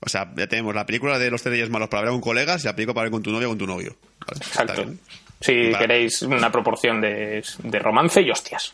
O 0.03 0.09
sea, 0.09 0.31
ya 0.35 0.47
tenemos 0.47 0.73
la 0.73 0.85
película 0.85 1.19
de 1.19 1.29
los 1.29 1.43
tres 1.43 1.53
reyes 1.53 1.69
malos 1.69 1.87
para 1.89 2.01
ver 2.03 2.11
con 2.11 2.21
colegas 2.21 2.63
y 2.63 2.67
la 2.67 2.75
película 2.75 2.95
para 2.95 3.03
ver 3.03 3.11
con 3.11 3.21
tu 3.21 3.31
novia 3.31 3.47
o 3.47 3.51
con 3.51 3.57
tu 3.59 3.67
novio. 3.67 3.95
Vale, 4.27 4.39
está 4.41 4.63
Exacto. 4.63 4.91
Si 5.39 5.67
para- 5.71 5.79
queréis 5.79 6.21
una 6.23 6.51
proporción 6.51 6.99
de, 7.01 7.43
de 7.63 7.79
romance 7.79 8.21
y 8.21 8.31
hostias. 8.31 8.73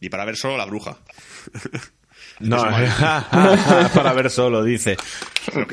Y 0.00 0.08
para 0.08 0.24
ver 0.24 0.36
solo 0.36 0.56
la 0.56 0.64
bruja. 0.66 0.96
No, 2.38 2.56
para 3.94 4.12
ver 4.14 4.30
solo, 4.30 4.64
dice. 4.64 4.96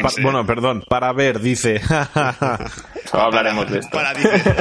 Pa- 0.01 0.09
sé. 0.09 0.21
bueno, 0.21 0.45
perdón, 0.45 0.83
para 0.89 1.13
ver, 1.13 1.39
dice. 1.39 1.79
Hablaremos 3.13 3.71
de 3.71 3.79
esto. 3.79 3.89
Para, 3.97 4.13
dice. 4.13 4.53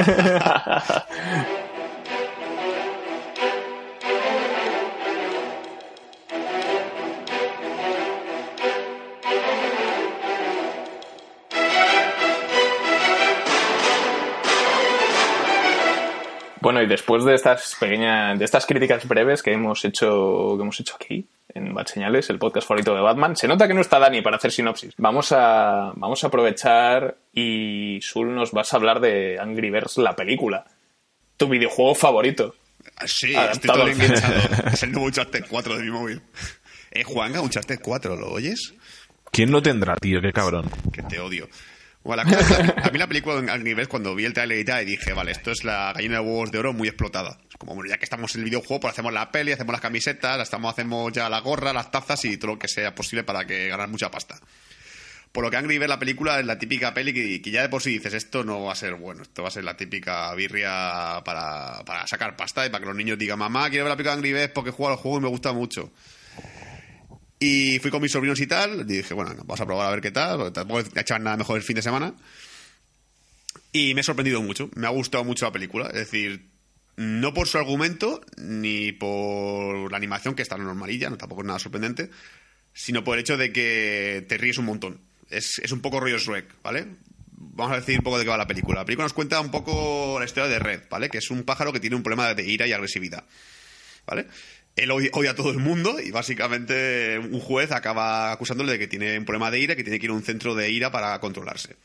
Bueno, 16.61 16.81
y 16.81 16.87
después 16.87 17.23
de 17.23 17.35
estas 17.35 17.75
pequeñas, 17.79 18.37
de 18.37 18.45
estas 18.45 18.65
críticas 18.65 19.07
breves 19.07 19.43
que 19.43 19.51
hemos 19.53 19.83
hecho, 19.85 20.55
que 20.57 20.61
hemos 20.63 20.79
hecho 20.79 20.95
aquí 20.95 21.27
en 21.53 21.73
Bad 21.73 21.87
Señales, 21.87 22.29
el 22.29 22.39
podcast 22.39 22.67
favorito 22.67 22.93
de 22.93 23.01
Batman, 23.01 23.35
se 23.35 23.47
nota 23.47 23.67
que 23.67 23.73
no 23.73 23.81
está 23.81 23.99
Dani 23.99 24.21
para 24.21 24.37
hacer 24.37 24.51
sinopsis. 24.51 24.93
Vamos 24.97 25.31
a, 25.31 25.91
vamos 25.95 26.23
a 26.23 26.27
aprovechar 26.27 27.17
y 27.33 27.99
Sul 28.01 28.33
nos 28.35 28.51
vas 28.51 28.73
a 28.73 28.77
hablar 28.77 28.99
de 28.99 29.39
Angry 29.39 29.69
Birds, 29.71 29.97
la 29.97 30.15
película. 30.15 30.65
Tu 31.37 31.47
videojuego 31.47 31.95
favorito. 31.95 32.55
Sí, 33.05 33.35
Adaptado. 33.35 33.83
estoy 33.87 33.93
todo 33.95 34.05
enganchado. 34.05 34.67
Es 34.73 34.83
el 34.83 34.91
nuevo 34.91 35.07
Uncharted 35.07 35.45
4 35.49 35.77
de 35.77 35.83
mi 35.83 35.91
móvil. 35.91 36.21
Eh, 36.91 37.03
Juanga, 37.03 37.41
Uncharted 37.41 37.79
4, 37.81 38.15
¿lo 38.15 38.31
oyes? 38.31 38.73
¿Quién 39.31 39.51
lo 39.51 39.61
tendrá, 39.61 39.95
tío? 39.95 40.19
Qué 40.21 40.31
cabrón. 40.31 40.69
Que 40.91 41.03
te 41.03 41.19
odio. 41.19 41.47
Bueno, 42.03 42.23
la 42.23 42.37
cosa 42.37 42.75
a 42.83 42.89
mí 42.89 42.97
la 42.97 43.07
película 43.07 43.37
Angry 43.51 43.73
Birds, 43.73 43.89
cuando 43.89 44.15
vi 44.15 44.25
el 44.25 44.33
trailer 44.33 44.59
y 44.59 44.65
tal, 44.65 44.85
dije, 44.85 45.13
vale, 45.13 45.31
esto 45.31 45.51
es 45.51 45.63
la 45.63 45.91
gallina 45.93 46.15
de 46.15 46.21
huevos 46.21 46.51
de 46.51 46.59
oro 46.59 46.73
muy 46.73 46.87
explotada. 46.87 47.37
Es 47.49 47.57
como, 47.57 47.75
bueno, 47.75 47.89
ya 47.89 47.97
que 47.97 48.05
estamos 48.05 48.33
en 48.35 48.41
el 48.41 48.45
videojuego, 48.45 48.79
pues 48.79 48.93
hacemos 48.93 49.11
la 49.11 49.31
peli, 49.31 49.51
hacemos 49.51 49.73
las 49.73 49.81
camisetas, 49.81 50.39
hacemos, 50.39 50.71
hacemos 50.71 51.11
ya 51.11 51.29
la 51.29 51.41
gorra, 51.41 51.73
las 51.73 51.91
tazas 51.91 52.23
y 52.25 52.37
todo 52.37 52.53
lo 52.53 52.59
que 52.59 52.67
sea 52.67 52.95
posible 52.95 53.23
para 53.23 53.45
que 53.45 53.67
ganar 53.67 53.89
mucha 53.89 54.09
pasta. 54.09 54.39
Por 55.31 55.43
lo 55.43 55.51
que 55.51 55.57
Angry 55.57 55.77
la 55.79 55.99
película, 55.99 56.39
es 56.39 56.45
la 56.45 56.57
típica 56.57 56.93
peli 56.93 57.13
que, 57.13 57.41
que 57.41 57.51
ya 57.51 57.61
de 57.61 57.69
por 57.69 57.81
sí 57.81 57.91
dices, 57.91 58.13
esto 58.13 58.43
no 58.43 58.63
va 58.63 58.71
a 58.71 58.75
ser 58.75 58.95
bueno, 58.95 59.21
esto 59.21 59.43
va 59.43 59.49
a 59.49 59.51
ser 59.51 59.65
la 59.65 59.77
típica 59.77 60.33
birria 60.33 61.21
para, 61.23 61.83
para 61.85 62.07
sacar 62.07 62.35
pasta 62.35 62.65
y 62.65 62.69
para 62.69 62.79
que 62.79 62.87
los 62.87 62.95
niños 62.95 63.19
digan, 63.19 63.37
mamá, 63.37 63.69
quiero 63.69 63.83
ver 63.85 63.91
la 63.91 63.97
película 63.97 64.15
de 64.15 64.17
Angry 64.17 64.33
Birds 64.33 64.53
porque 64.53 64.71
juego 64.71 64.93
al 64.93 64.97
juego 64.97 65.17
y 65.17 65.21
me 65.21 65.27
gusta 65.27 65.53
mucho. 65.53 65.91
Y 67.39 67.77
fui 67.79 67.91
con 67.91 68.01
mis 68.01 68.11
sobrinos 68.11 68.39
y 68.39 68.47
tal, 68.47 68.81
y 68.81 68.83
dije, 68.83 69.13
bueno, 69.13 69.33
vamos 69.37 69.61
a 69.61 69.65
probar 69.65 69.87
a 69.87 69.91
ver 69.91 70.01
qué 70.01 70.11
tal, 70.11 70.37
porque 70.37 70.51
tampoco 70.51 70.79
he 70.79 70.99
hecho 70.99 71.19
nada 71.19 71.37
mejor 71.37 71.57
el 71.57 71.63
fin 71.63 71.75
de 71.75 71.81
semana. 71.83 72.13
Y 73.71 73.93
me 73.93 74.01
ha 74.01 74.03
sorprendido 74.03 74.41
mucho, 74.41 74.69
me 74.75 74.87
ha 74.87 74.91
gustado 74.91 75.23
mucho 75.23 75.45
la 75.45 75.51
película, 75.51 75.87
es 75.87 75.93
decir, 75.93 76.47
no 76.95 77.33
por 77.33 77.47
su 77.47 77.59
argumento, 77.59 78.21
ni 78.37 78.91
por 78.91 79.91
la 79.91 79.97
animación, 79.97 80.33
que 80.33 80.41
está 80.41 80.57
normalilla, 80.57 81.09
no 81.09 81.17
tampoco 81.17 81.41
es 81.41 81.47
nada 81.47 81.59
sorprendente, 81.59 82.09
sino 82.73 83.03
por 83.03 83.15
el 83.15 83.21
hecho 83.21 83.37
de 83.37 83.53
que 83.53 84.25
te 84.27 84.37
ríes 84.37 84.57
un 84.57 84.65
montón. 84.65 84.99
Es, 85.29 85.59
es 85.59 85.71
un 85.71 85.81
poco 85.81 85.99
rollo 85.99 86.17
Shrek, 86.17 86.61
¿vale? 86.63 86.87
Vamos 87.31 87.73
a 87.73 87.79
decir 87.79 87.99
un 87.99 88.03
poco 88.03 88.17
de 88.17 88.23
qué 88.23 88.31
va 88.31 88.37
la 88.37 88.47
película. 88.47 88.79
La 88.79 88.85
película 88.85 89.05
nos 89.05 89.13
cuenta 89.13 89.39
un 89.39 89.51
poco 89.51 90.17
la 90.17 90.25
historia 90.25 90.49
de 90.49 90.57
Red, 90.57 90.83
¿vale? 90.89 91.09
Que 91.09 91.19
es 91.19 91.29
un 91.29 91.43
pájaro 91.43 91.71
que 91.71 91.79
tiene 91.79 91.95
un 91.95 92.01
problema 92.01 92.33
de 92.33 92.43
ira 92.43 92.65
y 92.65 92.73
agresividad, 92.73 93.23
¿vale? 94.07 94.25
Él 94.77 94.91
odia, 94.91 95.31
a 95.31 95.35
todo 95.35 95.51
el 95.51 95.57
mundo 95.57 95.99
y 95.99 96.11
básicamente 96.11 97.19
un 97.19 97.39
juez 97.39 97.71
acaba 97.71 98.31
acusándole 98.31 98.73
de 98.73 98.79
que 98.79 98.87
tiene 98.87 99.17
un 99.17 99.25
problema 99.25 99.51
de 99.51 99.59
ira 99.59 99.73
y 99.73 99.75
que 99.75 99.83
tiene 99.83 99.99
que 99.99 100.05
ir 100.05 100.11
a 100.11 100.13
un 100.13 100.23
centro 100.23 100.55
de 100.55 100.69
ira 100.71 100.91
para 100.91 101.19
controlarse. 101.19 101.75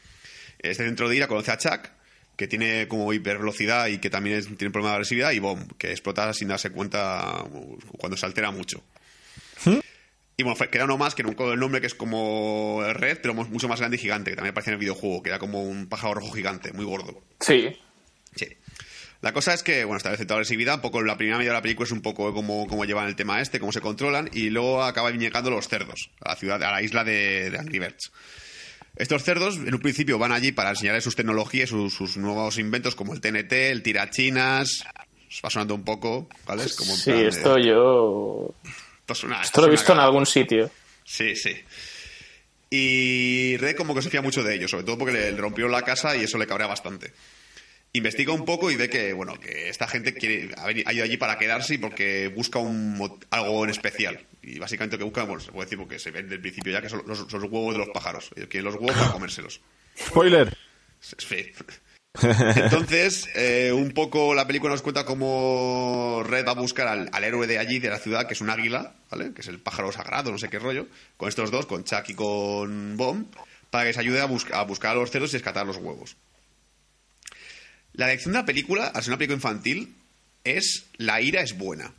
Este 0.59 0.85
centro 0.85 1.09
de 1.09 1.17
ira 1.17 1.27
conoce 1.27 1.51
a 1.51 1.59
Chuck, 1.59 1.89
que 2.37 2.47
tiene 2.47 2.87
como 2.89 3.13
hipervelocidad 3.13 3.87
y 3.89 3.99
que 3.99 4.11
también 4.11 4.37
es- 4.39 4.47
tiene 4.47 4.67
un 4.67 4.73
problema 4.73 4.91
de 4.91 4.95
agresividad, 4.97 5.33
y 5.33 5.39
Bomb, 5.39 5.73
que 5.79 5.91
explota 5.91 6.33
sin 6.35 6.49
darse 6.49 6.71
cuenta 6.71 7.45
cuando 7.99 8.17
se 8.17 8.27
altera 8.27 8.51
mucho. 8.51 8.83
Y 10.37 10.45
bueno, 10.45 10.59
queda 10.71 10.85
uno 10.85 10.97
más 10.99 11.15
que 11.15 11.23
no 11.23 11.29
recuerdo 11.31 11.53
el 11.53 11.61
nombre, 11.61 11.81
que 11.81 11.87
es 11.87 11.95
como 11.95 12.83
Red, 12.95 13.19
pero 13.23 13.35
mucho 13.35 13.69
más 13.69 13.79
grande 13.81 13.97
y 13.97 14.01
gigante, 14.01 14.31
que 14.31 14.37
también 14.37 14.53
aparece 14.53 14.71
en 14.71 14.75
el 14.75 14.81
videojuego, 14.81 15.23
que 15.23 15.29
era 15.29 15.39
como 15.39 15.63
un 15.63 15.89
pájaro 15.89 16.15
rojo 16.15 16.33
gigante, 16.33 16.73
muy 16.73 16.85
gordo. 16.85 17.23
Sí. 17.41 17.77
La 19.23 19.33
cosa 19.33 19.55
es 19.55 19.63
que, 19.63 19.85
bueno, 19.85 19.97
establece 19.99 20.25
toda 20.27 20.37
la 20.37 20.41
agresividad. 20.41 20.75
Un 20.75 20.81
poco 20.83 21.01
la 21.03 21.17
primera 21.17 21.39
media 21.39 21.53
de 21.53 21.57
la 21.57 21.63
película 21.63 21.87
es 21.87 21.93
un 21.93 22.03
poco 22.03 22.35
cómo, 22.35 22.67
cómo 22.67 22.85
llevan 22.85 23.07
el 23.07 23.17
tema 23.17 23.41
este, 23.41 23.61
cómo 23.61 23.73
se 23.73 23.81
controlan, 23.81 24.29
y 24.33 24.51
luego 24.51 24.83
acaban 24.83 25.19
llegando 25.19 25.51
los 25.51 25.69
cerdos 25.69 26.11
a 26.21 26.31
la 26.31 26.37
ciudad, 26.37 26.63
a 26.63 26.71
la 26.73 26.83
isla 26.83 27.05
de, 27.05 27.49
de 27.51 27.59
Angry 27.59 27.79
Birds. 27.79 28.13
Estos 28.97 29.23
cerdos, 29.23 29.57
en 29.57 29.73
un 29.75 29.81
principio, 29.81 30.19
van 30.19 30.33
allí 30.33 30.53
para 30.53 30.71
enseñarles 30.71 31.05
sus 31.05 31.17
tecnologías, 31.17 31.71
sus, 31.71 31.95
sus 31.95 32.17
nuevos 32.19 32.59
inventos, 32.59 32.95
como 32.95 33.15
el 33.15 33.21
TNT, 33.21 33.53
el 33.53 33.83
tirachinas. 33.83 34.85
Va 35.43 35.49
sonando 35.49 35.75
un 35.75 35.85
poco, 35.85 36.29
¿vale? 36.45 36.65
Es 36.65 36.77
como 36.77 36.93
en 36.93 36.99
Sí, 36.99 37.11
plan 37.11 37.27
esto 37.27 37.59
yo. 37.59 38.55
esto 39.09 39.29
Esto 39.41 39.61
lo 39.63 39.67
he 39.69 39.71
visto 39.71 39.93
en 39.95 39.99
algún 40.01 40.27
sitio. 40.27 40.71
Sí, 41.05 41.35
sí. 41.37 41.57
Y 42.71 43.57
Red 43.59 43.77
como 43.77 43.95
que 43.95 44.03
se 44.03 44.11
fía 44.11 44.21
mucho 44.21 44.43
de 44.43 44.55
ellos, 44.57 44.71
sobre 44.71 44.85
todo 44.85 44.99
porque 44.99 45.13
le 45.15 45.31
rompió 45.37 45.69
la 45.69 45.83
casa 45.83 46.17
y 46.17 46.25
eso 46.25 46.39
le 46.39 46.47
cabrea 46.47 46.67
bastante. 46.67 47.13
Investiga 47.95 48.33
un 48.33 48.45
poco 48.47 48.71
y 48.71 48.77
ve 48.77 48.89
que, 48.89 49.13
bueno, 49.13 49.39
que 49.39 49.69
esta 49.69 49.87
gente 49.87 50.15
quiere, 50.15 50.51
ha 50.57 50.93
ido 50.93 51.05
allí 51.05 51.19
para 51.19 51.37
quedarse 51.39 51.75
y 51.75 51.79
porque 51.79 52.29
busca 52.35 52.59
un, 52.59 53.19
algo 53.31 53.65
en 53.65 53.71
especial. 53.71 54.19
Y 54.43 54.59
básicamente 54.59 54.97
lo 54.97 55.01
que 55.01 55.05
busca, 55.05 55.25
bueno, 55.25 55.41
se 55.41 55.53
puede 55.53 55.67
decir 55.67 55.79
porque 55.79 55.99
se 55.99 56.11
ve 56.11 56.23
desde 56.23 56.37
el 56.37 56.41
principio 56.41 56.73
ya, 56.73 56.81
que 56.81 56.89
son 56.89 57.03
los, 57.07 57.19
son 57.19 57.41
los 57.43 57.51
huevos 57.51 57.75
de 57.75 57.79
los 57.81 57.89
pájaros. 57.91 58.31
Ellos 58.35 58.49
quieren 58.49 58.65
los 58.65 58.77
huevos 58.77 58.97
para 58.97 59.13
comérselos. 59.13 59.61
Spoiler. 59.99 60.57
Sí. 61.19 61.53
Entonces, 62.21 63.29
eh, 63.35 63.73
un 63.73 63.93
poco 63.93 64.35
la 64.35 64.47
película 64.47 64.73
nos 64.73 64.83
cuenta 64.83 65.05
cómo 65.05 66.23
Red 66.27 66.47
va 66.47 66.51
a 66.53 66.55
buscar 66.55 66.87
al, 66.89 67.09
al 67.13 67.25
héroe 67.25 67.47
de 67.47 67.59
allí, 67.59 67.79
de 67.79 67.89
la 67.89 67.99
ciudad, 67.99 68.27
que 68.27 68.35
es 68.35 68.41
un 68.41 68.51
águila, 68.51 68.95
¿vale? 69.11 69.33
Que 69.33 69.41
es 69.41 69.49
el 69.49 69.59
pájaro 69.61 69.91
sagrado, 69.93 70.31
no 70.31 70.39
sé 70.39 70.49
qué 70.49 70.59
rollo, 70.59 70.87
con 71.17 71.29
estos 71.29 71.51
dos, 71.51 71.67
con 71.67 71.85
Chuck 71.85 72.09
y 72.09 72.15
con 72.15 72.97
Bomb, 72.97 73.27
para 73.71 73.87
que 73.87 73.95
se 73.95 74.01
ayude 74.01 74.21
a, 74.21 74.27
bus- 74.27 74.47
a 74.53 74.63
buscar 74.65 74.93
a 74.93 74.95
los 74.95 75.11
cerdos 75.11 75.31
y 75.33 75.39
rescatar 75.39 75.67
los 75.67 75.77
huevos. 75.79 76.17
La 77.95 78.07
lección 78.07 78.33
de 78.33 78.39
la 78.41 78.45
película, 78.47 78.87
al 78.87 79.03
ser 79.03 79.11
una 79.11 79.19
película 79.19 79.37
infantil, 79.37 79.95
es 80.45 80.87
la 80.97 81.21
ira 81.21 81.43
es 81.43 81.57
buena. 81.57 81.93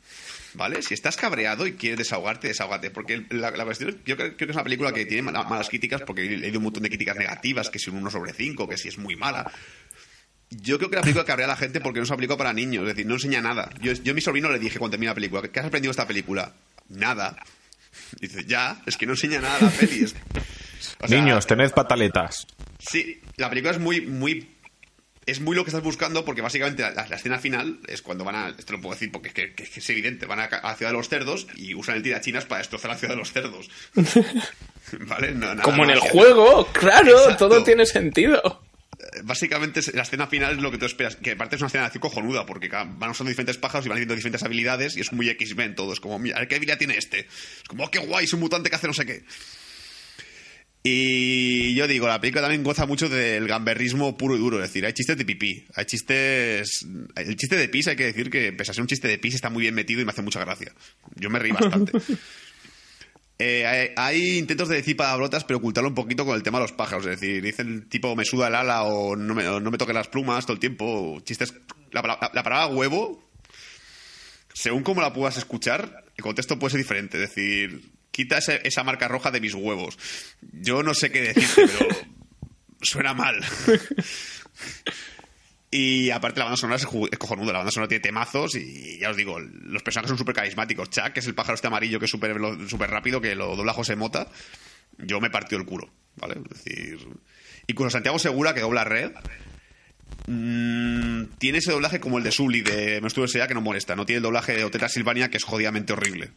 ¿Vale? 0.55 0.83
Si 0.83 0.93
estás 0.93 1.17
cabreado 1.17 1.65
y 1.65 1.73
quieres 1.73 1.97
desahogarte, 1.97 2.47
desahógate. 2.47 2.91
Porque 2.91 3.25
la, 3.29 3.49
la 3.51 3.65
cuestión, 3.65 3.99
yo 4.05 4.15
creo, 4.15 4.35
creo 4.35 4.37
que 4.37 4.51
es 4.51 4.55
una 4.55 4.63
película 4.63 4.91
que 4.93 5.05
tiene 5.05 5.23
mala- 5.23 5.43
malas 5.43 5.67
críticas, 5.69 6.01
porque 6.01 6.23
he 6.25 6.37
leído 6.37 6.59
un 6.59 6.65
montón 6.65 6.83
de 6.83 6.89
críticas 6.89 7.15
negativas, 7.17 7.69
que 7.71 7.79
si 7.79 7.89
un 7.89 7.97
1 7.97 8.11
sobre 8.11 8.33
5, 8.33 8.67
que 8.69 8.77
si 8.77 8.87
es 8.89 8.97
muy 8.99 9.15
mala. 9.15 9.51
Yo 10.51 10.77
creo 10.77 10.91
que 10.91 10.95
la 10.97 11.01
película 11.01 11.25
cabrea 11.25 11.45
a 11.47 11.49
la 11.49 11.55
gente 11.55 11.81
porque 11.81 11.99
no 11.99 12.05
se 12.05 12.13
aplicó 12.13 12.37
para 12.37 12.53
niños, 12.53 12.83
es 12.83 12.89
decir, 12.89 13.07
no 13.07 13.15
enseña 13.15 13.41
nada. 13.41 13.71
Yo, 13.81 13.93
yo 13.93 14.11
a 14.11 14.15
mi 14.15 14.21
sobrino 14.21 14.51
le 14.51 14.59
dije 14.59 14.77
cuando 14.77 14.91
terminé 14.93 15.09
la 15.09 15.15
película, 15.15 15.41
¿qué 15.47 15.59
has 15.59 15.65
aprendido 15.65 15.89
de 15.89 15.93
esta 15.93 16.07
película? 16.07 16.53
Nada. 16.89 17.35
Dice, 18.21 18.45
ya, 18.45 18.79
es 18.85 18.95
que 18.95 19.07
no 19.07 19.13
enseña 19.13 19.41
nada 19.41 19.59
la 19.59 19.69
peli. 19.71 20.03
es- 20.03 20.15
o 20.99 21.07
sea, 21.07 21.19
Niños, 21.19 21.47
tened 21.47 21.71
pataletas. 21.71 22.45
Sí, 22.77 23.19
la 23.37 23.49
película 23.49 23.71
es 23.71 23.79
muy, 23.79 24.01
muy. 24.01 24.47
Es 25.25 25.39
muy 25.39 25.55
lo 25.55 25.63
que 25.63 25.69
estás 25.69 25.83
buscando 25.83 26.25
porque 26.25 26.41
básicamente 26.41 26.81
la, 26.83 27.07
la 27.07 27.15
escena 27.15 27.39
final 27.39 27.79
es 27.87 28.01
cuando 28.01 28.23
van 28.23 28.35
a. 28.35 28.49
Esto 28.49 28.73
lo 28.73 28.81
puedo 28.81 28.93
decir 28.95 29.11
porque 29.11 29.29
es 29.29 29.33
que, 29.33 29.79
es 29.79 29.89
evidente. 29.89 30.25
Van 30.25 30.39
a, 30.39 30.45
a 30.45 30.69
la 30.71 30.75
ciudad 30.75 30.91
de 30.91 30.97
los 30.97 31.09
cerdos 31.09 31.47
y 31.55 31.73
usan 31.75 31.95
el 31.95 32.03
tirachinas 32.03 32.45
para 32.45 32.59
destrozar 32.59 32.91
la 32.91 32.97
ciudad 32.97 33.13
de 33.13 33.19
los 33.19 33.31
cerdos. 33.31 33.69
¿Vale? 35.07 35.31
No, 35.31 35.47
nada 35.47 35.63
Como 35.63 35.83
en 35.85 35.91
el 35.91 35.99
juego, 35.99 36.67
claro, 36.71 37.17
Exacto. 37.23 37.47
todo 37.49 37.63
tiene 37.63 37.85
sentido. 37.85 38.61
básicamente 39.23 39.79
es- 39.79 39.93
la 39.93 40.03
escena 40.03 40.27
final 40.27 40.53
es 40.53 40.59
lo 40.59 40.71
que 40.71 40.77
tú 40.77 40.85
esperas. 40.85 41.15
Que 41.15 41.31
aparte 41.31 41.55
es 41.55 41.61
una 41.61 41.67
escena 41.67 41.85
así 41.85 41.99
cojonuda, 41.99 42.45
porque 42.45 42.67
van 42.69 43.09
usando 43.09 43.29
diferentes 43.29 43.57
pájaros 43.57 43.85
y 43.85 43.89
van 43.89 43.97
haciendo 43.97 44.15
diferentes 44.15 44.43
habilidades 44.43 44.97
y 44.97 45.01
es 45.01 45.11
muy 45.13 45.29
X-Men 45.29 45.75
todo. 45.75 45.93
Es 45.93 45.99
como, 45.99 46.19
mira, 46.19 46.35
a 46.37 46.39
ver 46.39 46.47
qué 46.47 46.55
habilidad 46.55 46.77
tiene 46.77 46.97
este. 46.97 47.21
Es 47.21 47.67
como, 47.67 47.85
oh, 47.85 47.91
qué 47.91 47.99
guay, 47.99 48.25
es 48.25 48.33
un 48.33 48.39
mutante 48.41 48.69
que 48.69 48.75
hace 48.75 48.87
no 48.87 48.93
sé 48.93 49.05
qué. 49.05 49.23
Y 50.85 51.73
yo 51.75 51.87
digo, 51.87 52.07
la 52.07 52.19
película 52.19 52.41
también 52.41 52.61
goza 52.61 52.85
mucho 52.85 53.07
del 53.07 53.47
gamberrismo 53.47 54.17
puro 54.17 54.35
y 54.35 54.39
duro. 54.39 54.57
Es 54.57 54.69
decir, 54.69 54.85
hay 54.85 54.91
chistes 54.91 55.17
de 55.17 55.23
pipí, 55.23 55.65
hay 55.75 55.85
chistes. 55.85 56.85
El 57.15 57.35
chiste 57.37 57.55
de 57.55 57.69
pis, 57.69 57.87
hay 57.87 57.95
que 57.95 58.05
decir 58.05 58.29
que, 58.29 58.51
pese 58.51 58.71
a 58.71 58.73
ser 58.73 58.81
un 58.81 58.87
chiste 58.87 59.07
de 59.07 59.17
pis, 59.17 59.33
está 59.35 59.49
muy 59.49 59.61
bien 59.61 59.75
metido 59.75 60.01
y 60.01 60.05
me 60.05 60.11
hace 60.11 60.21
mucha 60.21 60.41
gracia. 60.41 60.73
Yo 61.15 61.29
me 61.29 61.39
reí 61.39 61.51
bastante. 61.51 61.93
Eh, 63.39 63.65
hay, 63.65 63.89
hay 63.97 64.37
intentos 64.37 64.69
de 64.69 64.75
decir 64.75 64.95
palabrotas, 64.95 65.43
pero 65.43 65.57
ocultarlo 65.57 65.89
un 65.89 65.95
poquito 65.95 66.23
con 66.23 66.35
el 66.35 66.43
tema 66.43 66.59
de 66.59 66.65
los 66.65 66.71
pájaros. 66.71 67.05
Es 67.07 67.19
decir, 67.19 67.41
dicen 67.41 67.89
tipo 67.89 68.15
me 68.15 68.23
suda 68.25 68.47
el 68.47 68.55
ala 68.55 68.83
o 68.83 69.15
no 69.15 69.33
me, 69.33 69.45
o 69.47 69.59
no 69.59 69.71
me 69.71 69.77
toquen 69.79 69.95
las 69.95 70.07
plumas 70.07 70.45
todo 70.45 70.53
el 70.53 70.59
tiempo. 70.59 71.19
Chistes. 71.25 71.53
La, 71.91 72.01
pala- 72.03 72.19
la 72.31 72.43
palabra 72.43 72.67
huevo, 72.67 73.27
según 74.53 74.83
como 74.83 75.01
la 75.01 75.11
puedas 75.11 75.35
escuchar, 75.37 76.05
el 76.15 76.23
contexto 76.23 76.59
puede 76.59 76.71
ser 76.73 76.81
diferente. 76.81 77.21
Es 77.21 77.29
decir, 77.35 77.81
quita 78.13 78.37
esa 78.37 78.83
marca 78.83 79.07
roja 79.09 79.31
de 79.31 79.41
mis 79.41 79.55
huevos. 79.55 79.97
Yo 80.53 80.83
no 80.83 80.93
sé 80.93 81.11
qué 81.11 81.21
decirte, 81.21 81.67
pero 81.67 81.89
suena 82.81 83.13
mal. 83.13 83.43
Y 85.71 86.11
aparte 86.11 86.39
la 86.39 86.45
banda 86.45 86.57
sonora 86.57 86.77
es, 86.77 86.85
cojonuda, 87.17 87.51
la 87.51 87.57
banda 87.59 87.71
sonora 87.71 87.89
tiene 87.89 88.03
temazos 88.03 88.53
y 88.55 88.99
ya 88.99 89.09
os 89.09 89.17
digo, 89.17 89.39
los 89.39 89.81
personajes 89.81 90.09
son 90.09 90.19
súper 90.19 90.35
carismáticos. 90.35 90.91
Chuck, 90.91 91.13
que 91.13 91.19
es 91.19 91.25
el 91.25 91.33
pájaro 91.33 91.55
este 91.55 91.65
amarillo 91.65 91.97
que 91.99 92.05
es 92.05 92.11
súper 92.11 92.37
rápido, 92.91 93.19
que 93.19 93.33
lo 93.33 93.55
dobla 93.55 93.73
José 93.73 93.95
Mota, 93.95 94.29
yo 94.99 95.19
me 95.19 95.31
partió 95.31 95.57
el 95.57 95.65
culo, 95.65 95.91
¿vale? 96.15 96.35
Es 96.51 96.63
decir... 96.63 96.99
Incluso 97.65 97.89
Santiago 97.89 98.19
Segura, 98.19 98.53
que 98.53 98.59
dobla 98.59 98.83
Red, 98.83 99.13
mm, 100.27 101.23
tiene 101.39 101.57
ese 101.57 101.71
doblaje 101.71 101.99
como 101.99 102.19
el 102.19 102.23
de 102.23 102.31
Sully 102.31 102.61
de 102.61 103.01
Menstruo 103.01 103.25
S.A. 103.25 103.47
que 103.47 103.55
no 103.55 103.61
molesta, 103.61 103.95
no 103.95 104.05
tiene 104.05 104.17
el 104.17 104.23
doblaje 104.23 104.53
de 104.53 104.65
Oteta 104.65 104.89
Silvania 104.89 105.31
que 105.31 105.37
es 105.37 105.43
jodidamente 105.43 105.93
horrible. 105.93 106.29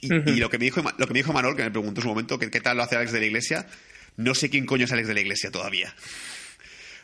Y, 0.00 0.30
y 0.30 0.36
lo 0.36 0.48
que 0.48 0.58
me 0.58 0.64
dijo 0.64 0.82
lo 0.82 1.06
que 1.06 1.12
me 1.12 1.18
dijo 1.18 1.32
Manol, 1.32 1.56
que 1.56 1.62
me 1.62 1.70
preguntó 1.70 2.00
en 2.00 2.02
su 2.02 2.08
momento, 2.08 2.38
que 2.38 2.50
qué 2.50 2.60
tal 2.60 2.76
lo 2.76 2.82
hace 2.82 2.96
Alex 2.96 3.12
de 3.12 3.20
la 3.20 3.26
Iglesia, 3.26 3.66
no 4.16 4.34
sé 4.34 4.50
quién 4.50 4.66
coño 4.66 4.84
es 4.84 4.92
Alex 4.92 5.08
de 5.08 5.14
la 5.14 5.20
Iglesia 5.20 5.50
todavía. 5.50 5.94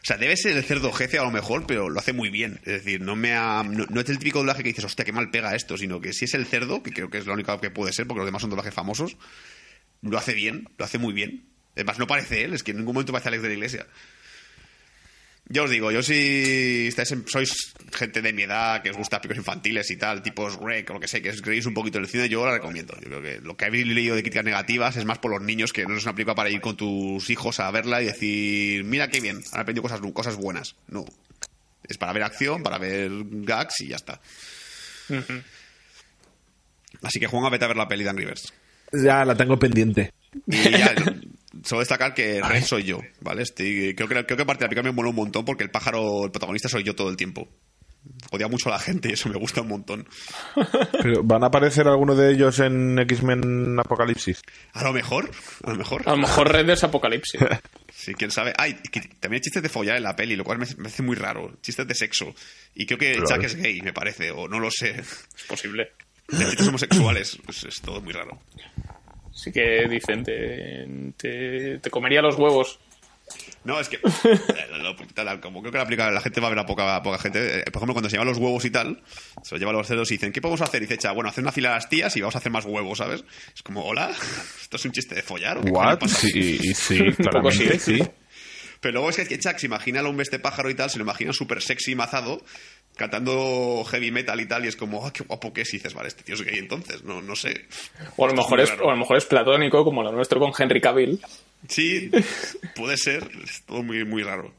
O 0.03 0.07
sea, 0.07 0.19
debe 0.19 0.37
ser 0.37 0.57
el 0.57 0.63
cerdo 0.63 0.93
jefe 0.93 1.19
a 1.19 1.25
lo 1.25 1.33
mejor, 1.33 1.67
pero 1.67 1.89
lo 1.91 1.99
hace 1.99 2.13
muy 2.13 2.31
bien. 2.31 2.61
Es 2.65 2.85
decir, 2.85 3.01
no 3.01 3.17
me 3.17 3.35
ha, 3.35 3.65
no, 3.65 3.87
no 3.91 4.01
es 4.01 4.09
el 4.09 4.19
típico 4.19 4.39
doblaje 4.39 4.63
que 4.63 4.69
dices, 4.69 4.85
hostia, 4.85 5.05
qué 5.05 5.13
mal 5.13 5.33
pega 5.33 5.57
esto, 5.57 5.77
sino 5.77 6.01
que 6.01 6.13
si 6.13 6.27
es 6.27 6.35
el 6.35 6.47
cerdo, 6.47 6.81
que 6.83 6.93
creo 6.93 7.11
que 7.11 7.19
es 7.19 7.27
lo 7.27 7.33
único 7.33 7.61
que 7.61 7.71
puede 7.71 7.93
ser, 7.93 8.07
porque 8.07 8.19
los 8.19 8.27
demás 8.27 8.41
son 8.41 8.51
doblajes 8.51 8.73
famosos, 8.73 9.17
lo 10.03 10.17
hace 10.17 10.35
bien, 10.35 10.69
lo 10.79 10.85
hace 10.85 10.99
muy 10.99 11.13
bien. 11.13 11.49
Además, 11.75 11.99
no 11.99 12.07
parece 12.07 12.45
él, 12.45 12.55
es 12.55 12.63
que 12.63 12.71
en 12.71 12.77
ningún 12.77 12.95
momento 12.95 13.13
parece 13.13 13.31
Alex 13.31 13.43
de 13.43 13.49
la 13.49 13.55
Iglesia. 13.55 13.87
Ya 15.49 15.63
os 15.63 15.71
digo, 15.71 15.93
yo 15.93 16.03
si 16.03 16.87
estáis 16.89 17.13
en- 17.13 17.25
sois 17.29 17.73
gente 17.95 18.21
de 18.21 18.33
mi 18.33 18.43
edad, 18.43 18.83
que 18.83 18.91
os 18.91 18.97
gusta 18.97 19.21
películas 19.21 19.39
infantiles 19.39 19.89
y 19.93 19.97
tal, 19.97 20.21
tipos 20.21 20.57
Rec 20.61 20.91
o 20.91 20.95
lo 20.95 21.01
que 21.01 21.07
sé, 21.07 21.23
que 21.23 21.31
os 21.31 21.41
creéis 21.41 21.67
un 21.67 21.75
poquito 21.75 21.99
del 21.99 22.09
cine, 22.09 22.29
yo 22.29 22.45
la 22.45 22.53
recomiendo. 22.53 22.95
Yo 23.01 23.07
creo 23.09 23.23
que 23.23 23.41
lo 23.41 23.57
que 23.57 23.65
habéis 23.67 23.87
leído 23.87 24.17
de 24.17 24.23
críticas 24.23 24.45
negativas 24.45 24.97
es 24.97 25.05
más 25.05 25.19
por 25.19 25.31
los 25.31 25.41
niños, 25.43 25.73
que 25.73 25.87
no 25.87 25.97
es 25.97 26.03
una 26.03 26.15
película 26.15 26.35
para 26.35 26.51
ir 26.51 26.61
con 26.61 26.77
tus 26.77 27.31
hijos 27.31 27.61
a 27.61 27.71
verla 27.71 28.03
y 28.03 28.07
decir, 28.07 28.83
mira 28.83 29.09
qué 29.09 29.21
bien, 29.21 29.39
han 29.53 29.61
aprendido 29.61 29.83
cosas, 29.83 30.01
cosas 30.13 30.35
buenas. 30.37 30.75
No. 30.89 31.05
Es 31.89 31.97
para 31.97 32.13
ver 32.13 32.25
acción, 32.25 32.65
para 32.65 32.79
ver 32.79 33.09
gags 33.25 33.81
y 33.83 33.89
ya 33.89 33.97
está. 33.97 34.21
Así 37.03 37.21
que 37.21 37.27
Juan, 37.29 37.51
vete 37.53 37.65
a 37.65 37.69
ver 37.69 37.77
la 37.77 37.87
peli 37.87 38.03
de 38.03 38.11
Angry 38.11 38.25
Birds. 38.25 38.53
Ya 38.93 39.25
la 39.25 39.37
tengo 39.37 39.57
pendiente. 39.59 40.13
Y 40.49 40.71
ya, 40.71 40.93
solo 41.67 41.81
destacar 41.81 42.15
que 42.15 42.41
Red 42.43 42.65
soy 42.65 42.85
yo, 42.85 43.01
¿vale? 43.21 43.43
Estoy, 43.43 43.95
creo, 43.95 44.09
que, 44.09 44.25
creo 44.25 44.37
que 44.39 44.47
parte 44.47 44.61
de 44.61 44.67
la 44.67 44.69
película 44.71 44.83
me 44.91 44.97
mola 44.97 45.11
un 45.11 45.17
montón 45.17 45.45
porque 45.45 45.65
el 45.65 45.71
pájaro, 45.71 46.25
el 46.25 46.31
protagonista 46.31 46.69
soy 46.69 46.85
yo 46.85 46.95
todo 46.95 47.11
el 47.11 47.17
tiempo. 47.17 47.49
Odia 48.31 48.47
mucho 48.47 48.69
a 48.69 48.73
la 48.73 48.79
gente 48.79 49.09
y 49.09 49.13
eso 49.15 49.29
me 49.29 49.37
gusta 49.37 49.63
un 49.63 49.69
montón. 49.69 50.09
Pero, 51.03 51.25
¿Van 51.25 51.43
a 51.43 51.49
aparecer 51.49 51.89
algunos 51.89 52.17
de 52.17 52.33
ellos 52.33 52.61
en 52.61 52.97
X-Men 53.01 53.79
Apocalipsis? 53.81 54.43
A 54.75 54.85
lo 54.85 54.93
mejor, 54.93 55.29
a 55.65 55.71
lo 55.71 55.77
mejor. 55.77 56.03
A 56.07 56.13
lo 56.13 56.19
mejor 56.19 56.53
Red 56.53 56.71
es 56.71 56.85
Apocalipsis. 56.85 57.41
Sí, 57.97 58.13
quién 58.15 58.31
sabe. 58.31 58.53
Ay, 58.59 58.75
que 58.93 59.01
también 59.01 59.35
hay 59.35 59.41
chistes 59.41 59.63
de 59.63 59.71
follar 59.71 59.97
en 59.97 60.03
la 60.03 60.15
peli, 60.15 60.37
lo 60.37 60.45
cual 60.45 60.59
me, 60.59 60.67
me 60.77 60.89
hace 60.89 61.03
muy 61.03 61.17
raro. 61.17 61.57
Chistes 61.63 61.89
de 61.89 61.95
sexo. 61.95 62.35
Y 62.75 62.85
creo 62.85 62.99
que 62.99 63.13
Claro. 63.15 63.27
Chuck 63.27 63.45
es 63.45 63.57
gay, 63.57 63.81
me 63.81 63.95
parece, 63.95 64.31
o 64.31 64.47
no 64.47 64.61
lo 64.61 64.71
sé. 64.71 64.91
Es 65.01 65.45
posible. 65.49 65.93
De 66.29 66.45
chistes 66.45 66.69
homosexuales, 66.69 67.39
pues 67.45 67.65
es 67.65 67.81
todo 67.81 68.03
muy 68.03 68.13
raro. 68.13 68.39
Así 69.37 69.53
que 69.53 69.87
dicen, 69.89 70.25
te, 70.25 70.87
te, 71.19 71.79
te 71.79 71.91
comería 71.91 72.23
los 72.23 72.37
huevos. 72.37 72.79
No, 73.65 73.79
es 73.81 73.89
que. 73.89 73.97
eh, 73.97 75.07
tal, 75.15 75.41
como 75.41 75.61
creo 75.61 75.73
que 75.73 75.79
la, 75.79 75.85
aplica- 75.85 76.11
la 76.11 76.21
gente 76.23 76.41
va 76.41 76.47
a 76.47 76.51
ver 76.51 76.59
a 76.61 76.65
poca, 76.67 77.03
poca 77.03 77.19
gente. 77.19 77.59
eh, 77.61 77.65
por 77.65 77.77
ejemplo, 77.81 77.95
cuando 77.95 78.09
se 78.09 78.15
llevan 78.15 78.29
los 78.29 78.39
huevos 78.39 78.65
y 78.65 78.71
tal, 78.71 79.03
se 79.43 79.55
los 79.55 79.61
llevan 79.61 79.77
los 79.77 79.87
cerdos 79.87 80.11
y 80.11 80.15
dicen, 80.15 80.33
¿qué 80.33 80.41
podemos 80.41 80.61
hacer? 80.63 80.81
Y 80.83 80.87
dice, 80.87 80.99
"Cha, 80.99 81.13
bueno, 81.13 81.29
hacer 81.29 81.43
una 81.45 81.53
fila 81.53 81.71
a 81.71 81.75
las 81.75 81.89
tías 81.89 82.17
y 82.17 82.21
vamos 82.21 82.35
a 82.37 82.39
hacer 82.39 82.51
más 82.53 82.65
huevos, 82.65 82.97
¿sabes? 82.99 83.25
Es 83.55 83.63
como, 83.63 83.85
hola, 83.85 84.11
¿esto 84.63 84.77
es 84.77 84.85
un 84.85 84.93
chiste 84.93 85.15
de 85.17 85.23
follar? 85.23 85.59
¿o 85.59 85.63
qué 85.65 85.71
¿What? 85.71 85.99
pasa? 85.99 86.17
Sí, 86.19 86.59
sí, 86.75 86.99
claramente, 87.19 87.79
sí. 87.79 88.01
Pero 88.81 88.95
luego 88.95 89.11
es 89.11 89.17
que, 89.17 89.27
que 89.27 89.39
Chuck 89.39 89.59
se 89.59 89.67
imagina 89.67 90.01
al 90.01 90.07
hombre 90.07 90.23
este 90.23 90.39
pájaro 90.39 90.71
y 90.71 90.75
tal, 90.75 90.91
se 90.91 90.99
lo 90.99 91.05
imagina 91.05 91.33
súper 91.33 91.63
sexy 91.63 91.93
y 91.93 91.95
mazado, 91.95 92.43
cantando 92.97 93.85
heavy 93.91 94.11
metal 94.11 94.41
y 94.41 94.47
tal, 94.47 94.65
y 94.65 94.69
es 94.69 94.77
como, 94.77 95.07
ah, 95.07 95.13
qué 95.13 95.25
guapo 95.25 95.53
que 95.53 95.63
es. 95.63 95.75
Y 95.75 95.79
dices, 95.79 95.95
vale, 95.95 96.09
este 96.09 96.23
tío 96.23 96.35
es 96.35 96.43
gay 96.43 96.59
entonces, 96.59 97.05
no, 97.05 97.23
no 97.23 97.37
sé. 97.37 97.67
O 98.17 98.25
a 98.25 98.29
lo 98.29 98.35
mejor 98.35 98.61
es, 98.61 98.71
o 98.71 98.89
a 98.89 98.93
lo 98.93 98.99
mejor 98.99 99.17
es 99.17 99.25
platónico, 99.27 99.85
como 99.85 100.03
lo 100.03 100.13
nuestro 100.13 100.41
con 100.41 100.53
Henry 100.57 100.81
Cavill. 100.81 101.21
Sí, 101.69 102.11
puede 102.75 102.97
ser, 102.97 103.29
es 103.45 103.63
todo 103.63 103.83
muy, 103.83 104.05
muy 104.05 104.23
raro. 104.23 104.53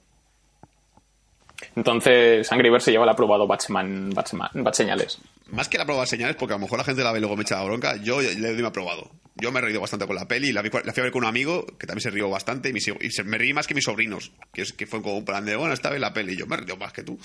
Entonces, 1.75 2.51
Angry 2.51 2.69
Birds 2.69 2.84
se 2.84 2.91
lleva 2.91 3.03
el 3.03 3.10
aprobado 3.10 3.47
Batman, 3.47 4.12
Batman, 4.12 4.49
Batseñales. 4.53 5.19
Más 5.47 5.67
que 5.67 5.77
la 5.77 5.86
prueba 5.86 6.01
de 6.01 6.08
señales, 6.08 6.36
porque 6.36 6.53
a 6.53 6.58
lo 6.58 6.62
mejor 6.62 6.77
la 6.77 6.84
gente 6.84 7.03
la 7.03 7.12
ve 7.12 7.17
y 7.17 7.21
luego 7.21 7.36
me 7.36 7.43
echa 7.43 7.56
la 7.56 7.63
bronca, 7.63 7.95
yo 7.97 8.21
le 8.21 8.36
doy 8.36 8.62
mi 8.62 8.67
aprobado. 8.67 9.10
Yo 9.39 9.52
me 9.52 9.60
he 9.60 9.62
reído 9.62 9.82
bastante 9.82 10.08
con 10.08 10.15
la 10.15 10.28
peli, 10.28 10.52
la, 10.52 10.62
vi- 10.62 10.69
la 10.84 10.93
fui 10.93 11.02
a 11.02 11.04
ver 11.04 11.12
con 11.12 11.23
un 11.23 11.30
amigo 11.30 11.65
que 11.78 11.86
también 11.88 12.02
se 12.02 12.10
rió 12.10 12.30
bastante 12.30 12.69
y, 12.69 12.73
hijos- 12.73 12.97
y 13.02 13.12
se- 13.12 13.23
me 13.23 13.38
reí 13.38 13.54
más 13.54 13.67
que 13.67 13.73
mis 13.76 13.84
sobrinos, 13.84 14.32
que, 14.54 14.62
es, 14.63 14.73
que 14.73 14.88
fue 14.88 15.02
como 15.02 15.17
un 15.17 15.26
plan 15.26 15.45
de, 15.45 15.56
bueno, 15.56 15.73
esta 15.73 15.89
vez 15.89 16.00
la 16.00 16.13
peli, 16.13 16.34
y 16.34 16.38
yo 16.38 16.47
me 16.47 16.56
he 16.56 16.60
reído 16.60 16.78
más 16.78 16.93
que 16.93 17.04
tú. 17.04 17.19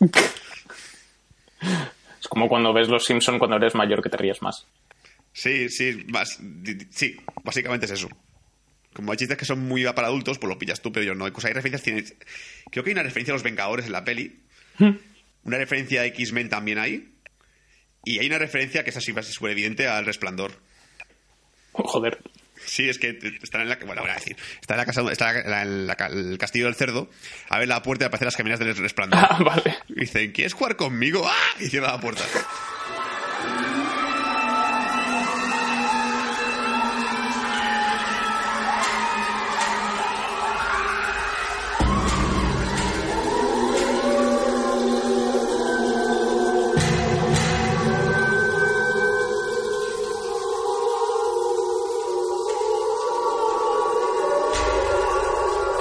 Es 2.20 2.28
como 2.28 2.48
cuando 2.48 2.72
ves 2.72 2.88
Los 2.88 3.04
Simpson 3.04 3.38
cuando 3.38 3.56
eres 3.56 3.74
mayor 3.74 4.02
que 4.02 4.08
te 4.08 4.16
ríes 4.16 4.42
más. 4.42 4.66
Sí, 5.32 5.68
sí, 5.68 6.04
más, 6.08 6.38
sí, 6.90 7.16
básicamente 7.42 7.86
es 7.86 7.92
eso. 7.92 8.08
Como 8.92 9.10
hay 9.10 9.18
chistes 9.18 9.36
que 9.38 9.44
son 9.44 9.60
muy 9.60 9.84
para 9.92 10.08
adultos, 10.08 10.38
pues 10.38 10.48
lo 10.48 10.58
pillas 10.58 10.80
tú, 10.82 10.92
pero 10.92 11.04
yo 11.04 11.14
no. 11.14 11.24
Hay 11.24 11.32
cosas, 11.32 11.48
hay 11.48 11.54
referencias, 11.54 12.14
creo 12.70 12.84
que 12.84 12.90
hay 12.90 12.94
una 12.94 13.02
referencia 13.02 13.32
a 13.32 13.36
los 13.36 13.42
Vengadores 13.42 13.86
en 13.86 13.92
la 13.92 14.04
peli, 14.04 14.40
una 14.78 15.56
referencia 15.56 16.02
a 16.02 16.04
X-Men 16.06 16.48
también 16.48 16.78
hay, 16.78 17.12
y 18.04 18.18
hay 18.18 18.26
una 18.26 18.38
referencia 18.38 18.84
que 18.84 18.90
es 18.90 18.96
así, 18.96 19.12
súper 19.22 19.52
evidente 19.52 19.88
al 19.88 20.04
Resplandor. 20.04 20.52
Joder. 21.84 22.18
Sí, 22.64 22.88
es 22.88 22.98
que 22.98 23.18
están 23.42 23.62
en 23.62 23.68
la 23.70 23.76
bueno, 23.84 24.02
voy 24.02 24.10
a 24.12 24.14
decir, 24.14 24.36
está 24.60 24.74
en 24.74 24.78
la 24.78 24.86
casa, 24.86 25.02
está 25.10 25.36
en 25.40 25.50
la- 25.50 25.62
en 25.62 25.86
la 25.88 25.96
ca- 25.96 26.06
el 26.06 26.38
castillo 26.38 26.66
del 26.66 26.76
cerdo, 26.76 27.10
a 27.48 27.58
ver 27.58 27.66
la 27.66 27.82
puerta 27.82 28.04
y 28.04 28.06
aparecen 28.06 28.26
las 28.26 28.36
gemelas 28.36 28.60
del 28.60 28.76
resplandor. 28.76 29.18
Ah, 29.20 29.38
vale. 29.44 29.78
Y 29.88 30.00
dicen, 30.00 30.30
¿quieres 30.30 30.52
jugar 30.52 30.76
conmigo? 30.76 31.24
¡Ah! 31.26 31.56
Y 31.58 31.66
cierra 31.66 31.88
la 31.88 32.00
puerta. 32.00 32.22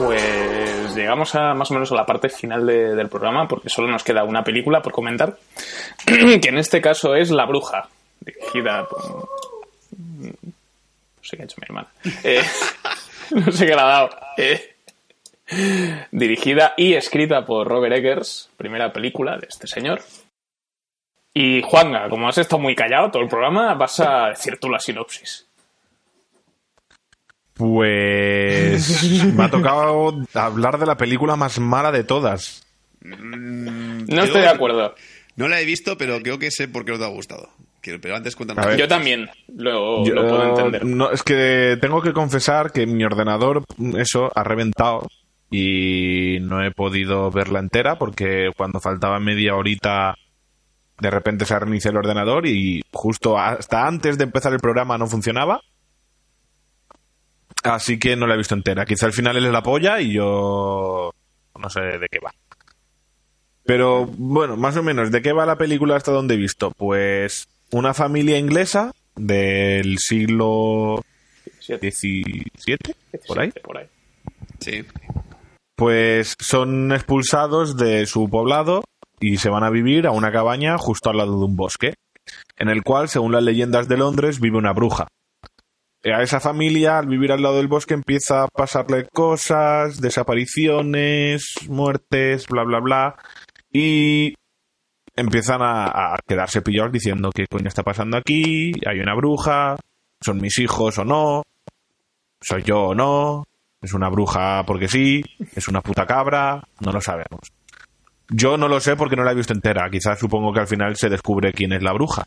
Pues 0.06 0.96
llegamos 0.96 1.36
a 1.36 1.54
más 1.54 1.70
o 1.70 1.76
menos 1.76 1.92
a 1.92 1.96
la 1.96 2.06
parte 2.06 2.28
final 2.30 2.66
de- 2.66 2.96
del 2.96 3.08
programa, 3.08 3.48
porque 3.48 3.70
solo 3.70 3.88
nos 3.88 4.04
queda 4.04 4.24
una 4.24 4.44
película 4.44 4.82
por 4.82 4.92
comentar, 4.92 5.38
que 6.06 6.50
en 6.50 6.58
este 6.58 6.82
caso 6.82 7.14
es 7.16 7.30
La 7.30 7.46
Bruja, 7.46 7.88
dirigida 8.20 8.88
por... 8.88 9.30
No 9.88 11.24
sé 11.24 11.38
qué 11.38 11.44
ha 11.44 11.46
hecho 11.46 11.58
mi 11.60 11.66
hermana. 11.66 11.88
Eh, 12.24 12.42
no 13.32 13.52
sé 13.52 13.66
qué 13.68 13.76
le 13.76 13.82
ha 13.82 13.86
dado. 13.86 14.10
Eh, 14.38 14.76
dirigida 16.12 16.74
y 16.78 16.94
escrita 16.96 17.46
por 17.46 17.68
Robert 17.68 17.94
Eggers, 17.96 18.50
primera 18.58 18.92
película 18.92 19.38
de 19.38 19.48
este 19.48 19.68
señor. 19.68 20.02
Y 21.34 21.62
Juanga, 21.62 22.10
como 22.10 22.28
has 22.28 22.38
estado 22.40 22.60
muy 22.62 22.76
callado 22.76 23.12
todo 23.12 23.22
el 23.22 23.30
programa, 23.30 23.76
vas 23.76 24.00
a 24.00 24.30
decir 24.30 24.58
tú 24.60 24.68
la 24.70 24.80
sinopsis. 24.80 25.46
Pues 27.62 29.04
me 29.36 29.44
ha 29.44 29.50
tocado 29.52 30.16
hablar 30.34 30.80
de 30.80 30.86
la 30.88 30.98
película 30.98 31.36
más 31.36 31.60
mala 31.60 31.92
de 31.92 32.04
todas. 32.04 32.64
No 33.02 34.06
Yo- 34.08 34.24
estoy 34.24 34.42
de 34.42 34.50
acuerdo. 34.50 34.96
No 35.36 35.48
la 35.48 35.62
he 35.62 35.66
visto, 35.66 35.98
pero 35.98 36.20
creo 36.22 36.40
que 36.40 36.52
sé 36.52 36.68
por 36.68 36.86
qué 36.86 36.92
no 36.92 36.98
te 36.98 37.06
ha 37.06 37.10
gustado. 37.10 37.50
Pero 37.82 38.16
antes 38.16 38.36
ver. 38.38 38.78
Yo 38.78 38.88
también 38.88 39.30
lo, 39.56 40.06
Yo- 40.06 40.14
lo 40.14 40.28
puedo 40.28 40.50
entender. 40.50 40.86
No, 40.86 41.12
es 41.12 41.24
que 41.24 41.78
tengo 41.80 42.02
que 42.02 42.14
confesar 42.14 42.72
que 42.72 42.86
mi 42.86 43.04
ordenador, 43.04 43.64
eso, 43.98 44.32
ha 44.36 44.44
reventado 44.44 45.08
y 45.50 46.38
no 46.42 46.64
he 46.64 46.72
podido 46.72 47.30
verla 47.32 47.60
entera 47.60 47.98
porque 47.98 48.50
cuando 48.56 48.80
faltaba 48.80 49.20
media 49.20 49.56
horita 49.56 50.16
de 51.00 51.10
repente 51.10 51.46
se 51.46 51.58
reinició 51.58 51.92
el 51.92 51.98
ordenador 51.98 52.46
y 52.46 52.82
justo 52.92 53.38
hasta 53.38 53.88
antes 53.88 54.18
de 54.18 54.24
empezar 54.26 54.54
el 54.54 54.60
programa 54.60 54.98
no 54.98 55.08
funcionaba. 55.08 55.62
Así 57.64 58.00
que 58.00 58.16
no 58.16 58.28
la 58.28 58.34
he 58.34 58.38
visto 58.38 58.56
entera. 58.56 58.86
Quizá 58.86 59.06
al 59.06 59.14
final 59.14 59.38
él 59.38 59.46
es 59.46 59.52
la 59.52 59.64
polla 59.64 60.02
y 60.02 60.14
yo 60.14 61.12
no 61.60 61.70
sé 61.70 61.82
de 61.82 62.08
qué 62.10 62.20
va. 62.20 62.34
Pero 63.64 64.06
bueno, 64.06 64.58
más 64.58 64.76
o 64.78 64.84
menos, 64.84 65.12
¿de 65.12 65.22
qué 65.22 65.34
va 65.34 65.46
la 65.46 65.58
película 65.58 65.96
hasta 65.96 66.12
donde 66.12 66.34
he 66.34 66.38
visto? 66.38 66.72
Pues 66.72 67.48
una 67.72 67.94
familia 67.94 68.38
inglesa 68.38 68.92
del 69.16 69.98
siglo 70.00 71.04
XVII, 71.60 72.78
por 73.28 73.40
ahí. 73.40 73.52
Por 73.64 73.78
ahí. 73.78 73.86
Sí. 74.60 74.84
Pues 75.76 76.36
son 76.40 76.92
expulsados 76.92 77.78
de 77.78 78.06
su 78.06 78.30
poblado 78.30 78.84
y 79.20 79.38
se 79.38 79.50
van 79.50 79.64
a 79.64 79.70
vivir 79.70 80.08
a 80.08 80.12
una 80.12 80.32
cabaña 80.32 80.78
justo 80.78 81.10
al 81.10 81.18
lado 81.18 81.38
de 81.38 81.46
un 81.46 81.56
bosque, 81.56 81.94
en 82.58 82.70
el 82.70 82.84
cual, 82.84 83.10
según 83.10 83.32
las 83.32 83.44
leyendas 83.44 83.88
de 83.88 83.98
Londres, 83.98 84.40
vive 84.40 84.58
una 84.58 84.74
bruja. 84.74 85.08
A 86.04 86.24
esa 86.24 86.40
familia, 86.40 86.98
al 86.98 87.08
vivir 87.08 87.32
al 87.32 87.42
lado 87.42 87.58
del 87.58 87.68
bosque, 87.68 87.94
empieza 87.94 88.44
a 88.44 88.48
pasarle 88.48 89.08
cosas, 89.08 90.02
desapariciones, 90.02 91.54
muertes, 91.68 92.48
bla, 92.48 92.64
bla, 92.64 92.80
bla, 92.80 93.16
y 93.72 94.34
empiezan 95.16 95.62
a, 95.62 95.86
a 95.86 96.20
quedarse 96.28 96.62
pillados 96.62 96.92
diciendo 96.92 97.30
qué 97.34 97.46
coño 97.48 97.68
está 97.68 97.84
pasando 97.84 98.18
aquí, 98.18 98.72
hay 98.88 99.00
una 99.00 99.14
bruja, 99.14 99.76
son 100.20 100.42
mis 100.42 100.58
hijos 100.58 100.98
o 100.98 101.06
no, 101.06 101.44
soy 102.42 102.64
yo 102.64 102.80
o 102.80 102.96
no, 102.96 103.44
es 103.82 103.94
una 103.94 104.10
bruja 104.10 104.64
porque 104.66 104.88
sí, 104.88 105.24
es 105.56 105.68
una 105.68 105.82
puta 105.82 106.06
cabra, 106.06 106.64
no 106.80 106.92
lo 106.92 107.02
sabemos. 107.02 107.52
Yo 108.30 108.58
no 108.58 108.68
lo 108.68 108.80
sé 108.80 108.96
porque 108.96 109.16
no 109.16 109.24
la 109.24 109.32
he 109.32 109.36
visto 109.36 109.54
entera. 109.54 109.90
Quizás 109.90 110.18
supongo 110.18 110.54
que 110.54 110.62
al 110.62 110.68
final 110.68 110.96
se 110.96 111.10
descubre 111.10 111.52
quién 111.52 111.74
es 111.74 111.84
la 111.84 111.92
bruja. 111.92 112.24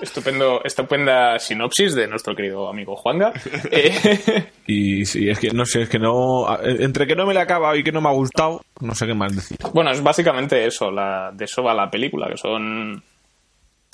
Estupendo, 0.00 0.62
estupenda 0.64 1.38
sinopsis 1.38 1.94
de 1.94 2.06
nuestro 2.06 2.34
querido 2.36 2.68
amigo 2.68 2.96
Juanga. 2.96 3.32
Eh, 3.70 4.44
Y 4.66 5.04
sí, 5.06 5.28
es 5.30 5.38
que 5.38 5.50
no 5.50 5.64
sé, 5.64 5.82
es 5.82 5.88
que 5.88 5.98
no. 5.98 6.46
Entre 6.62 7.06
que 7.06 7.16
no 7.16 7.26
me 7.26 7.32
la 7.34 7.42
acaba 7.42 7.76
y 7.76 7.82
que 7.82 7.90
no 7.92 8.00
me 8.00 8.08
ha 8.08 8.12
gustado, 8.12 8.60
no 8.80 8.94
sé 8.94 9.06
qué 9.06 9.14
más 9.14 9.34
decir. 9.34 9.56
bueno, 9.72 9.90
es 9.90 10.02
básicamente 10.02 10.66
eso, 10.66 10.90
la, 10.90 11.30
de 11.32 11.46
eso 11.46 11.62
va 11.62 11.72
la 11.74 11.90
película, 11.90 12.28
que 12.28 12.36
son... 12.36 13.02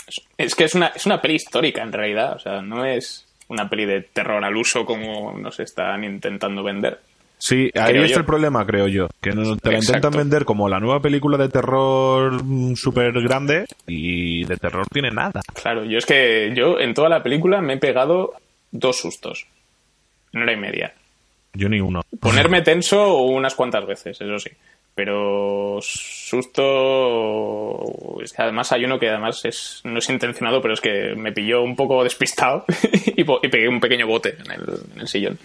es- 0.06 0.26
Es 0.36 0.54
que 0.54 0.64
es 0.64 0.74
una, 0.74 0.88
es 0.88 1.06
una 1.06 1.20
peli 1.22 1.34
histórica 1.36 1.82
en 1.82 1.92
realidad, 1.92 2.34
o 2.36 2.38
sea, 2.40 2.60
no 2.60 2.84
es 2.84 3.24
una 3.48 3.68
peli 3.68 3.84
de 3.86 4.00
terror 4.02 4.44
al 4.44 4.56
uso 4.56 4.84
como 4.84 5.32
nos 5.38 5.60
están 5.60 6.02
intentando 6.02 6.62
vender. 6.64 6.98
Sí, 7.46 7.70
ahí 7.74 7.90
Creo 7.92 8.04
está 8.04 8.14
yo. 8.14 8.20
el 8.20 8.24
problema, 8.24 8.64
creo 8.64 8.88
yo. 8.88 9.06
Que 9.20 9.32
no, 9.32 9.54
te 9.58 9.70
la 9.70 9.76
intentan 9.78 10.12
vender 10.12 10.46
como 10.46 10.66
la 10.66 10.80
nueva 10.80 11.00
película 11.00 11.36
de 11.36 11.50
terror 11.50 12.40
súper 12.74 13.12
grande 13.20 13.66
y 13.86 14.46
de 14.46 14.56
terror 14.56 14.86
tiene 14.90 15.10
nada. 15.10 15.42
Claro, 15.52 15.84
yo 15.84 15.98
es 15.98 16.06
que 16.06 16.54
yo 16.56 16.80
en 16.80 16.94
toda 16.94 17.10
la 17.10 17.22
película 17.22 17.60
me 17.60 17.74
he 17.74 17.76
pegado 17.76 18.32
dos 18.70 18.96
sustos. 18.98 19.46
Una 20.32 20.44
hora 20.44 20.54
y 20.54 20.56
media. 20.56 20.94
Yo 21.52 21.68
ni 21.68 21.80
uno. 21.80 22.00
Ponerme 22.18 22.62
tenso 22.62 23.18
unas 23.18 23.54
cuantas 23.54 23.84
veces, 23.86 24.18
eso 24.18 24.38
sí. 24.38 24.48
Pero 24.94 25.80
susto. 25.82 26.62
es 28.22 28.32
que 28.32 28.40
además 28.42 28.72
hay 28.72 28.86
uno 28.86 28.98
que 28.98 29.10
además 29.10 29.44
es, 29.44 29.82
no 29.84 29.98
es 29.98 30.08
intencionado, 30.08 30.62
pero 30.62 30.72
es 30.72 30.80
que 30.80 31.14
me 31.14 31.32
pilló 31.32 31.62
un 31.62 31.76
poco 31.76 32.02
despistado 32.04 32.64
y, 33.16 33.22
po- 33.24 33.40
y 33.42 33.48
pegué 33.48 33.68
un 33.68 33.80
pequeño 33.80 34.06
bote 34.06 34.34
en 34.44 34.50
el, 34.50 34.62
en 34.94 35.00
el 35.00 35.08
sillón. 35.08 35.38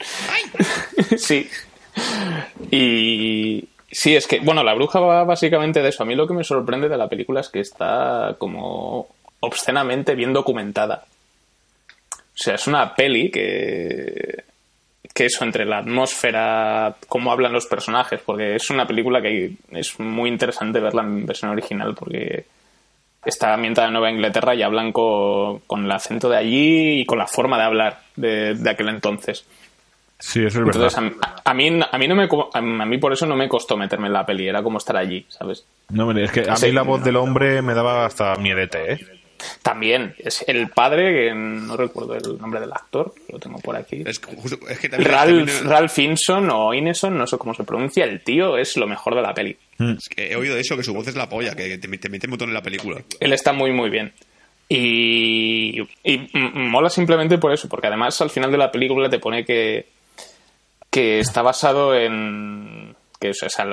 sí. 1.17 1.45
Y. 2.71 3.65
Sí, 3.91 4.15
es 4.15 4.27
que, 4.27 4.39
bueno, 4.39 4.63
la 4.63 4.75
bruja 4.75 4.99
va 4.99 5.23
básicamente 5.23 5.81
de 5.81 5.89
eso. 5.89 6.03
A 6.03 6.05
mí 6.05 6.13
lo 6.13 6.27
que 6.27 6.33
me 6.35 6.43
sorprende 6.43 6.87
de 6.89 6.97
la 6.97 7.07
película 7.07 7.39
es 7.41 7.49
que 7.49 7.59
está 7.59 8.35
como 8.37 9.07
obscenamente 9.39 10.13
bien 10.13 10.31
documentada. 10.31 11.05
O 12.11 12.35
sea, 12.41 12.55
es 12.55 12.67
una 12.67 12.93
peli 12.95 13.31
que 13.31 14.43
que 15.11 15.25
eso 15.25 15.43
entre 15.43 15.65
la 15.65 15.79
atmósfera, 15.79 16.95
cómo 17.07 17.31
hablan 17.31 17.51
los 17.51 17.65
personajes, 17.65 18.21
porque 18.23 18.55
es 18.55 18.69
una 18.69 18.85
película 18.85 19.21
que 19.21 19.53
es 19.71 19.99
muy 19.99 20.29
interesante 20.29 20.79
verla 20.79 21.01
en 21.01 21.25
versión 21.25 21.49
original 21.51 21.95
porque 21.95 22.45
está 23.25 23.55
ambientada 23.55 23.87
en 23.87 23.93
Nueva 23.93 24.11
Inglaterra 24.11 24.53
y 24.55 24.61
hablan 24.61 24.91
co- 24.93 25.61
con, 25.65 25.83
el 25.85 25.91
acento 25.91 26.29
de 26.29 26.37
allí 26.37 27.01
y 27.01 27.05
con 27.05 27.17
la 27.17 27.27
forma 27.27 27.57
de 27.57 27.63
hablar 27.63 28.01
de 28.15 28.69
aquel 28.69 28.89
entonces. 28.89 29.45
Sí, 30.19 30.39
eso 30.45 30.59
es 30.59 30.65
verdad. 30.65 30.91
Entonces, 30.97 31.19
a, 31.43 31.49
a 31.49 31.53
mí, 31.53 31.79
a, 31.91 31.97
mí 31.97 32.07
no 32.07 32.15
me, 32.15 32.27
a 32.53 32.85
mí 32.85 32.97
por 32.97 33.13
eso 33.13 33.25
no 33.25 33.35
me 33.37 33.47
costó 33.47 33.77
meterme 33.77 34.07
en 34.07 34.13
la 34.13 34.25
peli, 34.25 34.47
era 34.47 34.61
como 34.61 34.77
estar 34.77 34.97
allí, 34.97 35.25
¿sabes? 35.29 35.65
No, 35.89 36.03
hombre, 36.07 36.25
es 36.25 36.31
que 36.31 36.41
a 36.41 36.55
Sí. 36.57 36.67
mí 36.67 36.71
la 36.73 36.81
voz 36.81 37.03
del 37.03 37.15
hombre 37.15 37.61
me 37.61 37.73
daba 37.73 38.05
hasta 38.05 38.35
miedete, 38.35 38.93
¿eh? 38.93 38.99
También, 39.63 40.13
es 40.17 40.43
el 40.49 40.67
padre, 40.67 41.13
que 41.29 41.33
no 41.33 41.77
recuerdo 41.77 42.13
el 42.15 42.37
nombre 42.37 42.59
del 42.59 42.73
actor, 42.73 43.13
lo 43.31 43.39
tengo 43.39 43.57
por 43.59 43.77
aquí. 43.77 44.03
Es, 44.05 44.19
que 44.19 44.35
justo- 44.35 44.59
es 44.67 44.77
que 44.79 44.89
también, 44.89 45.09
Ralph, 45.09 45.37
también- 45.47 45.69
Ralph 45.69 45.91
Finson 45.93 46.49
o 46.51 46.73
Ineson, 46.73 47.17
no 47.17 47.25
sé 47.25 47.37
cómo 47.37 47.53
se 47.53 47.63
pronuncia, 47.63 48.03
el 48.03 48.19
tío 48.21 48.57
es 48.57 48.75
lo 48.75 48.85
mejor 48.85 49.15
de 49.15 49.21
la 49.21 49.33
peli. 49.33 49.55
es 49.79 50.09
que 50.09 50.33
he 50.33 50.35
oído 50.35 50.57
eso, 50.57 50.75
que 50.75 50.83
su 50.83 50.93
voz 50.93 51.07
es 51.07 51.15
la 51.15 51.29
polla, 51.29 51.55
que 51.55 51.77
te, 51.77 51.87
te 51.97 52.09
mete 52.09 52.27
un 52.27 52.31
montón 52.31 52.49
en 52.49 52.55
la 52.55 52.61
película. 52.61 53.01
Él 53.21 53.31
está 53.31 53.53
muy, 53.53 53.71
muy 53.71 53.89
bien. 53.89 54.11
Y, 54.67 55.81
y 56.03 56.29
mola 56.33 56.89
simplemente 56.89 57.37
por 57.37 57.53
eso, 57.53 57.69
porque 57.69 57.87
además 57.87 58.19
al 58.21 58.29
final 58.29 58.51
de 58.51 58.57
la 58.57 58.69
película 58.71 59.09
te 59.09 59.19
pone 59.19 59.45
que, 59.45 59.87
que 60.89 61.19
está 61.19 61.41
basado 61.41 61.95
en. 61.95 62.95
que 63.19 63.29
o 63.29 63.33
sea, 63.33 63.65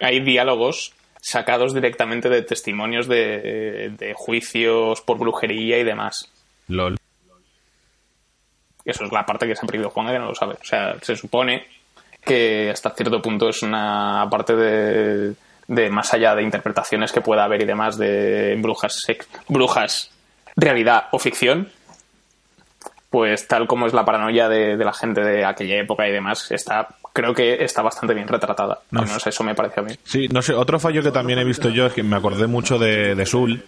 hay 0.00 0.20
diálogos 0.20 0.94
sacados 1.20 1.74
directamente 1.74 2.28
de 2.28 2.42
testimonios 2.42 3.06
de, 3.06 3.92
de 3.96 4.14
juicios 4.14 5.00
por 5.02 5.18
brujería 5.18 5.78
y 5.78 5.84
demás. 5.84 6.30
LOL. 6.68 6.96
Eso 8.84 9.04
es 9.04 9.12
la 9.12 9.26
parte 9.26 9.46
que 9.46 9.54
se 9.54 9.64
ha 9.64 9.68
perdido 9.68 9.90
Juan 9.90 10.06
que 10.08 10.18
no 10.18 10.28
lo 10.28 10.34
sabe. 10.34 10.54
O 10.54 10.64
sea, 10.64 10.96
se 11.02 11.16
supone 11.16 11.66
que 12.24 12.70
hasta 12.70 12.90
cierto 12.90 13.20
punto 13.20 13.48
es 13.48 13.62
una 13.62 14.26
parte 14.30 14.54
de, 14.56 15.34
de 15.68 15.90
más 15.90 16.12
allá 16.14 16.34
de 16.34 16.42
interpretaciones 16.42 17.12
que 17.12 17.20
pueda 17.20 17.44
haber 17.44 17.62
y 17.62 17.66
demás 17.66 17.96
de 17.96 18.56
brujas, 18.58 18.98
brujas, 19.48 20.10
realidad 20.56 21.08
o 21.12 21.18
ficción. 21.18 21.70
Pues 23.10 23.48
tal 23.48 23.66
como 23.66 23.86
es 23.86 23.92
la 23.92 24.04
paranoia 24.04 24.48
de, 24.48 24.76
de 24.76 24.84
la 24.84 24.92
gente 24.92 25.20
de 25.22 25.44
aquella 25.44 25.76
época 25.80 26.06
y 26.08 26.12
demás, 26.12 26.50
está, 26.52 26.88
creo 27.12 27.34
que 27.34 27.64
está 27.64 27.82
bastante 27.82 28.14
bien 28.14 28.28
retratada. 28.28 28.78
No 28.92 29.00
Al 29.00 29.06
menos 29.06 29.26
eso 29.26 29.42
me 29.42 29.54
parece 29.54 29.80
a 29.80 29.82
mí. 29.82 29.94
Sí, 30.04 30.28
no 30.28 30.42
sé, 30.42 30.54
otro 30.54 30.78
fallo 30.78 31.02
que 31.02 31.10
también 31.10 31.40
he 31.40 31.44
visto 31.44 31.68
yo 31.70 31.86
es 31.86 31.92
que 31.92 32.04
me 32.04 32.16
acordé 32.16 32.46
mucho 32.46 32.78
de, 32.78 33.16
de 33.16 33.26
Sul. 33.26 33.64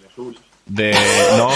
De. 0.67 0.95
No, 1.37 1.49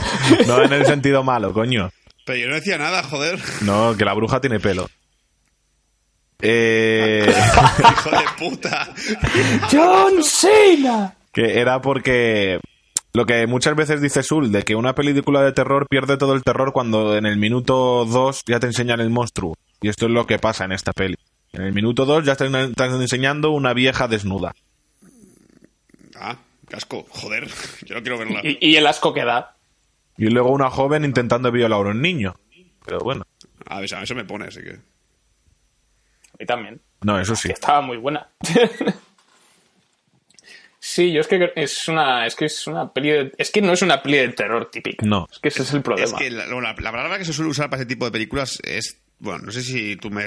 no 0.46 0.62
en 0.62 0.72
el 0.72 0.86
sentido 0.86 1.22
malo, 1.22 1.52
coño. 1.52 1.90
Pero 2.24 2.38
yo 2.38 2.48
no 2.48 2.54
decía 2.54 2.78
nada, 2.78 3.02
joder. 3.02 3.38
No, 3.60 3.94
que 3.94 4.06
la 4.06 4.14
bruja 4.14 4.40
tiene 4.40 4.58
pelo. 4.60 4.88
Eh, 6.46 7.32
Hijo 7.78 8.10
de 8.10 8.24
puta. 8.38 8.88
¡John 9.72 10.22
Cena! 10.22 11.14
que 11.32 11.58
era 11.58 11.80
porque 11.80 12.60
lo 13.14 13.26
que 13.26 13.46
muchas 13.46 13.76
veces 13.76 14.00
dice 14.00 14.24
Sul, 14.24 14.50
de 14.50 14.64
que 14.64 14.74
una 14.74 14.94
película 14.94 15.42
de 15.42 15.52
terror 15.52 15.86
pierde 15.88 16.16
todo 16.16 16.34
el 16.34 16.42
terror 16.42 16.72
cuando 16.72 17.16
en 17.16 17.26
el 17.26 17.36
minuto 17.36 18.04
2 18.04 18.42
ya 18.44 18.58
te 18.58 18.66
enseñan 18.66 19.00
el 19.00 19.08
monstruo. 19.08 19.56
Y 19.80 19.88
esto 19.88 20.06
es 20.06 20.12
lo 20.12 20.26
que 20.26 20.40
pasa 20.40 20.64
en 20.64 20.72
esta 20.72 20.92
peli. 20.92 21.16
En 21.52 21.62
el 21.62 21.72
minuto 21.72 22.04
2 22.06 22.24
ya 22.24 22.32
están, 22.32 22.52
están 22.56 23.00
enseñando 23.00 23.52
una 23.52 23.72
vieja 23.72 24.08
desnuda. 24.08 24.52
Ah, 26.16 26.36
casco, 26.68 27.06
joder. 27.08 27.48
Yo 27.86 27.94
no 27.94 28.02
quiero 28.02 28.18
verla. 28.18 28.40
Y, 28.42 28.58
y 28.60 28.76
el 28.76 28.86
asco 28.86 29.14
que 29.14 29.24
da. 29.24 29.54
Y 30.16 30.26
luego 30.26 30.50
una 30.50 30.68
joven 30.70 31.04
intentando 31.04 31.52
violar 31.52 31.86
a 31.86 31.90
un 31.90 32.02
niño. 32.02 32.34
Pero 32.84 32.98
bueno, 32.98 33.24
A 33.66 33.80
ver, 33.80 33.94
a 33.94 34.02
eso 34.02 34.14
me 34.16 34.24
pone, 34.24 34.46
así 34.46 34.60
que. 34.60 34.72
A 34.72 36.36
mí 36.40 36.46
también. 36.46 36.80
no, 37.02 37.20
eso 37.20 37.36
sí. 37.36 37.46
que 37.48 37.54
estaba 37.54 37.80
muy 37.80 37.96
buena. 37.96 38.28
sí, 40.94 41.12
yo 41.12 41.20
es 41.20 41.26
que 41.26 41.52
es 41.56 41.88
una, 41.88 42.26
es 42.26 42.34
que 42.34 42.44
es 42.46 42.66
una 42.66 42.92
peli 42.92 43.10
de- 43.10 43.32
es 43.36 43.50
que 43.50 43.60
no 43.60 43.72
es 43.72 43.82
una 43.82 44.02
peli 44.02 44.18
de 44.18 44.28
terror 44.28 44.70
típica. 44.70 45.04
No. 45.04 45.26
Es 45.30 45.38
que 45.40 45.48
ese 45.48 45.62
es 45.62 45.72
el 45.74 45.82
problema. 45.82 46.06
Es 46.06 46.14
que 46.14 46.30
la, 46.30 46.46
la- 46.46 46.60
la 46.60 46.74
palabra 46.92 47.18
que 47.18 47.24
se 47.24 47.32
suele 47.32 47.50
usar 47.50 47.68
para 47.70 47.82
ese 47.82 47.88
tipo 47.88 48.04
de 48.04 48.10
películas 48.12 48.58
es. 48.64 49.00
Bueno, 49.18 49.44
no 49.46 49.52
sé 49.52 49.62
si 49.62 49.96
tú 49.96 50.10
me. 50.10 50.24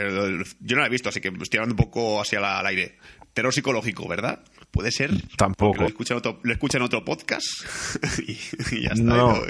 Yo 0.60 0.76
no 0.76 0.82
la 0.82 0.88
he 0.88 0.90
visto, 0.90 1.10
así 1.10 1.20
que 1.22 1.28
estoy 1.42 1.58
hablando 1.60 1.74
un 1.82 1.86
poco 1.90 2.22
hacia 2.22 2.40
la- 2.40 2.60
al 2.60 2.66
aire. 2.68 2.98
Terror 3.34 3.54
psicológico, 3.54 4.08
¿verdad? 4.08 4.40
Puede 4.72 4.92
ser. 4.92 5.10
Tampoco. 5.38 5.82
Lo 5.82 5.88
escucha 5.88 6.14
en 6.14 6.18
otro, 6.20 6.40
lo 6.44 6.54
escucha 6.54 6.78
en 6.78 6.84
otro 6.84 7.04
podcast. 7.04 7.46
y, 8.28 8.34
y 8.76 8.84
ya 8.84 8.90
está. 8.90 9.02
No, 9.04 9.34
¿no? 9.34 9.42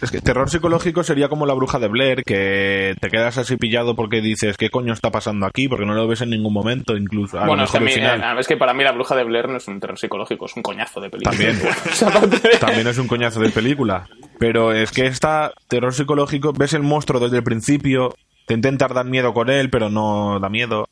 es 0.00 0.10
que 0.10 0.20
terror 0.22 0.48
psicológico 0.48 1.02
sería 1.02 1.28
como 1.28 1.44
la 1.44 1.52
bruja 1.54 1.78
de 1.78 1.88
Blair, 1.88 2.22
que 2.24 2.94
te 3.00 3.08
quedas 3.10 3.36
así 3.36 3.56
pillado 3.56 3.94
porque 3.94 4.20
dices, 4.22 4.56
¿qué 4.56 4.70
coño 4.70 4.92
está 4.94 5.10
pasando 5.10 5.44
aquí? 5.44 5.68
Porque 5.68 5.84
no 5.84 5.92
lo 5.94 6.08
ves 6.08 6.22
en 6.22 6.30
ningún 6.30 6.54
momento, 6.54 6.96
incluso. 6.96 7.38
A 7.38 7.42
lo 7.42 7.48
bueno, 7.48 7.64
es 7.64 7.70
que, 7.70 7.76
a 7.76 7.80
mejor 7.80 7.98
mí- 7.98 8.02
final. 8.02 8.36
eh, 8.36 8.40
es 8.40 8.46
que 8.48 8.56
para 8.56 8.72
mí 8.72 8.82
la 8.84 8.92
bruja 8.92 9.16
de 9.16 9.24
Blair 9.24 9.48
no 9.48 9.56
es 9.58 9.68
un 9.68 9.80
terror 9.80 9.98
psicológico, 9.98 10.46
es 10.46 10.56
un 10.56 10.62
coñazo 10.62 11.00
de 11.00 11.10
película. 11.10 11.36
También. 11.36 11.60
También 12.60 12.86
es 12.86 12.96
un 12.98 13.06
coñazo 13.08 13.40
de 13.40 13.50
película. 13.50 14.08
Pero 14.38 14.72
es 14.72 14.92
que 14.92 15.06
esta 15.06 15.52
terror 15.68 15.92
psicológico, 15.92 16.52
ves 16.52 16.72
el 16.72 16.82
monstruo 16.82 17.20
desde 17.20 17.36
el 17.38 17.42
principio, 17.44 18.14
Te 18.46 18.54
intentas 18.54 18.92
dar 18.94 19.04
miedo 19.04 19.32
con 19.34 19.50
él, 19.50 19.68
pero 19.70 19.90
no 19.90 20.38
da 20.40 20.48
miedo. 20.48 20.88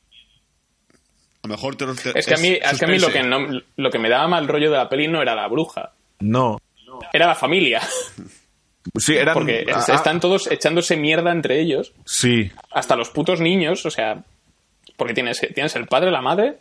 Lo 1.49 1.55
mejor 1.55 1.77
te, 1.77 1.87
te- 1.87 2.19
Es 2.19 2.27
que 2.27 2.35
a 2.35 2.39
mí, 2.39 2.49
es 2.61 2.79
que 2.79 2.85
a 2.85 2.89
mí 2.89 2.99
lo, 2.99 3.09
que 3.11 3.23
no- 3.23 3.61
lo 3.77 3.91
que 3.91 3.99
me 3.99 4.09
daba 4.11 4.29
mal 4.29 4.47
rollo 4.47 4.71
de 4.71 4.77
la 4.77 4.89
peli 4.89 5.09
no 5.09 5.23
era 5.23 5.35
la 5.35 5.49
bruja, 5.49 5.93
No. 6.21 6.59
era 7.13 7.27
la 7.27 7.35
familia. 7.35 7.81
Sí, 8.97 9.17
eran. 9.17 9.35
Porque 9.35 9.65
ah, 9.73 9.79
es- 9.81 9.89
están 9.91 10.21
todos 10.21 10.51
echándose 10.51 10.97
mierda 10.97 11.31
entre 11.33 11.61
ellos, 11.61 11.93
Sí, 12.05 12.51
hasta 12.71 12.97
los 12.97 13.11
putos 13.11 13.41
niños, 13.41 13.85
o 13.87 13.91
sea, 13.91 14.23
porque 14.97 15.15
tienes, 15.15 15.41
tienes 15.55 15.75
el 15.77 15.87
padre, 15.87 16.11
la 16.11 16.23
madre, 16.23 16.55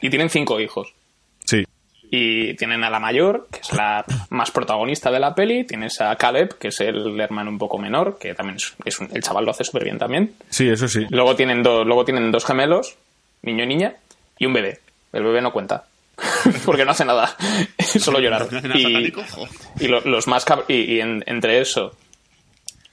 y 0.00 0.10
tienen 0.10 0.30
cinco 0.30 0.60
hijos. 0.60 0.94
sí. 1.44 1.64
Y 2.16 2.54
tienen 2.54 2.84
a 2.84 2.90
la 2.90 3.00
mayor, 3.00 3.48
que 3.50 3.58
es 3.58 3.72
la 3.72 4.04
más 4.30 4.52
protagonista 4.52 5.10
de 5.10 5.18
la 5.18 5.34
peli, 5.34 5.64
tienes 5.64 6.00
a 6.00 6.14
Caleb, 6.14 6.58
que 6.58 6.68
es 6.68 6.78
el 6.80 7.18
hermano 7.18 7.50
un 7.50 7.58
poco 7.58 7.76
menor, 7.76 8.18
que 8.20 8.34
también 8.34 8.56
es, 8.56 8.72
es 8.84 9.00
un- 9.00 9.08
el 9.12 9.20
chaval 9.22 9.44
lo 9.44 9.50
hace 9.50 9.64
súper 9.64 9.82
bien 9.82 9.98
también. 9.98 10.32
Sí, 10.48 10.68
eso 10.68 10.86
sí. 10.86 11.06
Luego 11.10 11.34
tienen, 11.34 11.64
dos 11.64 11.84
luego 11.84 12.04
tienen 12.04 12.30
dos 12.30 12.44
gemelos, 12.44 12.96
niño 13.42 13.64
y 13.64 13.66
niña, 13.66 13.94
y 14.38 14.46
un 14.46 14.52
bebé. 14.52 14.80
El 15.12 15.22
bebé 15.22 15.40
no 15.40 15.52
cuenta, 15.52 15.84
porque 16.66 16.84
no 16.84 16.90
hace 16.92 17.04
nada, 17.04 17.36
solo 17.78 18.18
llorar. 18.20 18.48
¿No 18.52 18.58
hace 18.58 18.68
nada 18.68 18.80
Y, 19.80 19.86
lo- 19.88 20.00
los 20.02 20.26
más 20.26 20.44
cab- 20.46 20.64
y, 20.68 20.94
y 20.96 21.00
en- 21.00 21.22
entre 21.26 21.60
eso 21.60 21.92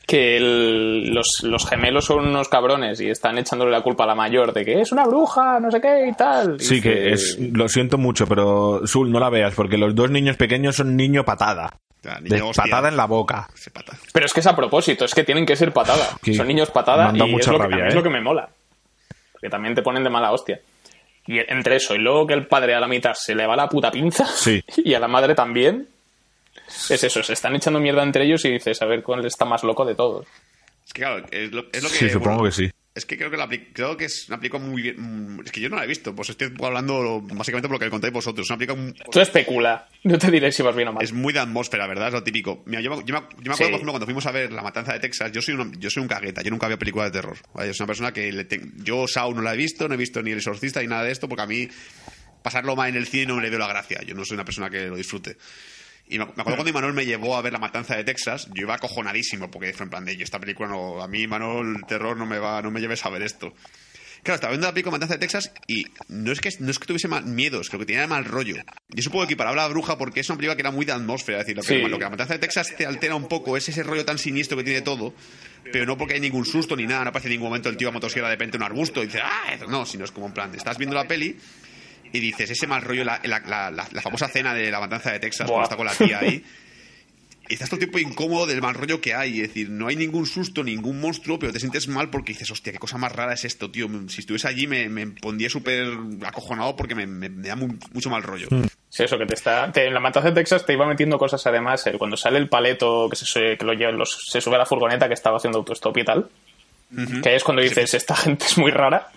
que 0.08 0.36
el- 0.38 1.14
los, 1.14 1.28
los 1.44 1.68
gemelos 1.70 2.06
son 2.06 2.28
unos 2.28 2.50
cabrones 2.50 3.00
y 3.00 3.10
están 3.10 3.38
echándole 3.38 3.72
la 3.72 3.82
culpa 3.82 4.04
a 4.04 4.08
la 4.08 4.16
mayor 4.16 4.52
de 4.54 4.66
que 4.66 4.82
es 4.82 4.92
una 4.92 5.06
bruja, 5.06 5.60
no 5.60 5.72
sé 5.72 5.80
qué 5.80 6.08
y 6.10 6.14
tal. 6.14 6.58
Y 6.60 6.64
Sí, 6.64 6.82
que 6.82 7.12
es. 7.14 7.38
Lo 7.40 7.70
siento 7.70 7.98
mucho, 7.98 8.28
pero 8.28 8.86
Sul, 8.86 9.10
no 9.12 9.20
la 9.20 9.30
veas, 9.30 9.54
porque 9.56 9.78
los 9.78 9.96
dos 9.96 10.10
niños 10.12 10.36
pequeños 10.38 10.76
son 10.76 10.96
niño 10.98 11.24
patada. 11.24 11.78
Niño 12.24 12.48
De 12.48 12.54
patada 12.56 12.90
en 12.90 12.98
la 12.98 13.06
boca. 13.06 13.48
Pero 14.12 14.26
es 14.26 14.34
que 14.34 14.40
es 14.42 14.48
a 14.48 14.56
propósito, 14.56 15.06
es 15.06 15.14
que 15.14 15.24
tienen 15.24 15.46
que 15.46 15.56
ser 15.56 15.72
patada. 15.72 16.10
Son 16.36 16.48
niños 16.48 16.72
patada 16.72 17.12
y 17.16 17.22
mucha 17.30 17.52
es, 17.52 17.58
lo 17.58 17.60
que, 17.60 17.64
rabia, 17.70 17.88
es 17.88 17.94
¿eh? 17.94 17.98
lo 17.98 18.04
que 18.04 18.10
me 18.10 18.22
mola. 18.22 18.50
Que 19.40 19.50
también 19.50 19.76
te 19.76 19.82
ponen 19.84 20.04
de 20.04 20.10
mala 20.10 20.32
hostia. 20.32 20.60
Y 21.28 21.40
entre 21.40 21.76
eso 21.76 21.94
y 21.96 22.00
luego 22.00 22.26
que 22.28 22.34
el 22.34 22.48
padre 22.48 22.74
a 22.74 22.80
la 22.80 22.88
mitad 22.88 23.14
se 23.14 23.36
le 23.36 23.46
va 23.46 23.56
la 23.56 23.70
puta 23.70 23.92
pinza 23.92 24.26
Sí. 24.26 24.64
y 24.78 24.94
a 24.94 25.00
la 25.00 25.08
madre 25.08 25.36
también. 25.36 25.88
Es 26.90 27.04
eso, 27.04 27.22
se 27.24 27.34
están 27.34 27.56
echando 27.56 27.80
mierda 27.80 28.04
entre 28.04 28.26
ellos 28.26 28.44
y 28.46 28.52
dices, 28.52 28.82
a 28.82 28.86
ver 28.86 29.04
cuál 29.04 29.26
está 29.26 29.46
más 29.46 29.64
loco 29.64 29.86
de 29.86 29.96
todos. 29.96 30.26
Es 30.86 30.94
que 30.94 31.02
claro, 31.02 31.26
es 31.32 31.52
lo, 31.52 31.66
es 31.72 31.84
lo 31.84 31.90
que. 31.90 31.96
Sí, 31.96 32.10
supongo 32.10 32.40
bueno, 32.40 32.44
que 32.46 32.52
sí. 32.52 32.72
Es 32.94 33.06
que 33.06 33.18
creo 33.18 33.32
que, 33.32 33.38
la, 33.38 33.48
apli- 33.48 33.68
creo 33.74 33.96
que 33.96 34.04
es 34.06 34.28
una 34.28 34.38
película 34.38 34.62
muy 34.62 34.82
bien. 34.82 34.96
mm, 35.38 35.42
Es 35.46 35.52
que 35.54 35.62
yo 35.62 35.70
no 35.70 35.78
la 35.78 35.86
he 35.86 35.88
visto, 35.88 36.14
pues 36.14 36.30
estoy 36.30 36.52
hablando 36.62 37.22
básicamente 37.22 37.70
por 37.70 37.76
lo 37.76 37.80
que 37.80 37.90
contáis 37.90 38.12
vosotros. 38.12 38.50
Una 38.50 38.58
película 38.58 38.82
muy- 38.82 38.94
Tú 39.10 39.20
especula, 39.22 39.88
no 40.04 40.18
te 40.18 40.30
diré 40.30 40.52
si 40.52 40.62
vas 40.62 40.76
bien 40.76 40.90
o 40.90 40.94
mal. 40.94 41.04
Es 41.04 41.14
muy 41.14 41.32
de 41.32 41.40
atmósfera, 41.40 41.88
¿verdad? 41.88 42.08
Es 42.10 42.14
lo 42.14 42.24
típico. 42.24 42.64
Mira, 42.66 42.82
yo, 42.82 42.90
me- 42.98 43.04
yo 43.06 43.16
acuerdo, 43.16 43.56
Sí. 43.56 43.64
por 43.64 43.66
ejemplo, 43.70 43.92
cuando 43.94 44.06
fuimos 44.06 44.26
a 44.26 44.32
ver 44.32 44.52
La 44.52 44.62
Matanza 44.62 44.92
de 44.92 45.00
Texas, 45.00 45.32
yo 45.32 45.42
soy, 45.42 45.54
un, 45.54 45.80
yo 45.80 45.90
soy 45.90 46.02
un 46.04 46.10
cagueta, 46.10 46.42
yo 46.42 46.52
nunca 46.52 46.66
había 46.66 46.78
película 46.78 47.06
de 47.06 47.12
terror. 47.12 47.38
¿vale? 47.54 47.68
Yo 47.70 47.74
soy 47.74 47.84
una 47.86 47.88
persona 47.88 48.12
que 48.12 48.30
le 48.34 48.44
te- 48.44 48.62
yo 48.84 49.08
Saw 49.08 49.34
no 49.34 49.42
la 49.42 49.54
he 49.54 49.58
visto, 49.58 49.88
no 49.88 49.94
he 49.94 49.98
visto 49.98 50.22
ni 50.22 50.32
El 50.32 50.40
Exorcista 50.40 50.82
ni 50.82 50.88
nada 50.88 51.04
de 51.06 51.12
esto, 51.14 51.30
porque 51.30 51.44
a 51.44 51.48
mí 51.48 51.70
pasarlo 52.44 52.76
mal 52.76 52.90
en 52.90 52.98
el 52.98 53.08
cine 53.08 53.28
no 53.28 53.36
me 53.38 53.42
le 53.42 53.50
veo 53.50 53.60
la 53.60 53.68
gracia. 53.68 54.02
Yo 54.04 54.16
no 54.16 54.26
soy 54.26 54.36
una 54.36 54.44
persona 54.44 54.70
que 54.70 54.88
lo 54.88 54.98
disfrute. 54.98 55.38
Y 56.08 56.18
me, 56.18 56.26
acuerdo 56.26 56.56
cuando 56.56 56.70
Imanol 56.70 56.94
me 56.94 57.06
llevó 57.06 57.38
a 57.38 57.42
ver 57.42 57.54
La 57.54 57.60
Matanza 57.60 57.96
de 57.96 58.04
Texas, 58.04 58.48
yo 58.54 58.64
iba 58.64 58.76
acojonadísimo, 58.76 59.50
porque 59.50 59.72
fue 59.74 59.86
en 59.86 59.90
plan 59.90 60.06
de, 60.06 60.18
yo 60.18 60.24
esta 60.24 60.40
película 60.40 60.68
no, 60.70 61.02
a 61.02 61.08
mí, 61.08 61.22
Imanol, 61.22 61.76
el 61.78 61.86
terror 61.86 62.18
no 62.18 62.26
me 62.26 62.38
va, 62.40 62.62
no 62.62 62.70
me 62.72 62.82
lleves 62.82 63.06
a 63.06 63.10
ver 63.10 63.22
esto. 63.22 63.54
Claro, 64.24 64.36
estaba 64.36 64.52
viendo 64.52 64.68
la 64.68 64.74
película 64.74 64.92
Matanza 64.92 65.16
de 65.16 65.20
Texas 65.20 65.52
y 65.68 65.86
no 66.08 66.32
es 66.32 66.40
que, 66.42 66.50
no 66.60 66.70
es 66.70 66.78
que 66.78 66.86
tuviese 66.86 67.08
mal 67.08 67.26
miedos, 67.26 67.70
creo 67.70 67.80
que 67.80 67.88
tenía 67.88 68.06
mal 68.06 68.24
rollo. 68.26 68.56
Y 68.94 69.00
eso 69.00 69.10
puedo 69.10 69.26
equiparable 69.26 69.62
a 69.62 69.64
la 69.64 69.70
bruja 69.70 69.98
porque 69.98 70.20
es 70.20 70.30
una 70.30 70.38
película 70.38 70.56
que 70.56 70.62
era 70.62 70.70
muy 70.70 70.86
de 70.86 70.92
atmósfera. 70.92 71.40
Es 71.40 71.46
decir, 71.48 71.56
lo 71.58 71.64
que, 71.64 71.68
Sí. 71.70 71.90
lo 71.90 71.98
que 71.98 72.04
la 72.04 72.10
Matanza 72.12 72.34
de 72.34 72.40
Texas 72.40 72.76
te 72.78 72.86
altera 72.86 73.16
un 73.16 73.28
poco 73.28 73.58
es 73.58 73.68
ese 73.68 73.82
rollo 73.82 74.06
tan 74.06 74.20
siniestro 74.20 74.58
que 74.58 74.64
tiene 74.64 74.82
todo, 74.82 75.16
pero 75.72 75.88
no 75.88 75.98
porque 75.98 76.14
hay 76.16 76.20
ningún 76.20 76.46
susto 76.46 76.76
ni 76.76 76.86
nada, 76.86 77.06
no 77.06 77.10
aparece 77.10 77.30
en 77.30 77.32
ningún 77.32 77.48
momento 77.48 77.70
el 77.70 77.78
tío 77.78 77.90
a 77.90 77.92
motosierra 77.92 78.28
de 78.28 78.36
repente 78.36 78.58
en 78.58 78.62
un 78.62 78.68
arbusto 78.68 79.02
y 79.02 79.08
dice, 79.08 79.22
¡ah! 79.24 79.58
No, 79.68 79.88
sino 79.88 80.06
es 80.06 80.12
como 80.12 80.28
en 80.28 80.34
plan, 80.34 80.54
estás 80.54 80.78
viendo 80.78 80.96
la 80.96 81.08
peli 81.08 81.36
y 82.14 82.20
dices, 82.20 82.50
ese 82.50 82.68
mal 82.68 82.82
rollo, 82.82 83.04
la, 83.04 83.20
la, 83.24 83.40
la- 83.40 83.72
la- 83.72 84.02
famosa 84.02 84.28
cena 84.28 84.54
de 84.54 84.70
la 84.72 84.80
Matanza 84.80 85.12
de 85.12 85.20
Texas, 85.20 85.48
Buah. 85.48 85.54
cuando 85.56 85.64
está 85.66 85.76
con 85.78 85.86
la 85.86 85.94
tía 85.96 86.20
ahí. 86.20 86.44
Y 87.50 87.56
estás 87.56 87.68
todo 87.70 87.82
el 87.82 87.90
tiempo 87.92 88.00
incómodo 88.00 88.46
del 88.46 88.62
mal 88.62 88.76
rollo 88.76 89.02
que 89.02 89.14
hay. 89.14 89.42
Es 89.42 89.50
decir, 89.50 89.70
no 89.70 89.88
hay 89.88 89.98
ningún 89.98 90.26
susto, 90.26 90.64
ningún 90.64 91.02
monstruo, 91.02 91.38
pero 91.38 91.52
te 91.52 91.60
sientes 91.60 91.90
mal 91.90 92.10
porque 92.10 92.32
dices, 92.32 92.50
hostia, 92.50 92.72
qué 92.72 92.80
cosa 92.80 92.98
más 92.98 93.12
rara 93.12 93.34
es 93.34 93.44
esto, 93.44 93.70
tío. 93.70 93.90
Si 94.08 94.22
estuviese 94.22 94.48
allí 94.48 94.68
me, 94.68 94.88
me 94.88 95.08
pondría 95.08 95.50
súper 95.50 95.86
acojonado 96.26 96.78
porque 96.78 96.96
me, 96.96 97.06
me- 97.08 97.28
me 97.28 97.50
da 97.50 97.58
mu- 97.58 97.76
mucho 97.92 98.10
mal 98.10 98.24
rollo. 98.24 98.48
Sí, 98.88 99.04
eso 99.04 99.18
que 99.18 99.26
te 99.26 99.34
está. 99.34 99.70
te- 99.70 99.86
en 99.86 99.94
la 99.94 100.00
matanza 100.00 100.30
de 100.30 100.36
Texas 100.36 100.66
te 100.66 100.72
iba 100.72 100.88
metiendo 100.88 101.18
cosas 101.18 101.46
además. 101.46 101.86
el- 101.88 101.98
cuando 101.98 102.16
sale 102.16 102.38
el 102.38 102.48
paleto 102.48 103.10
que, 103.10 103.18
se, 103.18 103.58
que 103.58 103.66
lo 103.66 103.74
lleva, 103.74 103.92
los- 103.92 104.28
se 104.30 104.40
sube 104.40 104.56
a 104.56 104.60
la 104.60 104.66
furgoneta 104.66 105.10
que 105.10 105.14
estaba 105.16 105.36
haciendo 105.36 105.58
autostop 105.60 105.98
y 105.98 106.06
tal. 106.06 106.30
Que 107.22 107.36
es 107.36 107.44
cuando 107.44 107.62
dices, 107.64 107.94
esta 107.96 108.16
gente 108.16 108.46
es 108.46 108.58
muy 108.58 108.72
rara. 108.72 109.10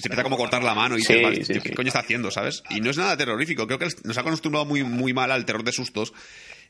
Que 0.00 0.02
se 0.02 0.08
empieza 0.08 0.22
como 0.22 0.36
a 0.36 0.38
cortar 0.38 0.62
la 0.62 0.74
mano 0.74 0.96
y 0.96 1.02
Sí, 1.02 1.12
dices, 1.12 1.22
"Vale, 1.22 1.44
sí, 1.44 1.52
tío, 1.52 1.62
sí. 1.62 1.68
¿qué 1.68 1.74
coño 1.74 1.88
está 1.88 2.00
haciendo, 2.00 2.30
sabes? 2.30 2.62
Y 2.70 2.80
no 2.80 2.90
es 2.90 2.96
nada 2.96 3.16
terrorífico. 3.16 3.66
Creo 3.66 3.78
que 3.78 3.88
nos 4.04 4.16
ha 4.16 4.20
acostumbrado 4.20 4.64
muy, 4.66 4.82
muy 4.82 5.12
mal 5.12 5.30
al 5.30 5.44
terror 5.44 5.62
de 5.64 5.72
sustos. 5.72 6.12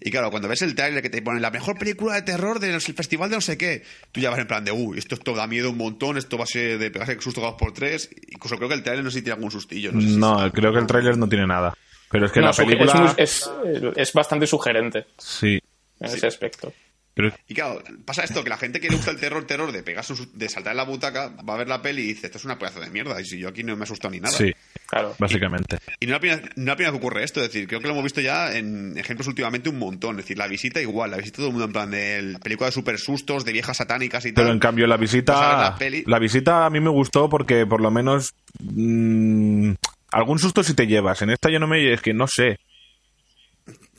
Y 0.00 0.10
claro, 0.10 0.30
cuando 0.30 0.48
ves 0.48 0.62
el 0.62 0.74
trailer 0.74 1.02
que 1.02 1.10
te 1.10 1.20
pone 1.20 1.40
la 1.40 1.50
mejor 1.50 1.78
película 1.78 2.14
de 2.14 2.22
terror 2.22 2.58
del 2.58 2.80
festival 2.80 3.28
de 3.30 3.36
no 3.36 3.40
sé 3.42 3.58
qué, 3.58 3.82
tú 4.12 4.20
ya 4.20 4.30
vas 4.30 4.38
en 4.38 4.46
plan 4.46 4.64
de, 4.64 4.72
uy, 4.72 4.98
esto, 4.98 5.14
esto 5.14 5.34
da 5.34 5.46
miedo 5.46 5.70
un 5.70 5.76
montón, 5.76 6.16
esto 6.16 6.38
va 6.38 6.44
a 6.44 6.46
ser 6.46 6.78
de 6.78 6.90
pegarse 6.90 7.20
susto 7.20 7.40
dos 7.42 7.54
por 7.58 7.72
tres. 7.74 8.08
Incluso 8.30 8.56
creo 8.56 8.68
que 8.68 8.74
el 8.76 8.82
trailer 8.82 9.04
no 9.04 9.10
sé 9.10 9.18
si 9.18 9.22
tiene 9.22 9.34
algún 9.34 9.50
sustillo. 9.50 9.92
No, 9.92 10.00
sé 10.00 10.06
si- 10.08 10.16
No, 10.16 10.50
creo 10.52 10.72
que 10.72 10.78
el 10.78 10.86
tráiler 10.86 11.18
no 11.18 11.28
tiene 11.28 11.46
nada. 11.46 11.74
Pero 12.10 12.26
es 12.26 12.32
que 12.32 12.40
No, 12.40 12.46
la 12.46 12.52
película. 12.54 13.14
es- 13.18 13.48
es 13.96 14.12
bastante 14.14 14.46
sugerente 14.46 15.06
Sí. 15.18 15.60
en 16.00 16.06
ese 16.06 16.26
aspecto. 16.26 16.72
Pero- 17.14 17.32
Y 17.48 17.54
claro, 17.54 17.82
pasa 18.04 18.22
esto, 18.22 18.42
que 18.44 18.50
la 18.50 18.56
gente 18.56 18.80
que 18.80 18.88
le 18.88 18.96
gusta 18.96 19.10
el 19.10 19.18
terror, 19.18 19.44
terror, 19.46 19.72
de 19.72 19.82
pegarse 19.82 20.14
de 20.32 20.48
saltar 20.48 20.72
en 20.72 20.76
la 20.78 20.84
butaca, 20.84 21.28
va 21.48 21.54
a 21.54 21.58
ver 21.58 21.68
la 21.68 21.82
peli 21.82 22.02
y 22.02 22.06
dice, 22.08 22.26
esto 22.26 22.38
es 22.38 22.44
una 22.44 22.58
pedazo 22.58 22.80
de 22.80 22.88
mierda. 22.90 23.20
Y 23.20 23.24
si 23.24 23.38
yo 23.38 23.48
aquí 23.48 23.62
no 23.64 23.74
me 23.76 23.80
he 23.80 23.84
asustado 23.84 24.12
ni 24.12 24.20
nada. 24.20 24.36
Sí, 24.36 24.52
Claro. 24.86 25.14
básicamente. 25.18 25.78
Y 25.98 26.06
no 26.06 26.10
es 26.10 26.14
la 26.16 26.20
primera, 26.20 26.42
no 26.56 26.64
la 26.66 26.76
primera 26.76 26.92
vez 26.92 27.00
que 27.00 27.06
ocurre 27.06 27.24
esto, 27.24 27.40
es 27.42 27.48
decir, 27.52 27.66
creo 27.68 27.80
que 27.80 27.86
lo 27.88 27.92
hemos 27.94 28.04
visto 28.04 28.20
ya 28.20 28.56
en 28.56 28.96
ejemplos 28.96 29.26
últimamente 29.28 29.68
un 29.68 29.78
montón. 29.78 30.16
Es 30.18 30.24
decir, 30.24 30.38
la 30.38 30.46
visita 30.46 30.80
igual, 30.80 31.10
la 31.10 31.16
visita 31.16 31.36
todo 31.38 31.46
el 31.48 31.52
mundo 31.52 31.66
en 31.66 31.72
plan 31.72 31.90
de 31.90 32.36
película 32.42 32.66
de 32.66 32.72
super 32.72 32.98
sustos, 32.98 33.44
de 33.44 33.52
viejas 33.52 33.76
satánicas 33.76 34.24
y 34.26 34.32
tal. 34.32 34.44
Pero 34.44 34.52
en 34.54 34.60
cambio 34.60 34.86
la 34.86 34.96
visita 34.96 35.34
la 35.70 35.76
peli. 35.76 36.04
la 36.06 36.18
visita 36.18 36.64
a 36.64 36.70
mí 36.70 36.80
me 36.80 36.90
gustó 36.90 37.28
porque 37.28 37.66
por 37.66 37.80
lo 37.80 37.90
menos 37.90 38.34
mm, 38.60 39.72
algún 40.12 40.38
susto 40.38 40.62
si 40.62 40.74
te 40.74 40.86
llevas. 40.86 41.22
En 41.22 41.30
esta 41.30 41.50
yo 41.50 41.58
no 41.58 41.66
me 41.66 41.92
es 41.92 42.00
que 42.00 42.14
no 42.14 42.26
sé. 42.26 42.58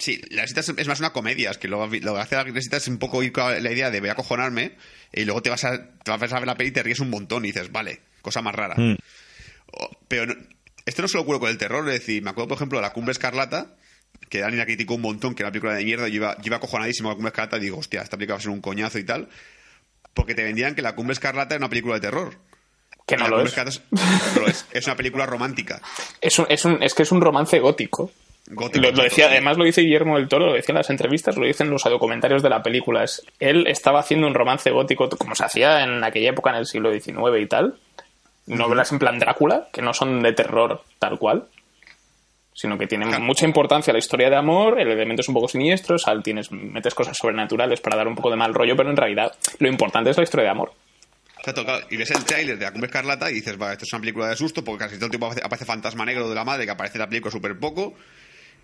Sí, 0.02 0.20
la 0.32 0.42
visita 0.42 0.62
es, 0.62 0.88
más 0.88 1.00
una 1.00 1.14
comedia, 1.14 1.52
es 1.52 1.60
que 1.60 1.68
lo, 1.68 1.86
lo 1.86 1.90
que 2.16 2.20
hace 2.20 2.36
la 2.36 2.44
visita 2.44 2.78
es 2.78 2.88
un 2.88 2.98
poco 2.98 3.22
ir 3.22 3.32
con 3.32 3.62
la 3.64 3.72
idea 3.72 3.92
de 3.92 4.00
voy 4.00 4.10
a 4.10 4.14
acojonarme 4.14 4.76
y 5.14 5.26
luego 5.26 5.44
te 5.44 5.52
vas 5.52 5.64
a, 5.64 5.78
te 6.04 6.10
vas 6.10 6.34
a 6.34 6.40
ver 6.40 6.48
la 6.48 6.56
peli 6.56 6.70
y 6.70 6.74
te 6.74 6.82
ríes 6.82 7.00
un 7.02 7.12
montón 7.12 7.46
y 7.46 7.50
dices, 7.50 7.72
vale, 7.72 8.02
cosa 8.24 8.42
más 8.42 8.56
rara. 8.56 8.74
Mm. 8.78 8.98
O- 9.74 9.90
Pero 10.08 10.26
no- 10.26 10.36
esto 10.88 11.04
no 11.04 11.08
solo 11.08 11.22
ocurre 11.22 11.40
con 11.40 11.50
el 11.52 11.58
terror, 11.60 11.88
es 11.88 12.00
decir, 12.00 12.24
me 12.24 12.32
acuerdo 12.32 12.48
por 12.48 12.56
ejemplo 12.58 12.80
de 12.80 12.82
La 12.82 12.94
Cumbre 12.94 13.12
Escarlata, 13.12 13.76
que 14.28 14.40
Dani 14.40 14.58
la 14.58 14.66
criticó 14.66 14.96
un 14.96 15.02
montón, 15.02 15.36
que 15.36 15.44
era 15.44 15.50
una 15.50 15.52
película 15.52 15.76
de 15.76 15.86
mierda, 15.86 16.08
y 16.10 16.14
yo 16.14 16.16
iba, 16.18 16.36
yo 16.38 16.44
iba 16.46 16.58
acojonadísimo 16.58 17.10
a 17.10 17.12
La 17.12 17.16
Cumbre 17.18 17.30
Escarlata 17.30 17.58
y 17.58 17.62
digo, 17.62 17.78
hostia, 17.78 18.02
esta 18.02 18.18
película 18.18 18.36
va 18.36 18.40
a 18.40 18.42
ser 18.42 18.50
un 18.52 18.62
coñazo 18.62 18.98
y 18.98 19.04
tal, 19.04 19.30
porque 20.16 20.34
te 20.34 20.44
vendían 20.44 20.74
que 20.74 20.82
La 20.82 20.96
Cumbre 20.96 21.14
Escarlata 21.14 21.54
era 21.54 21.60
una 21.64 21.70
película 21.70 21.94
de 21.96 22.02
terror. 22.02 22.40
Que 23.06 23.18
no 23.18 23.26
La 23.26 23.30
lo 23.30 23.36
Cumbre 23.44 23.52
es. 23.52 23.58
Escarlata 23.58 24.26
es, 24.26 24.34
no 24.36 24.42
lo 24.42 24.48
es, 24.48 24.66
es 24.72 24.86
una 24.88 24.96
película 24.96 25.26
romántica. 25.28 25.80
Es, 26.20 26.40
un- 26.40 26.48
es, 26.50 26.66
un- 26.66 26.82
es 26.82 26.96
que 26.96 27.04
es 27.04 27.12
un 27.12 27.22
romance 27.22 27.60
gótico. 27.60 28.12
Gótico, 28.54 28.86
Lo, 28.86 28.92
lo 28.92 29.04
decía, 29.04 29.28
además 29.28 29.58
lo 29.58 29.64
dice 29.64 29.82
Guillermo 29.82 30.18
del 30.18 30.28
Toro, 30.28 30.48
lo 30.48 30.54
decía 30.54 30.74
en 30.74 30.78
las 30.78 30.90
entrevistas, 30.90 31.38
lo 31.38 31.46
dicen 31.46 31.70
los 31.70 31.84
documentarios 31.84 32.44
de 32.44 32.50
la 32.50 32.62
película. 32.62 33.04
Es, 33.04 33.24
él 33.40 33.66
estaba 33.68 34.00
haciendo 34.00 34.28
un 34.28 34.34
romance 34.34 34.70
gótico 34.72 35.08
como 35.10 35.36
se 35.36 35.46
hacía 35.46 35.84
en 35.84 36.04
aquella 36.04 36.32
época 36.32 36.50
en 36.52 36.58
el 36.58 36.66
siglo 36.66 36.92
XIX 36.92 37.40
y 37.40 37.46
tal. 37.46 37.76
Novelas 38.48 38.92
en 38.92 39.00
plan 39.00 39.20
Drácula, 39.20 39.68
que 39.72 39.82
no 39.82 39.94
son 39.94 40.22
de 40.22 40.34
terror 40.34 40.82
tal 41.00 41.18
cual, 41.18 41.46
sino 42.54 42.78
que 42.78 42.88
tienen 42.88 43.08
Claro. 43.10 43.24
mucha 43.24 43.46
importancia 43.46 43.94
la 43.94 44.00
historia 44.00 44.30
de 44.30 44.36
amor, 44.36 44.80
el 44.82 44.90
elemento 44.92 45.22
es 45.22 45.28
un 45.30 45.36
poco 45.36 45.48
siniestro, 45.48 45.98
sal, 45.98 46.22
tienes, 46.22 46.52
metes 46.52 46.94
cosas 46.94 47.16
sobrenaturales 47.18 47.80
para 47.80 47.96
dar 47.96 48.08
un 48.08 48.16
poco 48.16 48.30
de 48.30 48.36
mal 48.36 48.54
rollo, 48.54 48.76
pero 48.76 48.90
en 48.90 48.98
realidad 48.98 49.32
lo 49.60 49.68
importante 49.70 50.10
es 50.10 50.18
la 50.18 50.24
historia 50.24 50.46
de 50.46 50.52
amor. 50.52 50.74
Exacto, 51.38 51.64
claro, 51.64 51.86
y 51.90 51.98
ves 51.98 52.12
el 52.12 52.24
tráiler 52.26 52.58
de 52.58 52.66
La 52.66 52.72
Cumbre 52.72 52.88
Escarlata 52.88 53.32
y 53.32 53.36
dices, 53.36 53.60
va, 53.60 53.72
esto 53.72 53.86
es 53.86 53.94
una 53.94 54.02
película 54.02 54.28
de 54.28 54.36
susto 54.36 54.64
porque 54.64 54.84
casi 54.86 54.96
todo 54.98 55.06
el 55.06 55.12
tiempo 55.12 55.28
aparece, 55.28 55.46
aparece 55.46 55.66
Fantasma 55.66 56.06
Negro 56.06 56.28
de 56.30 56.36
la 56.36 56.44
Madre, 56.44 56.66
que 56.66 56.72
aparece 56.72 56.98
en 56.98 57.02
la 57.02 57.08
película 57.10 57.32
súper 57.32 57.58
poco, 57.58 57.96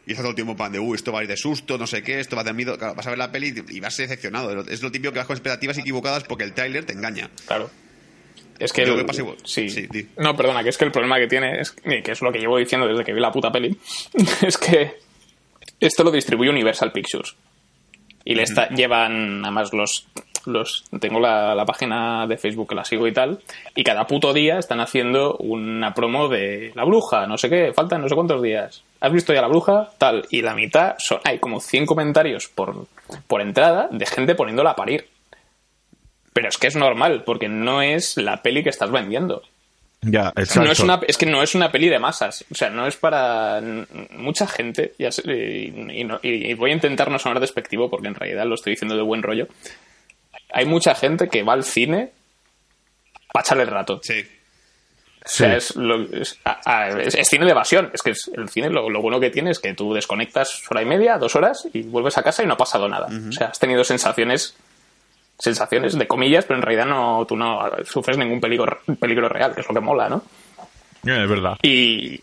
y 0.08 0.12
está 0.12 0.24
todo 0.24 0.30
el 0.30 0.36
tiempo 0.36 0.52
en 0.54 0.58
plan 0.58 0.72
de, 0.72 0.80
uy, 0.80 0.96
esto 0.96 1.12
va 1.12 1.20
a 1.20 1.24
ir 1.24 1.28
de 1.30 1.38
susto, 1.38 1.78
no 1.78 1.86
sé 1.86 2.02
qué, 2.02 2.20
esto 2.20 2.36
va 2.36 2.42
a 2.42 2.46
dar 2.46 2.54
miedo. 2.54 2.78
Claro, 2.78 2.96
vas 2.96 3.06
a 3.06 3.10
ver 3.10 3.20
la 3.20 3.32
peli 3.32 3.54
y 3.70 3.80
vas 3.82 3.96
decepcionado. 3.98 4.62
Es 4.62 4.82
lo 4.82 4.92
típico 4.92 5.12
que 5.12 5.20
vas 5.20 5.28
con 5.28 5.36
expectativas 5.36 5.78
equivocadas 5.78 6.24
porque 6.24 6.46
el 6.46 6.54
tráiler 6.54 6.86
te 6.86 6.94
engaña. 6.94 7.30
Claro. 7.46 7.70
Es 8.58 8.74
que. 8.74 8.86
Yo 8.86 8.96
el- 8.96 9.06
que 9.06 9.14
sí. 9.44 9.70
Sí. 9.70 9.88
No, 10.18 10.36
perdona, 10.36 10.64
que 10.64 10.70
es 10.70 10.78
que 10.78 10.86
el 10.86 10.92
problema 10.92 11.20
que 11.20 11.28
tiene 11.28 11.60
es. 11.60 11.72
Que 11.72 12.02
es 12.12 12.22
lo 12.22 12.32
que 12.32 12.40
llevo 12.40 12.58
diciendo 12.58 12.88
desde 12.88 13.04
que 13.04 13.14
vi 13.14 13.20
la 13.20 13.32
puta 13.32 13.52
peli. 13.52 13.78
es 14.42 14.58
que. 14.58 14.96
Esto 15.80 16.04
lo 16.04 16.10
distribuye 16.12 16.50
Universal 16.50 16.92
Pictures. 16.92 17.36
Y 18.26 18.34
le 18.36 18.44
está, 18.44 18.70
llevan, 18.70 19.44
además, 19.46 19.72
los. 19.74 20.08
Los 20.48 20.86
tengo 21.00 21.20
la, 21.20 21.54
la 21.54 21.66
página 21.66 22.26
de 22.26 22.38
Facebook 22.38 22.70
que 22.70 22.76
la 22.76 22.84
sigo 22.86 23.06
y 23.08 23.14
tal. 23.14 23.40
Y 23.76 23.84
cada 23.84 24.08
puto 24.08 24.34
día 24.34 24.58
están 24.58 24.80
haciendo 24.80 25.38
una 25.38 25.94
promo 25.94 26.28
de 26.30 26.72
la 26.76 26.84
bruja, 26.84 27.28
no 27.28 27.38
sé 27.38 27.50
qué, 27.50 27.74
faltan 27.74 28.02
no 28.02 28.10
sé 28.10 28.16
cuántos 28.16 28.42
días. 28.42 28.82
¿Has 29.00 29.12
visto 29.12 29.34
ya 29.34 29.42
la 29.42 29.48
bruja? 29.48 29.90
Tal. 30.00 30.26
Y 30.32 30.42
la 30.42 30.56
mitad 30.56 30.96
son. 30.98 31.20
Hay 31.24 31.38
como 31.40 31.60
100 31.62 31.86
comentarios 31.86 32.48
por, 32.48 32.88
por 33.28 33.42
entrada 33.42 33.88
de 33.92 34.06
gente 34.08 34.34
poniéndola 34.34 34.72
a 34.72 34.76
parir. 34.76 35.08
Pero 36.34 36.50
es 36.50 36.58
que 36.58 36.68
es 36.68 36.76
normal, 36.76 37.24
porque 37.26 37.48
no 37.50 37.82
es 37.82 38.18
la 38.18 38.42
peli 38.42 38.64
que 38.64 38.70
estás 38.70 38.92
vendiendo. 38.92 39.42
Ya, 40.02 40.30
exacto. 40.36 40.64
No 40.64 40.72
es, 40.72 40.80
una, 40.80 41.00
es 41.08 41.18
que 41.18 41.26
no 41.26 41.42
es 41.42 41.56
una 41.56 41.72
peli 41.72 41.90
de 41.90 41.98
masas. 41.98 42.46
O 42.52 42.56
sea, 42.56 42.70
no 42.70 42.86
es 42.86 42.96
para 42.96 43.60
mucha 44.12 44.46
gente. 44.46 44.94
Ya 45.00 45.12
sé, 45.12 45.24
y, 45.32 46.00
y 46.00 46.04
no- 46.04 46.20
y 46.22 46.54
voy 46.54 46.70
a 46.72 46.76
intentar 46.76 47.10
no 47.10 47.18
sonar 47.18 47.40
despectivo 47.40 47.90
porque 47.90 48.08
en 48.08 48.16
realidad 48.16 48.46
lo 48.46 48.54
estoy 48.56 48.74
diciendo 48.74 48.96
de 48.96 49.02
buen 49.02 49.24
rollo. 49.24 49.48
Hay 50.52 50.66
mucha 50.66 50.96
gente 50.96 51.28
que 51.28 51.44
va 51.44 51.54
al 51.54 51.64
cine 51.64 52.12
para 53.32 53.44
echarle 53.44 53.64
el 53.64 53.70
rato. 53.70 54.00
Sí. 54.04 54.26
O 55.26 55.30
sea, 55.30 55.50
Sí. 55.52 55.56
es, 55.58 55.76
lo- 55.76 56.02
es- 56.22 56.40
a- 56.46 56.62
a- 56.66 56.90
es- 57.02 57.16
es 57.16 57.28
cine 57.28 57.46
de 57.46 57.52
evasión. 57.52 57.92
Es 57.94 58.02
que 58.02 58.12
es- 58.12 58.32
el 58.34 58.48
cine 58.50 58.70
lo, 58.70 58.90
lo 58.90 59.02
bueno 59.02 59.20
que 59.20 59.30
tiene 59.30 59.52
es 59.52 59.60
que 59.60 59.74
tú 59.74 59.94
desconectas 59.94 60.62
hora 60.70 60.82
y 60.82 60.86
media, 60.86 61.18
dos 61.18 61.36
horas 61.36 61.68
y 61.74 61.82
vuelves 61.84 62.18
a 62.18 62.24
casa 62.24 62.44
y 62.44 62.46
no 62.48 62.54
ha 62.54 62.58
pasado 62.58 62.88
nada. 62.88 63.08
O 63.28 63.32
sea, 63.34 63.48
has 63.48 63.60
tenido 63.60 63.84
sensaciones 63.84 64.56
sensaciones 65.40 65.96
de 65.96 66.08
comillas, 66.08 66.46
pero 66.46 66.58
en 66.58 66.64
realidad 66.64 66.88
no 66.88 67.24
tú 67.28 67.36
no 67.38 67.60
sufres 67.86 68.18
ningún 68.18 68.42
peligro, 68.42 68.80
peligro 69.00 69.30
real, 69.30 69.54
que 69.54 69.62
es 69.62 69.68
lo 69.68 69.74
que 69.76 69.80
mola, 69.82 70.10
¿no? 70.10 70.24
Es 71.04 71.30
verdad. 71.30 71.58
Y, 71.62 72.20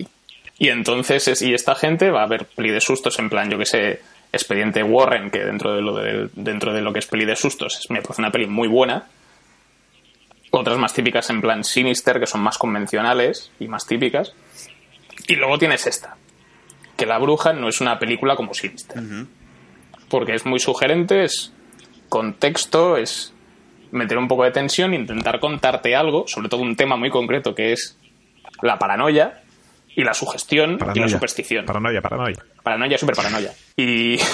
y 0.58 0.68
entonces, 0.68 1.28
es- 1.28 1.40
y 1.42 1.54
esta 1.54 1.76
gente 1.76 2.10
va 2.10 2.24
a 2.24 2.26
ver 2.26 2.46
peli 2.46 2.70
de 2.70 2.80
sustos 2.80 3.16
en 3.20 3.30
plan, 3.30 3.48
yo 3.48 3.56
que 3.56 3.66
sé, 3.66 4.02
Expediente 4.34 4.82
Warren, 4.82 5.30
que 5.30 5.38
dentro 5.44 5.74
de 5.74 5.82
lo, 5.82 5.94
de, 5.96 6.28
dentro 6.34 6.72
de 6.72 6.80
lo 6.82 6.92
que 6.92 6.98
es 6.98 7.06
peli 7.06 7.24
de 7.24 7.36
sustos 7.36 7.78
es- 7.78 7.90
me 7.90 8.02
parece 8.02 8.20
una 8.22 8.30
peli 8.30 8.46
muy 8.46 8.68
buena. 8.68 9.06
Otras 10.50 10.78
más 10.78 10.92
típicas 10.94 11.28
en 11.30 11.40
plan 11.40 11.64
Sinister, 11.64 12.20
que 12.20 12.26
son 12.26 12.40
más 12.40 12.58
convencionales 12.58 13.50
y 13.58 13.66
más 13.66 13.86
típicas. 13.86 14.34
Y 15.26 15.34
luego 15.36 15.58
tienes 15.58 15.86
esta, 15.86 16.16
que 16.96 17.06
La 17.06 17.18
Bruja 17.18 17.52
no 17.52 17.68
es 17.68 17.80
una 17.80 17.98
película 17.98 18.36
como 18.36 18.54
Sinister. 18.54 19.02
Porque 20.08 20.34
es 20.34 20.46
muy 20.46 20.60
sugerente, 20.60 21.24
es 21.24 21.52
contexto, 22.08 22.96
es 22.96 23.32
meter 23.90 24.18
un 24.18 24.28
poco 24.28 24.44
de 24.44 24.50
tensión, 24.52 24.94
intentar 24.94 25.40
contarte 25.40 25.96
algo, 25.96 26.24
sobre 26.28 26.48
todo 26.48 26.60
un 26.62 26.76
tema 26.76 26.96
muy 26.96 27.10
concreto 27.10 27.54
que 27.54 27.72
es 27.72 27.96
la 28.62 28.78
paranoia 28.78 29.40
y 29.96 30.04
la 30.04 30.14
sugestión 30.14 30.78
y 30.94 31.00
la 31.00 31.08
superstición. 31.08 31.66
Paranoia, 31.66 32.00
paranoia. 32.00 32.36
Paranoia, 32.62 32.96
super 32.98 33.16
paranoia. 33.16 33.52
Y. 33.76 34.16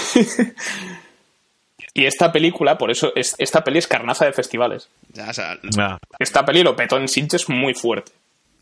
y 1.95 2.05
esta 2.05 2.31
película, 2.33 2.79
por 2.79 2.91
eso, 2.91 3.13
es, 3.15 3.35
esta 3.39 3.63
peli 3.65 3.79
es 3.79 3.87
carnaza 3.87 4.25
de 4.25 4.33
festivales. 4.33 4.89
Ya, 5.13 5.31
o 5.31 5.35
sea, 5.35 5.59
Esta 6.19 6.45
peli 6.45 6.63
lo 6.63 6.77
petó 6.77 6.97
en 6.99 7.09
Sitges 7.09 7.49
muy 7.49 7.75
fuerte. 7.75 8.13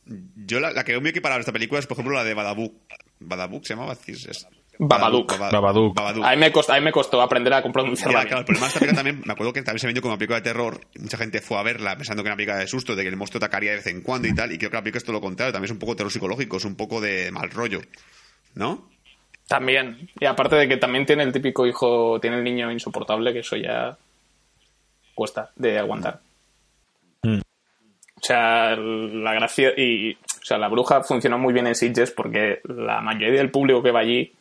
yo 0.06 0.60
la, 0.60 0.70
la 0.72 0.84
que 0.84 0.92
veo 0.92 1.00
muy 1.00 1.10
equiparada 1.10 1.38
a 1.38 1.40
esta 1.40 1.52
película 1.52 1.78
es, 1.80 1.86
por 1.86 1.96
ejemplo, 1.96 2.14
la 2.14 2.24
de 2.24 2.34
Badabook. 2.34 2.74
¿Badabook 3.20 3.64
se 3.66 3.74
llamaba? 3.74 3.96
Es- 4.06 4.46
Babadook. 4.78 5.32
Baba- 5.38 5.50
Babadook. 5.50 5.94
Babadook. 5.94 6.24
A 6.24 6.30
mí 6.30 6.36
me 6.36 6.52
costó, 6.52 6.72
a 6.72 6.76
mí 6.78 6.84
me 6.84 6.92
costó 6.92 7.20
aprender 7.20 7.52
a 7.52 7.62
pronunciarla 7.62 8.22
claro, 8.22 8.38
el 8.40 8.44
problema 8.44 8.66
de 8.66 8.68
esta 8.68 8.80
película 8.80 9.02
también, 9.02 9.22
me 9.26 9.32
acuerdo 9.32 9.52
que 9.52 9.62
también 9.62 9.80
se 9.80 9.86
vendió 9.86 10.02
como 10.02 10.12
una 10.14 10.18
película 10.18 10.38
de 10.40 10.44
terror. 10.44 10.80
Mucha 10.98 11.16
gente 11.16 11.40
fue 11.40 11.58
a 11.58 11.62
verla 11.62 11.96
pensando 11.96 12.22
que 12.22 12.28
era 12.28 12.34
una 12.34 12.36
película 12.36 12.58
de 12.58 12.66
susto, 12.68 12.94
de 12.94 13.02
que 13.02 13.08
el 13.08 13.16
monstruo 13.16 13.38
atacaría 13.38 13.70
de 13.70 13.76
vez 13.78 13.86
en 13.88 14.02
cuando 14.02 14.28
y 14.28 14.34
tal. 14.34 14.52
Y 14.52 14.58
creo 14.58 14.70
que 14.70 14.76
la 14.76 14.82
película 14.82 14.98
es 14.98 15.04
todo 15.04 15.14
lo 15.14 15.20
contrario, 15.20 15.52
también 15.52 15.66
es 15.66 15.72
un 15.72 15.78
poco 15.80 15.96
terror 15.96 16.12
psicológico, 16.12 16.56
es 16.58 16.64
un 16.64 16.76
poco 16.76 17.00
de 17.00 17.30
mal 17.32 17.50
rollo. 17.50 17.80
¿No? 18.54 18.88
También. 19.48 20.08
Y 20.20 20.26
aparte 20.26 20.56
de 20.56 20.68
que 20.68 20.76
también 20.76 21.06
tiene 21.06 21.22
el 21.22 21.32
típico 21.32 21.66
hijo, 21.66 22.18
tiene 22.20 22.36
el 22.36 22.44
niño 22.44 22.70
insoportable, 22.70 23.32
que 23.32 23.38
eso 23.40 23.56
ya 23.56 23.96
cuesta 25.14 25.50
de 25.56 25.78
aguantar. 25.78 26.20
Mm. 27.22 27.38
O 27.40 28.20
sea, 28.22 28.76
la 28.76 29.32
gracia 29.34 29.72
y 29.76 30.12
o 30.14 30.44
sea, 30.44 30.58
la 30.58 30.68
bruja 30.68 31.02
funcionó 31.02 31.38
muy 31.38 31.52
bien 31.52 31.66
en 31.66 31.74
Sitges 31.74 32.10
porque 32.10 32.60
la 32.64 33.00
mayoría 33.00 33.38
del 33.38 33.50
público 33.50 33.82
que 33.82 33.90
va 33.90 34.00
allí, 34.00 34.32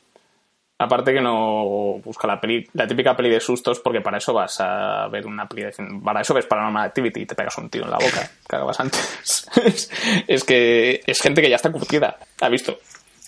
aparte 0.80 1.14
que 1.14 1.22
no 1.22 2.00
busca 2.04 2.28
la 2.28 2.40
peli, 2.40 2.68
la 2.74 2.86
típica 2.88 3.16
peli 3.16 3.30
de 3.30 3.40
sustos, 3.40 3.80
porque 3.80 4.02
para 4.02 4.18
eso 4.20 4.34
vas 4.34 4.60
a 4.60 5.08
ver 5.08 5.26
una 5.26 5.48
peli 5.48 5.64
de 5.64 5.74
para 6.04 6.22
eso 6.22 6.34
ves 6.34 6.46
Paranormal 6.46 6.86
Activity 6.86 7.22
y 7.22 7.26
te 7.26 7.36
pegas 7.36 7.58
un 7.58 7.70
tiro 7.70 7.86
en 7.86 7.92
la 7.92 7.98
boca, 7.98 8.30
que 8.48 8.56
acabas 8.56 8.80
antes. 8.80 9.48
es, 10.28 10.44
que 10.44 11.02
es 11.06 11.20
gente 11.22 11.42
que 11.42 11.50
ya 11.50 11.56
está 11.56 11.72
curtida, 11.72 12.18
ha 12.42 12.50
visto 12.50 12.78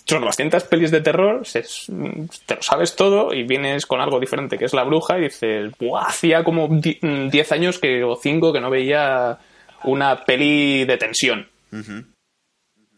son 0.06 0.22
200 0.22 0.64
pelis 0.64 0.90
de 0.90 1.02
terror, 1.02 1.42
te 1.44 2.54
lo 2.56 2.62
sabes 2.62 2.96
todo 2.96 3.32
y 3.32 3.44
vienes 3.44 3.86
con 3.86 4.00
algo 4.00 4.18
diferente 4.18 4.58
que 4.58 4.64
es 4.64 4.72
la 4.72 4.82
bruja 4.82 5.18
y 5.18 5.22
dices, 5.22 5.70
"Buah, 5.78 6.06
hacía 6.08 6.42
como 6.42 6.66
di- 6.68 6.98
10 7.30 7.52
años 7.52 7.78
que, 7.78 8.02
o 8.02 8.16
5 8.16 8.52
que 8.52 8.60
no 8.60 8.70
veía 8.70 9.38
una 9.84 10.24
peli 10.24 10.84
de 10.84 10.96
tensión. 10.96 11.48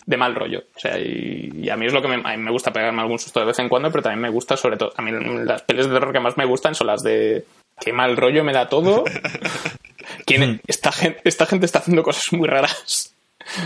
De 0.04 0.16
mal 0.16 0.34
rollo. 0.34 0.64
O 0.74 0.78
sea, 0.78 0.98
y, 0.98 1.50
y 1.62 1.70
a 1.70 1.76
mí 1.76 1.86
es 1.86 1.92
lo 1.92 2.02
que 2.02 2.08
me, 2.08 2.14
a 2.16 2.36
mí 2.36 2.42
me 2.42 2.50
gusta 2.50 2.72
pegarme 2.72 3.02
algún 3.02 3.18
susto 3.18 3.38
de 3.40 3.46
vez 3.46 3.58
en 3.60 3.68
cuando, 3.68 3.90
pero 3.90 4.02
también 4.02 4.20
me 4.20 4.30
gusta, 4.30 4.56
sobre 4.56 4.76
todo, 4.76 4.92
a 4.96 5.02
mí 5.02 5.12
las 5.44 5.62
pelis 5.62 5.86
de 5.86 5.92
terror 5.92 6.12
que 6.12 6.20
más 6.20 6.36
me 6.36 6.44
gustan 6.44 6.74
son 6.74 6.88
las 6.88 7.02
de 7.02 7.44
qué 7.80 7.92
mal 7.92 8.16
rollo 8.16 8.42
me 8.44 8.52
da 8.52 8.68
todo. 8.68 9.04
¿Quién- 10.26 10.60
esta, 10.66 10.92
gente, 10.92 11.20
esta 11.24 11.46
gente 11.46 11.66
está 11.66 11.78
haciendo 11.80 12.02
cosas 12.02 12.24
muy 12.32 12.48
raras. 12.48 13.14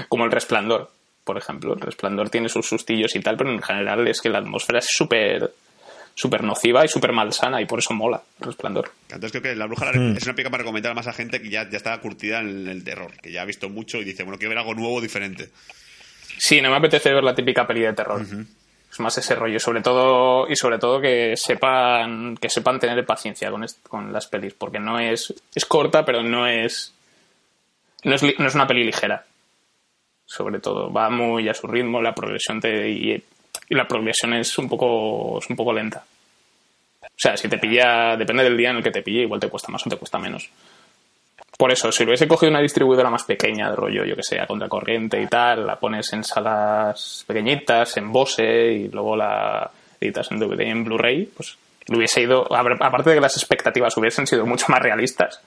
Como 0.09 0.25
el 0.25 0.31
resplandor, 0.33 0.91
por 1.25 1.37
ejemplo. 1.39 1.75
El 1.75 1.81
resplandor 1.81 2.31
tiene 2.31 2.49
sus 2.49 2.67
sustillos 2.67 3.15
y 3.15 3.21
tal, 3.21 3.37
pero 3.37 3.51
en 3.51 3.63
general 3.63 4.07
es 4.09 4.21
que 4.21 4.29
la 4.29 4.39
atmósfera 4.39 4.79
es 4.79 4.87
súper 4.89 5.53
súper 6.19 6.43
nociva 6.43 6.83
y 6.83 6.89
súper 6.89 7.13
malsana 7.13 7.61
y 7.61 7.67
por 7.67 7.79
eso 7.79 7.93
mola 7.93 8.23
el 8.41 8.47
resplandor. 8.47 8.91
Entonces 9.11 9.33
creo 9.33 9.43
que 9.43 9.55
La 9.55 9.67
Bruja 9.67 9.93
Mm. 9.93 10.17
es 10.17 10.23
una 10.25 10.33
película 10.33 10.51
para 10.51 10.63
recomendar 10.63 10.93
a 10.93 10.95
más 10.95 11.07
a 11.09 11.13
gente 11.13 11.43
que 11.43 11.51
ya, 11.51 11.69
ya 11.69 11.77
está 11.77 11.99
curtida 12.01 12.41
en 12.41 12.67
el 12.69 12.83
terror, 12.85 13.13
que 13.23 13.31
ya 13.31 13.43
ha 13.43 13.45
visto 13.45 13.69
mucho 13.69 13.99
y 13.99 14.05
dice, 14.05 14.23
bueno, 14.23 14.39
quiero 14.39 14.49
ver 14.49 14.59
algo 14.59 14.75
nuevo, 14.75 14.99
diferente. 15.03 15.51
Sí, 16.39 16.61
no 16.61 16.71
me 16.71 16.77
apetece 16.77 17.13
ver 17.13 17.25
la 17.25 17.35
típica 17.35 17.67
peli 17.67 17.81
de 17.81 17.93
terror. 17.93 18.25
Es 18.91 19.01
más 19.01 19.19
ese 19.19 19.35
rollo, 19.35 19.59
sobre 19.59 19.83
todo 19.83 20.49
y 20.49 20.57
sobre 20.57 20.79
todo 20.79 21.01
que 21.01 21.37
sepan 21.37 22.37
que 22.37 22.49
sepan 22.49 22.79
tener 22.79 23.05
paciencia 23.05 23.51
con, 23.51 23.65
con 23.89 24.13
las 24.13 24.27
pelis, 24.27 24.55
porque 24.55 24.79
no 24.79 24.99
es 24.99 25.35
es 25.55 25.65
corta, 25.67 26.05
pero 26.05 26.23
no 26.23 26.47
es 26.47 26.95
no 28.05 28.15
es, 28.15 28.23
no 28.23 28.47
es 28.47 28.55
una 28.55 28.67
peli 28.67 28.85
ligera. 28.85 29.25
Sobre 30.25 30.61
todo 30.61 30.93
va 30.93 31.11
muy 31.11 31.49
a 31.49 31.55
su 31.55 31.67
ritmo, 31.67 32.01
la 32.03 32.15
progresión 32.15 32.61
te, 32.61 32.89
y, 32.89 33.25
y 33.69 33.75
la 33.75 33.87
progresión 33.87 34.35
es 34.35 34.57
un 34.59 34.69
poco 34.69 35.39
es 35.41 35.51
un 35.51 35.57
poco 35.57 35.73
lenta. 35.73 36.05
O 37.03 37.19
sea, 37.19 37.37
si 37.37 37.49
te 37.49 37.59
pilla, 37.59 38.17
depende 38.17 38.45
del 38.45 38.57
día 38.57 38.71
en 38.71 38.77
el 38.77 38.83
que 38.83 38.91
te 38.91 39.03
pille, 39.03 39.23
igual 39.23 39.41
te 39.41 39.49
cuesta 39.49 39.73
más 39.73 39.87
o 39.87 39.91
te 39.91 39.97
cuesta 39.97 40.19
menos. 40.19 40.51
Por 41.57 41.73
eso, 41.73 41.91
si 41.91 42.05
lo 42.05 42.11
hubiese 42.11 42.29
cogido 42.29 42.51
una 42.51 42.61
distribuidora 42.61 43.09
más 43.09 43.25
pequeña, 43.25 43.71
de 43.71 43.77
rollo, 43.77 44.05
yo 44.05 44.15
que 44.15 44.23
sé, 44.23 44.39
a 44.39 44.47
contracorriente 44.47 45.21
y 45.21 45.27
tal, 45.27 45.67
la 45.67 45.77
pones 45.77 46.13
en 46.13 46.23
salas 46.23 47.25
pequeñitas, 47.27 47.97
en 47.97 48.13
Bose, 48.13 48.73
y 48.73 48.89
luego 48.89 49.17
la 49.17 49.71
editas 49.99 50.31
en 50.31 50.39
DVD 50.39 50.61
en 50.63 50.85
Blu-ray, 50.85 51.31
pues 51.35 51.57
le 51.89 51.97
hubiese 51.97 52.21
ido, 52.21 52.47
aparte 52.53 53.11
de 53.11 53.17
que 53.17 53.21
las 53.21 53.37
expectativas 53.37 53.97
hubiesen 53.97 54.27
sido 54.27 54.45
mucho 54.45 54.67
más 54.69 54.81
realistas, 54.81 55.41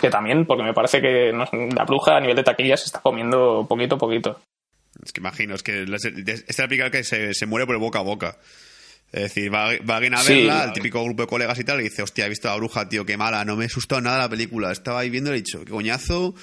que 0.00 0.08
también, 0.08 0.46
porque 0.46 0.62
me 0.62 0.72
parece 0.72 1.02
que 1.02 1.32
la 1.32 1.84
bruja 1.84 2.16
a 2.16 2.20
nivel 2.20 2.36
de 2.36 2.44
taquilla 2.44 2.76
se 2.76 2.86
está 2.86 3.00
comiendo 3.00 3.66
poquito 3.68 3.96
a 3.96 3.98
poquito. 3.98 4.40
Es 5.04 5.12
que 5.12 5.20
imagino, 5.20 5.54
es 5.54 5.62
que 5.62 5.82
esta 5.82 6.64
es 6.64 6.90
que 6.90 7.04
se, 7.04 7.34
se 7.34 7.46
muere 7.46 7.66
por 7.66 7.78
boca 7.78 7.98
a 7.98 8.02
boca. 8.02 8.36
Es 9.12 9.22
decir, 9.22 9.52
va, 9.52 9.70
va 9.88 9.96
alguien 9.96 10.14
a 10.14 10.18
Sí. 10.18 10.34
verla, 10.34 10.64
el 10.64 10.72
típico 10.72 11.02
grupo 11.02 11.22
de 11.22 11.28
colegas 11.28 11.58
y 11.58 11.64
tal, 11.64 11.80
y 11.80 11.84
dice, 11.84 12.02
hostia, 12.02 12.26
he 12.26 12.28
visto 12.28 12.48
a 12.48 12.52
la 12.52 12.56
bruja, 12.58 12.88
tío, 12.88 13.06
qué 13.06 13.16
mala, 13.16 13.44
no 13.44 13.56
me 13.56 13.64
he 13.64 13.66
asustado 13.66 14.00
nada 14.02 14.18
la 14.18 14.28
película. 14.28 14.70
Estaba 14.70 15.00
ahí 15.00 15.08
viendo 15.10 15.30
y 15.30 15.34
he 15.34 15.36
dicho, 15.38 15.64
qué 15.64 15.70
coñazo, 15.70 16.34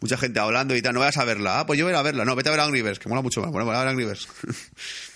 mucha 0.00 0.16
gente 0.18 0.38
hablando 0.38 0.76
y 0.76 0.82
tal, 0.82 0.92
no 0.94 1.00
vayas 1.00 1.16
a 1.16 1.24
verla. 1.24 1.60
Ah, 1.60 1.66
pues 1.66 1.78
yo 1.78 1.86
voy 1.86 1.92
a 1.92 1.96
ir 1.96 2.00
a 2.00 2.02
verla. 2.02 2.24
No, 2.26 2.36
vete 2.36 2.48
a 2.50 2.52
ver 2.52 2.60
Angry 2.60 2.82
Birds, 2.82 2.98
que 2.98 3.08
mola 3.08 3.22
mucho 3.22 3.40
más. 3.40 3.50
Bueno, 3.50 3.64
voy 3.64 3.74
a 3.74 3.78
ver 3.80 3.88
Angry 3.88 4.04
Birds. 4.04 4.28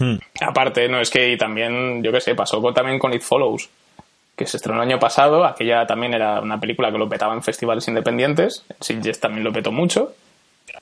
Hmm. 0.00 0.16
Aparte, 0.40 0.88
no, 0.88 1.00
es 1.00 1.10
que 1.10 1.32
y 1.32 1.36
también, 1.36 2.04
yo 2.04 2.12
qué 2.12 2.20
sé, 2.20 2.36
pasó 2.36 2.62
con- 2.62 2.72
también 2.72 3.00
con 3.00 3.12
It 3.12 3.22
Follows, 3.22 3.68
que 4.36 4.46
se 4.46 4.56
estrenó 4.58 4.80
el 4.80 4.88
año 4.88 5.00
pasado. 5.00 5.44
Aquella 5.44 5.84
también 5.86 6.14
era 6.14 6.40
una 6.40 6.60
película 6.60 6.92
que 6.92 6.98
lo 6.98 7.08
petaba 7.08 7.34
en 7.34 7.42
festivales 7.42 7.88
independientes. 7.88 8.64
En 8.68 8.76
Sitges 8.80 9.18
también 9.18 9.42
lo 9.42 9.52
petó 9.52 9.72
mucho. 9.72 10.14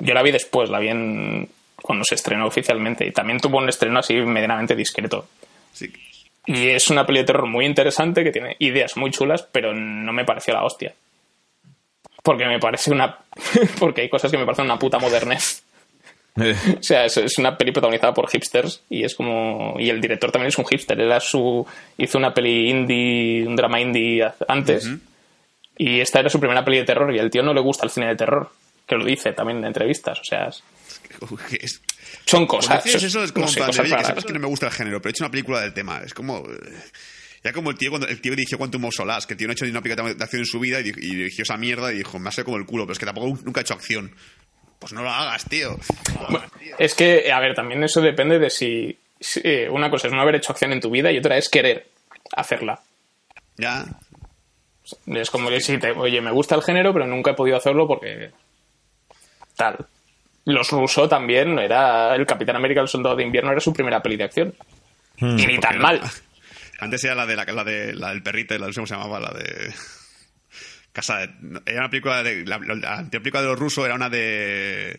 Yo 0.00 0.12
la 0.12 0.22
vi 0.22 0.32
después, 0.32 0.68
la 0.68 0.78
vi 0.80 0.88
en- 0.88 1.48
cuando 1.80 2.04
se 2.04 2.14
estrenó 2.16 2.46
oficialmente. 2.46 3.06
Y 3.06 3.12
también 3.12 3.40
tuvo 3.40 3.56
un 3.56 3.70
estreno 3.70 4.00
así 4.00 4.12
medianamente 4.16 4.76
discreto. 4.76 5.28
Sí. 5.76 5.92
Y 6.46 6.68
es 6.68 6.88
una 6.90 7.04
peli 7.04 7.18
de 7.18 7.24
terror 7.26 7.46
muy 7.46 7.66
interesante 7.66 8.24
que 8.24 8.30
tiene 8.30 8.56
ideas 8.60 8.96
muy 8.96 9.10
chulas, 9.10 9.42
pero 9.52 9.74
no 9.74 10.12
me 10.12 10.24
pareció 10.24 10.54
la 10.54 10.64
hostia. 10.64 10.94
Porque 12.22 12.46
me 12.46 12.58
parece 12.58 12.90
una. 12.90 13.18
porque 13.78 14.02
hay 14.02 14.08
cosas 14.08 14.30
que 14.30 14.38
me 14.38 14.44
parecen 14.44 14.64
una 14.64 14.78
puta 14.78 14.98
modernez. 14.98 15.62
Eh, 16.40 16.54
O 16.78 16.82
sea, 16.82 17.04
es, 17.04 17.16
es 17.16 17.38
una 17.38 17.56
peli 17.56 17.72
protagonizada 17.72 18.12
por 18.14 18.28
hipsters 18.30 18.82
y 18.90 19.04
es 19.04 19.14
como. 19.14 19.76
Y 19.78 19.90
el 19.90 20.00
director 20.00 20.30
también 20.32 20.48
es 20.48 20.58
un 20.58 20.66
hipster. 20.66 21.00
Era 21.00 21.20
su. 21.20 21.66
Hizo 21.98 22.18
una 22.18 22.32
peli 22.34 22.70
indie, 22.70 23.46
un 23.46 23.54
drama 23.56 23.80
indie 23.80 24.26
antes. 24.48 24.88
Y 25.78 26.00
esta 26.00 26.20
era 26.20 26.30
su 26.30 26.40
primera 26.40 26.64
peli 26.64 26.78
de 26.78 26.84
terror 26.84 27.14
y 27.14 27.18
al 27.18 27.30
tío 27.30 27.42
no 27.42 27.52
le 27.54 27.60
gusta 27.60 27.84
el 27.84 27.90
cine 27.90 28.06
de 28.08 28.16
terror. 28.16 28.50
Que 28.86 28.96
lo 28.96 29.04
dice 29.04 29.32
también 29.32 29.58
en 29.58 29.64
entrevistas. 29.66 30.18
O 30.20 30.24
sea, 30.24 30.46
es- 30.48 30.62
Es- 31.60 31.82
son 32.26 32.46
cosas. 32.46 32.84
eso 32.86 33.22
es 33.22 33.32
como 33.32 33.46
no 33.46 33.52
sé, 33.52 33.58
plan 33.58 33.68
cosas 33.68 33.82
que 33.84 34.04
sepas 34.04 34.24
que 34.24 34.32
no 34.32 34.40
me 34.40 34.46
gusta 34.48 34.66
el 34.66 34.72
género, 34.72 35.00
pero 35.00 35.10
he 35.10 35.12
hecho 35.12 35.24
una 35.24 35.30
película 35.30 35.60
del 35.60 35.72
tema. 35.72 36.00
Es 36.04 36.12
como... 36.14 36.42
Ya 37.44 37.52
como 37.52 37.70
el 37.70 37.76
tío 37.78 37.90
cuando 37.90 38.08
el 38.08 38.20
tío 38.20 38.32
dirigió 38.32 38.58
Quantum 38.58 38.86
of 38.86 38.94
Solace, 38.94 39.26
que 39.28 39.34
el 39.34 39.38
tío 39.38 39.46
no 39.46 39.52
ha 39.52 39.54
hecho 39.54 39.64
ni 39.64 39.70
una 39.70 39.80
película 39.80 40.12
de 40.12 40.24
acción 40.24 40.42
en 40.42 40.46
su 40.46 40.58
vida 40.58 40.80
y, 40.80 40.88
y 40.88 40.90
dirigió 41.14 41.42
esa 41.44 41.56
mierda 41.56 41.92
y 41.92 41.98
dijo, 41.98 42.18
me 42.18 42.28
hace 42.28 42.42
como 42.42 42.56
el 42.56 42.66
culo, 42.66 42.84
pero 42.84 42.94
es 42.94 42.98
que 42.98 43.06
tampoco 43.06 43.38
nunca 43.44 43.60
ha 43.60 43.62
hecho 43.62 43.74
acción. 43.74 44.12
Pues 44.80 44.92
no 44.92 45.02
lo 45.02 45.10
hagas, 45.10 45.44
tío. 45.48 45.78
Bueno, 46.28 46.44
es 46.78 46.94
que, 46.94 47.30
a 47.30 47.38
ver, 47.38 47.54
también 47.54 47.84
eso 47.84 48.00
depende 48.00 48.38
de 48.40 48.50
si, 48.50 48.98
si- 49.20 49.40
eh, 49.44 49.68
una 49.70 49.90
cosa 49.90 50.08
es 50.08 50.12
no 50.12 50.20
haber 50.20 50.34
hecho 50.34 50.50
acción 50.52 50.72
en 50.72 50.80
tu 50.80 50.90
vida 50.90 51.12
y 51.12 51.18
otra 51.18 51.36
es 51.38 51.48
querer 51.48 51.86
hacerla. 52.36 52.80
Ya. 53.56 53.86
Es 55.06 55.30
como 55.30 55.48
que 55.48 55.60
sí, 55.60 55.78
te- 55.78 55.92
oye, 55.92 56.20
me 56.20 56.32
gusta 56.32 56.56
el 56.56 56.62
género, 56.62 56.92
pero 56.92 57.06
nunca 57.06 57.30
he 57.30 57.34
podido 57.34 57.56
hacerlo 57.58 57.86
porque 57.86 58.32
tal. 59.56 59.86
Los 60.46 60.70
rusos 60.70 61.08
también, 61.08 61.58
era 61.58 62.14
el 62.16 62.24
Capitán 62.26 62.56
América 62.56 62.80
el 62.80 62.88
Soldado 62.88 63.14
de 63.16 63.22
Invierno 63.24 63.50
era 63.52 63.60
su 63.60 63.72
primera 63.72 64.02
peli 64.02 64.16
de 64.16 64.24
acción. 64.24 64.54
y 65.18 65.24
ni 65.46 65.58
tan 65.58 65.78
mal. 65.78 65.96
era- 65.96 66.10
Antes 66.80 67.04
era 67.04 67.14
la 67.14 67.26
de 67.26 67.36
la, 67.36 67.44
la 67.44 67.64
de 67.64 67.94
la 67.94 68.10
del 68.10 68.22
perrito, 68.22 68.56
la 68.58 68.66
no 68.66 68.72
sé 68.72 68.76
cómo 68.80 68.86
se 68.86 68.94
llamaba, 68.94 69.18
la 69.20 69.30
de 69.30 69.72
Casa 70.92 71.18
de, 71.18 71.30
no, 71.40 71.60
era 71.66 71.80
una 71.80 71.90
película 71.90 72.22
de 72.22 72.44
la, 72.46 72.58
la- 72.58 72.74
la 73.02 73.10
película 73.10 73.42
de 73.42 73.48
los 73.48 73.58
rusos 73.58 73.84
era 73.84 73.94
una 73.94 74.08
de 74.08 74.98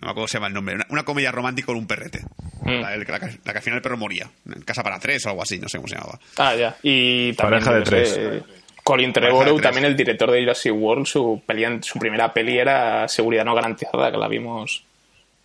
no 0.00 0.06
me 0.08 0.10
acuerdo 0.10 0.14
cómo 0.14 0.28
se 0.28 0.34
llama 0.36 0.46
el 0.48 0.52
nombre, 0.54 0.74
una, 0.74 0.86
una 0.90 1.04
comedia 1.04 1.32
romántica 1.32 1.66
con 1.66 1.76
un 1.76 1.86
perrete. 1.86 2.20
Mm. 2.62 2.80
La, 2.82 2.96
la 2.96 3.04
que- 3.20 3.38
la 3.44 3.52
que 3.52 3.58
al 3.58 3.62
final 3.62 3.76
el 3.78 3.82
perro 3.82 3.96
moría. 3.96 4.28
En 4.44 4.60
Casa 4.62 4.82
para 4.82 4.98
tres 5.00 5.24
o 5.26 5.30
algo 5.30 5.42
así, 5.42 5.58
no 5.58 5.68
sé 5.68 5.78
cómo 5.78 5.88
se 5.88 5.94
llamaba. 5.94 6.18
Ah, 6.36 6.54
ya. 6.54 6.76
Y 6.82 7.32
también, 7.32 7.62
Pareja 7.64 7.72
de 7.78 7.82
qué 7.84 7.90
tres. 7.90 8.08
sé, 8.10 8.42
Colin 8.86 9.12
Trevorrow, 9.12 9.60
también 9.60 9.84
el 9.86 9.96
director 9.96 10.30
de 10.30 10.40
Jurassic 10.40 10.72
World, 10.72 11.06
su, 11.06 11.42
peli, 11.44 11.64
su 11.82 11.98
primera 11.98 12.32
peli 12.32 12.56
era 12.58 13.08
Seguridad 13.08 13.44
no 13.44 13.52
garantizada, 13.54 14.12
que 14.12 14.16
la 14.16 14.28
vimos 14.28 14.84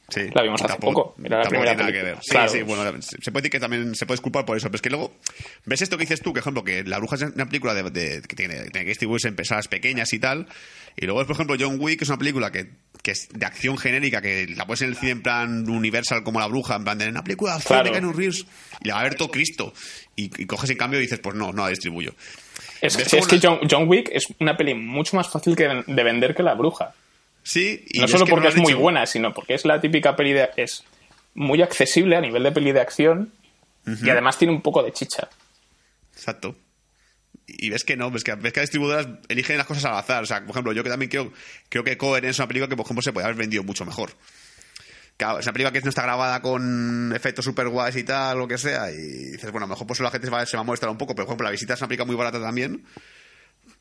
Sí, 0.10 0.24
La 0.34 0.42
vimos 0.44 0.62
hace 0.62 0.78
poco, 0.78 1.16
era 1.24 1.38
la 1.38 1.44
tampoco 1.44 1.62
primera 1.62 1.72
tiene 1.78 1.84
nada 1.84 1.92
que 1.94 2.04
ver. 2.04 2.18
Sí, 2.22 2.32
Claro. 2.32 2.52
sí, 2.52 2.62
bueno, 2.64 3.02
se 3.02 3.32
puede 3.32 3.44
decir 3.44 3.52
que 3.52 3.60
también 3.62 3.96
se 3.96 4.06
puede 4.06 4.18
disculpar 4.18 4.44
por 4.46 4.58
eso, 4.58 4.68
pero 4.68 4.76
es 4.76 4.82
que 4.82 4.89
luego 4.89 5.14
ves 5.66 5.82
esto 5.82 5.98
que 5.98 6.02
dices 6.04 6.22
tú, 6.22 6.34
que 6.34 6.42
ejemplo, 6.42 6.66
que 6.66 6.84
La 6.84 6.98
Bruja 6.98 7.16
es 7.16 7.22
una 7.22 7.46
película 7.46 7.74
de, 7.74 7.84
de- 7.92 8.22
que 8.22 8.36
tiene, 8.36 8.56
tiene 8.56 8.82
que 8.82 8.89
distribuirse 8.89 9.30
en 9.30 9.38
pesadas 9.38 9.70
pequeñas 9.70 10.12
y 10.12 10.20
tal, 10.20 10.48
y 10.98 11.06
luego, 11.06 11.26
por 11.26 11.34
ejemplo, 11.34 11.56
John 11.58 11.78
Wick 11.80 12.02
es 12.02 12.10
una 12.10 12.18
película 12.18 12.52
que, 12.52 12.68
que 13.02 13.12
es 13.12 13.30
de 13.34 13.46
acción 13.46 13.78
genérica, 13.78 14.22
que 14.22 14.48
la 14.54 14.66
puedes 14.68 14.82
en 14.82 14.89
el 14.89 14.98
cine 14.98 15.12
en 15.14 15.22
plan 15.24 15.70
universal 15.70 16.24
como 16.24 16.42
La 16.42 16.48
Bruja, 16.48 16.76
en 16.76 16.84
plan 16.84 16.98
de 16.98 17.08
una 17.08 17.24
película 17.24 17.58
de 17.58 17.64
Claro. 17.64 17.86
de 17.86 17.92
Keanu 17.92 18.12
Reeves, 18.12 18.46
y 18.84 18.89
la 18.89 18.96
va 18.96 19.00
a 19.00 19.04
ver 19.04 19.16
todo 19.16 19.32
Cristo, 19.32 19.74
y, 20.18 20.26
y 20.44 20.46
coges 20.46 20.72
en 20.72 20.78
cambio 20.78 21.00
y 21.00 21.04
dices, 21.04 21.20
pues 21.20 21.38
no, 21.38 21.54
no 21.54 21.64
la 21.64 21.70
distribuyo. 21.70 22.14
Es, 22.82 22.97
¿Ves 22.97 23.07
sí, 23.07 23.17
es 23.17 23.27
que 23.27 23.39
John, 23.41 23.59
John 23.69 23.88
Wick 23.88 24.09
es 24.11 24.27
una 24.39 24.57
peli 24.57 24.73
mucho 24.73 25.15
más 25.15 25.29
fácil 25.29 25.55
que 25.55 25.84
de 25.86 26.03
vender 26.03 26.36
que 26.36 26.43
La 26.43 26.55
Bruja. 26.55 26.93
Sí, 27.43 27.86
y 27.89 27.99
no 27.99 28.07
solo 28.07 28.25
que 28.25 28.32
porque 28.32 28.47
es 28.49 28.57
muy 28.57 28.73
buena, 28.73 29.05
sino 29.05 29.34
porque 29.34 29.53
es 29.53 29.65
la 29.65 29.79
típica 29.79 30.15
peli 30.15 30.34
de... 30.34 30.49
Es 30.57 30.84
muy 31.34 31.61
accesible 31.61 32.15
a 32.15 32.21
nivel 32.21 32.43
de 32.43 32.51
peli 32.51 32.71
de 32.71 32.82
acción 32.82 33.32
y 33.86 34.09
además 34.09 34.38
tiene 34.38 34.53
un 34.53 34.61
poco 34.61 34.84
de 34.84 34.91
chicha. 34.91 35.29
Exacto. 36.13 36.55
Y 37.47 37.69
ves 37.69 37.84
que 37.84 37.97
no, 37.97 38.11
ves 38.11 38.23
que, 38.23 38.34
ves 38.36 38.53
que 38.53 38.59
las 38.59 38.69
distribuidoras 38.69 39.07
eligen 39.27 39.57
las 39.57 39.65
cosas 39.65 39.86
al 39.86 39.95
azar. 39.95 40.23
O 40.23 40.25
sea, 40.25 40.41
por 40.41 40.51
ejemplo, 40.51 40.73
yo 40.73 40.84
que 40.84 40.89
también 40.89 41.09
creo, 41.09 41.32
creo 41.69 41.84
que 41.84 41.97
Cohen 41.97 42.25
es 42.25 42.39
una 42.39 42.47
película 42.47 42.69
que, 42.69 42.75
por 42.75 42.86
ejemplo, 42.86 43.01
se 43.01 43.11
puede 43.11 43.25
haber 43.25 43.38
vendido 43.38 43.63
mucho 43.63 43.86
mejor. 43.86 44.11
Es 45.22 45.45
una 45.45 45.53
película 45.53 45.72
que 45.72 45.82
no 45.82 45.89
está 45.89 46.03
grabada 46.03 46.41
con 46.41 47.13
efectos 47.15 47.45
super 47.45 47.67
guays 47.69 47.95
y 47.95 48.03
tal, 48.03 48.39
lo 48.39 48.47
que 48.47 48.57
sea, 48.57 48.91
y 48.91 49.32
dices, 49.32 49.51
bueno, 49.51 49.65
a 49.65 49.67
lo 49.67 49.74
mejor 49.74 49.88
pues 49.88 49.99
la 49.99 50.11
gente 50.11 50.28
se 50.28 50.32
va, 50.32 50.45
se 50.45 50.57
va 50.57 50.61
a 50.61 50.63
molestar 50.63 50.89
un 50.89 50.97
poco, 50.97 51.13
pero 51.15 51.26
por 51.26 51.32
ejemplo, 51.34 51.45
La 51.45 51.51
Visita 51.51 51.76
es 51.76 51.82
una 51.82 51.88
película 51.88 52.05
muy 52.05 52.15
barata 52.15 52.41
también, 52.41 52.84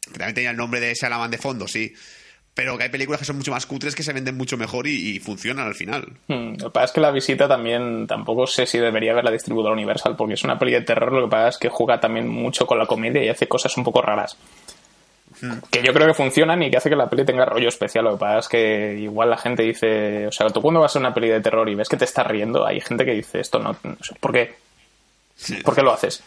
que 0.05 0.19
también 0.19 0.35
tenía 0.35 0.51
el 0.51 0.57
nombre 0.57 0.81
de 0.81 0.95
Salaman 0.95 1.31
de 1.31 1.39
fondo, 1.39 1.67
sí, 1.67 1.95
pero 2.55 2.77
que 2.77 2.85
hay 2.85 2.91
películas 2.91 3.21
que 3.21 3.25
son 3.25 3.37
mucho 3.37 3.53
más 3.53 3.65
cutres 3.65 3.95
que 3.95 4.03
se 4.03 4.13
venden 4.13 4.37
mucho 4.37 4.57
mejor 4.57 4.87
y, 4.87 5.19
funcionan 5.21 5.67
al 5.67 5.75
final. 5.75 6.05
Hmm, 6.29 6.57
Lo 6.59 6.67
que 6.67 6.71
pasa 6.71 6.87
es 6.87 6.93
que 6.93 7.01
la 7.01 7.11
visita 7.11 7.49
también 7.49 8.07
tampoco 8.07 8.47
sé 8.47 8.67
si 8.67 8.79
debería 8.79 9.15
ver 9.15 9.25
la 9.25 9.31
distribuidora 9.31 9.73
Universal 9.73 10.17
porque 10.17 10.35
es 10.35 10.45
una 10.45 10.59
peli 10.59 10.73
de 10.73 10.83
terror. 10.83 11.13
Lo 11.13 11.27
que 11.27 11.31
pasa 11.31 11.49
es 11.49 11.59
que 11.59 11.69
juega 11.69 12.01
también 12.01 12.29
mucho 12.29 12.67
con 12.67 12.79
la 12.79 12.87
comedia 12.87 13.25
y 13.25 13.29
hace 13.29 13.47
cosas 13.47 13.77
un 13.77 13.85
poco 13.85 14.03
raras. 14.03 14.37
Que 15.71 15.83
yo 15.83 15.93
creo 15.93 16.07
que 16.07 16.15
funcionan 16.15 16.63
y 16.63 16.71
que 16.71 16.77
hace 16.77 16.91
que 16.91 16.97
la 16.97 17.09
peli 17.09 17.25
tenga 17.25 17.45
rollo 17.45 17.69
especial. 17.69 18.05
Lo 18.05 18.13
que 18.13 18.21
pasa 18.21 18.39
es 18.39 18.49
que 18.49 18.99
igual 18.99 19.31
la 19.31 19.39
gente 19.39 19.63
dice, 19.63 20.27
o 20.27 20.33
sea, 20.33 20.49
tú 20.49 20.61
cuando 20.61 20.81
vas 20.81 20.95
a 20.97 20.99
una 20.99 21.15
peli 21.15 21.29
de 21.29 21.41
terror 21.41 21.69
y 21.69 21.75
ves 21.75 21.89
que 21.89 21.97
te 21.97 22.05
estás 22.05 22.27
riendo, 22.27 22.67
hay 22.67 22.81
gente 22.81 23.05
que 23.05 23.13
dice 23.13 23.41
esto 23.41 23.59
no, 23.59 23.77
no 23.83 23.97
sé, 24.01 24.15
¿por 24.21 24.33
qué? 24.33 24.55
¿Por 25.65 25.75
qué 25.75 25.83
lo 25.83 25.93
haces? 25.93 26.23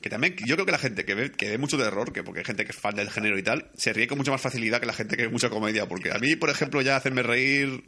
Que 0.00 0.08
también, 0.08 0.34
yo 0.46 0.54
creo 0.56 0.64
que 0.64 0.72
la 0.72 0.78
gente 0.78 1.04
que 1.04 1.14
ve, 1.14 1.30
que 1.30 1.50
ve 1.50 1.58
mucho 1.58 1.76
terror, 1.76 2.10
que 2.12 2.22
porque 2.22 2.40
hay 2.40 2.46
gente 2.46 2.64
que 2.64 2.70
es 2.70 2.78
fan 2.78 2.94
del 2.94 3.10
género 3.10 3.36
y 3.38 3.42
tal, 3.42 3.66
se 3.76 3.92
ríe 3.92 4.06
con 4.06 4.16
mucha 4.16 4.30
más 4.30 4.40
facilidad 4.40 4.80
que 4.80 4.86
la 4.86 4.94
gente 4.94 5.14
que 5.14 5.24
ve 5.24 5.28
mucha 5.28 5.50
comedia. 5.50 5.86
Porque 5.86 6.10
a 6.10 6.18
mí, 6.18 6.36
por 6.36 6.48
ejemplo, 6.48 6.80
ya 6.80 6.96
hacerme 6.96 7.22
reír. 7.22 7.84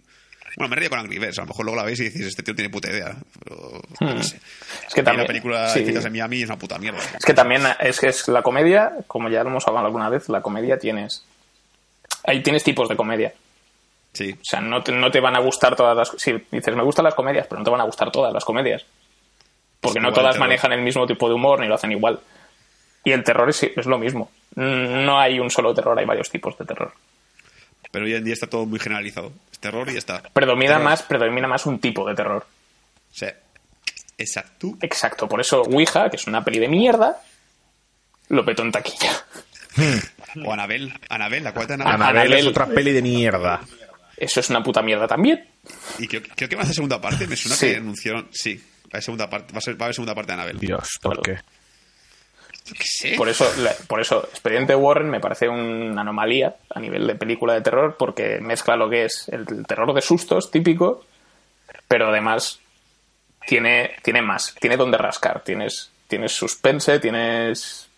Bueno, 0.57 0.69
me 0.71 0.77
río 0.77 0.91
con 0.91 0.99
Angry 0.99 1.19
Birds. 1.19 1.39
A 1.39 1.43
lo 1.43 1.49
mejor 1.49 1.65
luego 1.65 1.81
la 1.81 1.87
veis 1.87 2.01
y 2.01 2.05
dices, 2.05 2.27
este 2.27 2.43
tío 2.43 2.55
tiene 2.55 2.69
puta 2.71 2.91
idea. 2.91 3.17
Pero, 3.43 3.81
no 4.01 4.23
sé. 4.23 4.37
Hmm. 4.37 4.87
Es 4.89 4.95
que 4.95 5.03
también- 5.03 5.23
la 5.23 5.27
película 5.27 5.69
sí. 5.69 5.81
en 5.87 6.13
Miami 6.13 6.43
es 6.43 6.49
una 6.49 6.59
puta 6.59 6.79
mierda. 6.79 6.99
Es 7.19 7.25
que 7.25 7.35
también 7.35 7.63
es 7.81 7.99
que 8.01 8.09
es 8.09 8.29
la 8.29 8.43
comedia, 8.43 8.93
como 9.07 9.29
ya 9.29 9.43
lo 9.43 9.51
hemos 9.51 9.67
hablado 9.67 9.87
alguna 9.87 10.09
vez, 10.09 10.29
la 10.29 10.43
comedia 10.43 10.79
tienes. 10.79 11.25
Ahí 12.25 12.43
tienes 12.43 12.63
tipos 12.63 12.89
de 12.89 12.97
comedia. 12.97 13.33
Sí. 14.13 14.33
O 14.33 14.45
sea, 14.45 14.61
no 14.61 14.83
te, 14.83 14.93
no 14.93 15.11
te 15.11 15.21
van 15.21 15.37
a 15.37 15.41
gustar 15.41 15.75
todas 15.75 15.97
las... 15.97 16.21
Si 16.21 16.33
dices, 16.51 16.77
me 16.77 16.83
gustan 16.83 17.05
las 17.07 17.15
comedias, 17.15 17.47
pero 17.49 17.59
no 17.61 17.65
te 17.65 17.71
van 17.71 17.81
a 17.81 17.85
gustar 17.85 18.13
todas 18.13 18.33
las 18.33 18.45
comedias. 18.45 18.85
Porque 19.81 19.99
no 20.01 20.13
todas 20.13 20.39
manejan 20.39 20.73
el 20.73 20.83
mismo 20.83 21.07
tipo 21.07 21.29
de 21.29 21.35
humor 21.35 21.61
ni 21.61 21.67
lo 21.67 21.75
hacen 21.75 21.91
igual. 21.93 22.21
Y 23.05 23.11
el 23.13 23.25
terror 23.25 23.49
es, 23.49 23.63
es 23.63 23.87
lo 23.87 23.99
mismo. 23.99 24.31
No 24.55 25.19
hay 25.19 25.41
un 25.41 25.51
solo 25.51 25.75
terror, 25.75 25.99
hay 25.99 26.05
varios 26.05 26.31
tipos 26.31 26.57
de 26.59 26.65
terror. 26.67 26.93
Pero 27.91 28.05
hoy 28.05 28.15
en 28.15 28.23
día 28.23 28.35
está 28.35 28.47
todo 28.47 28.65
muy 28.67 28.79
generalizado. 28.79 29.33
Terror 29.63 29.89
y 29.89 29.93
ya 29.95 29.99
está. 29.99 30.23
Predomina 30.23 30.73
Terror. 30.73 30.85
más, 30.85 31.03
predomina 31.05 31.49
más 31.49 31.65
un 31.65 31.79
tipo 31.79 32.07
de 32.07 32.15
terror. 32.15 32.45
O 33.11 33.15
sea, 33.15 33.35
exacto. 34.19 34.75
Exacto. 34.83 35.27
Por 35.29 35.41
eso 35.41 35.63
Ouija, 35.63 36.11
que 36.11 36.17
es 36.17 36.27
una 36.27 36.45
peli 36.45 36.59
de 36.59 36.69
mierda, 36.69 37.23
lo 38.29 38.45
petó 38.45 38.63
en 38.63 38.73
taquilla. 38.73 39.13
O 40.45 40.53
Anabel. 40.53 40.93
Anabel, 41.09 41.45
la 41.45 41.55
cuarta 41.55 41.77
de 41.77 41.83
Anabel. 41.83 42.03
Anabel 42.03 42.33
es 42.35 42.47
otra 42.47 42.67
peli 42.67 42.93
de 42.93 43.01
mierda. 43.03 43.61
Eso 44.17 44.41
es 44.41 44.51
una 44.51 44.63
puta 44.63 44.83
mierda 44.83 45.07
también. 45.09 45.47
Y 45.99 46.07
creo, 46.07 46.23
creo 46.37 46.49
que 46.49 46.57
va 46.57 46.63
a 46.63 46.67
ser 46.67 46.75
segunda 46.75 47.01
parte. 47.01 47.27
Me 47.27 47.37
suena 47.37 47.57
Sí. 47.57 47.71
que 47.71 47.77
anunciaron. 47.77 48.29
Sí, 48.33 48.55
va 48.57 48.61
a 48.85 48.89
haber 48.97 49.03
segunda 49.03 49.31
parte, 49.31 49.53
va 49.53 49.59
a, 49.59 49.61
ser, 49.63 49.75
va 49.81 49.85
a 49.85 49.87
haber 49.87 49.95
segunda 49.95 50.15
parte 50.15 50.29
de 50.33 50.35
Anabel. 50.35 50.59
Dios, 50.59 50.99
¿por 51.01 51.23
qué? 51.23 51.39
Por 53.17 53.29
eso, 53.29 53.45
la- 53.59 53.75
por 53.89 54.01
eso, 54.01 54.25
Expediente 54.31 54.75
Warren 54.75 55.11
me 55.11 55.21
parece 55.21 55.49
una 55.49 56.01
anomalía 56.03 56.55
a 56.71 56.81
nivel 56.81 57.07
de 57.07 57.15
película 57.17 57.55
de 57.55 57.61
terror, 57.61 57.97
porque 57.99 58.39
mezcla 58.41 58.77
lo 58.77 58.89
que 58.89 59.05
es 59.07 59.29
el 59.31 59.67
terror 59.67 59.93
de 59.95 60.01
sustos 60.01 60.51
típico, 60.51 61.05
pero 61.89 62.09
además 62.09 62.61
tiene, 63.47 63.93
tiene 64.03 64.23
más, 64.23 64.55
tiene 64.61 64.77
donde 64.77 64.97
rascar, 64.99 65.43
tienes, 65.43 65.91
tienes 66.09 66.33
suspense, 66.33 67.01
tienes, 67.01 67.89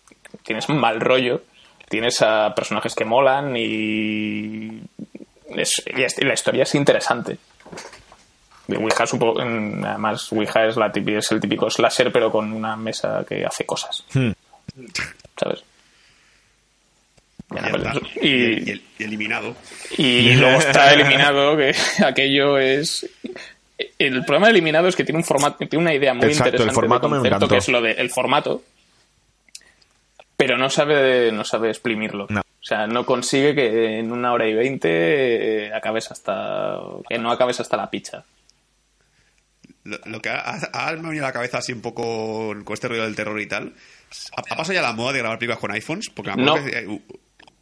tienes 0.43 0.67
un 0.69 0.79
mal 0.79 0.99
rollo, 0.99 1.43
tienes 1.87 2.21
a 2.23 2.53
personajes 2.55 2.95
que 2.95 3.05
molan 3.05 3.55
y, 3.55 4.81
es- 5.55 5.83
y 5.95 6.01
es- 6.01 6.17
y 6.19 6.25
la 6.25 6.33
historia 6.33 6.63
es 6.63 6.73
interesante. 6.75 7.37
Ouija, 8.67 9.05
supo- 9.05 9.39
en- 9.39 9.85
además, 9.85 10.31
Ouija 10.31 10.65
es, 10.65 10.75
la 10.75 10.91
típica, 10.91 11.19
es 11.19 11.31
el 11.31 11.39
típico 11.39 11.69
slasher, 11.69 12.11
pero 12.11 12.31
con 12.31 12.51
una 12.51 12.75
mesa 12.75 13.23
que 13.27 13.45
hace 13.45 13.63
cosas. 13.65 14.03
Hmm. 14.13 14.31
¿Sabes? 15.39 15.63
Y, 17.51 17.55
Ya, 17.55 17.61
ya 17.61 17.77
está. 17.77 17.93
y- 18.21 18.27
Y- 18.27 18.63
y 18.65 18.71
el- 18.71 18.81
y 18.99 19.03
eliminado. 19.03 19.55
y 19.97 20.33
luego 20.35 20.59
está 20.59 20.93
eliminado, 20.93 21.55
que 21.57 21.73
aquello 22.05 22.57
es... 22.57 23.07
El 23.99 24.23
problema 24.25 24.47
de 24.47 24.51
eliminado 24.51 24.87
es 24.87 24.95
que 24.95 25.03
tiene 25.03 25.19
un 25.19 25.25
formato, 25.25 25.57
tiene 25.67 25.77
una 25.83 25.93
idea 25.93 26.13
muy 26.13 26.27
Exacto, 26.27 26.49
el 26.49 26.53
interesante 26.69 26.73
formato 26.75 27.07
de 27.09 27.13
me 27.13 27.29
concepto, 27.29 27.47
que 27.49 27.57
es 27.57 27.67
lo 27.67 27.81
del 27.81 28.09
formato, 28.09 28.63
pero 30.37 30.57
no 30.57 30.69
sabe, 30.69 31.31
no 31.31 31.43
sabe 31.43 31.69
exprimirlo. 31.69 32.25
No. 32.29 32.39
O 32.41 32.63
sea, 32.67 32.87
no 32.87 33.05
consigue 33.05 33.53
que 33.53 33.99
en 33.99 34.11
una 34.11 34.33
hora 34.33 34.47
y 34.47 34.53
veinte 34.53 35.65
eh, 35.67 35.73
acabes 35.73 36.09
hasta... 36.09 36.79
que 37.07 37.17
no 37.19 37.31
acabes 37.31 37.59
hasta 37.59 37.77
la 37.77 37.89
picha. 37.91 38.23
Lo, 39.83 39.99
lo 40.05 40.19
que 40.21 40.29
ha, 40.29 40.39
ha- 40.39 40.69
ha- 40.73 40.91
me 40.93 40.99
ha 40.99 41.09
venido 41.09 41.25
a 41.25 41.29
la 41.29 41.33
cabeza 41.33 41.59
así 41.59 41.71
un 41.73 41.81
poco 41.81 42.55
con 42.63 42.73
este 42.73 42.87
rollo 42.87 43.03
del 43.03 43.15
terror 43.15 43.39
y 43.39 43.45
tal. 43.47 43.73
¿Ha, 44.35 44.41
pasado 44.55 44.73
ya 44.73 44.81
la 44.81 44.93
moda 44.93 45.13
de 45.13 45.19
grabar 45.19 45.37
películas 45.39 45.59
con 45.59 45.71
iPhones? 45.71 46.09
Porque 46.09 46.31
No. 46.35 46.55
que, 46.55 46.69
eh, 46.79 46.87
uh, 46.87 47.01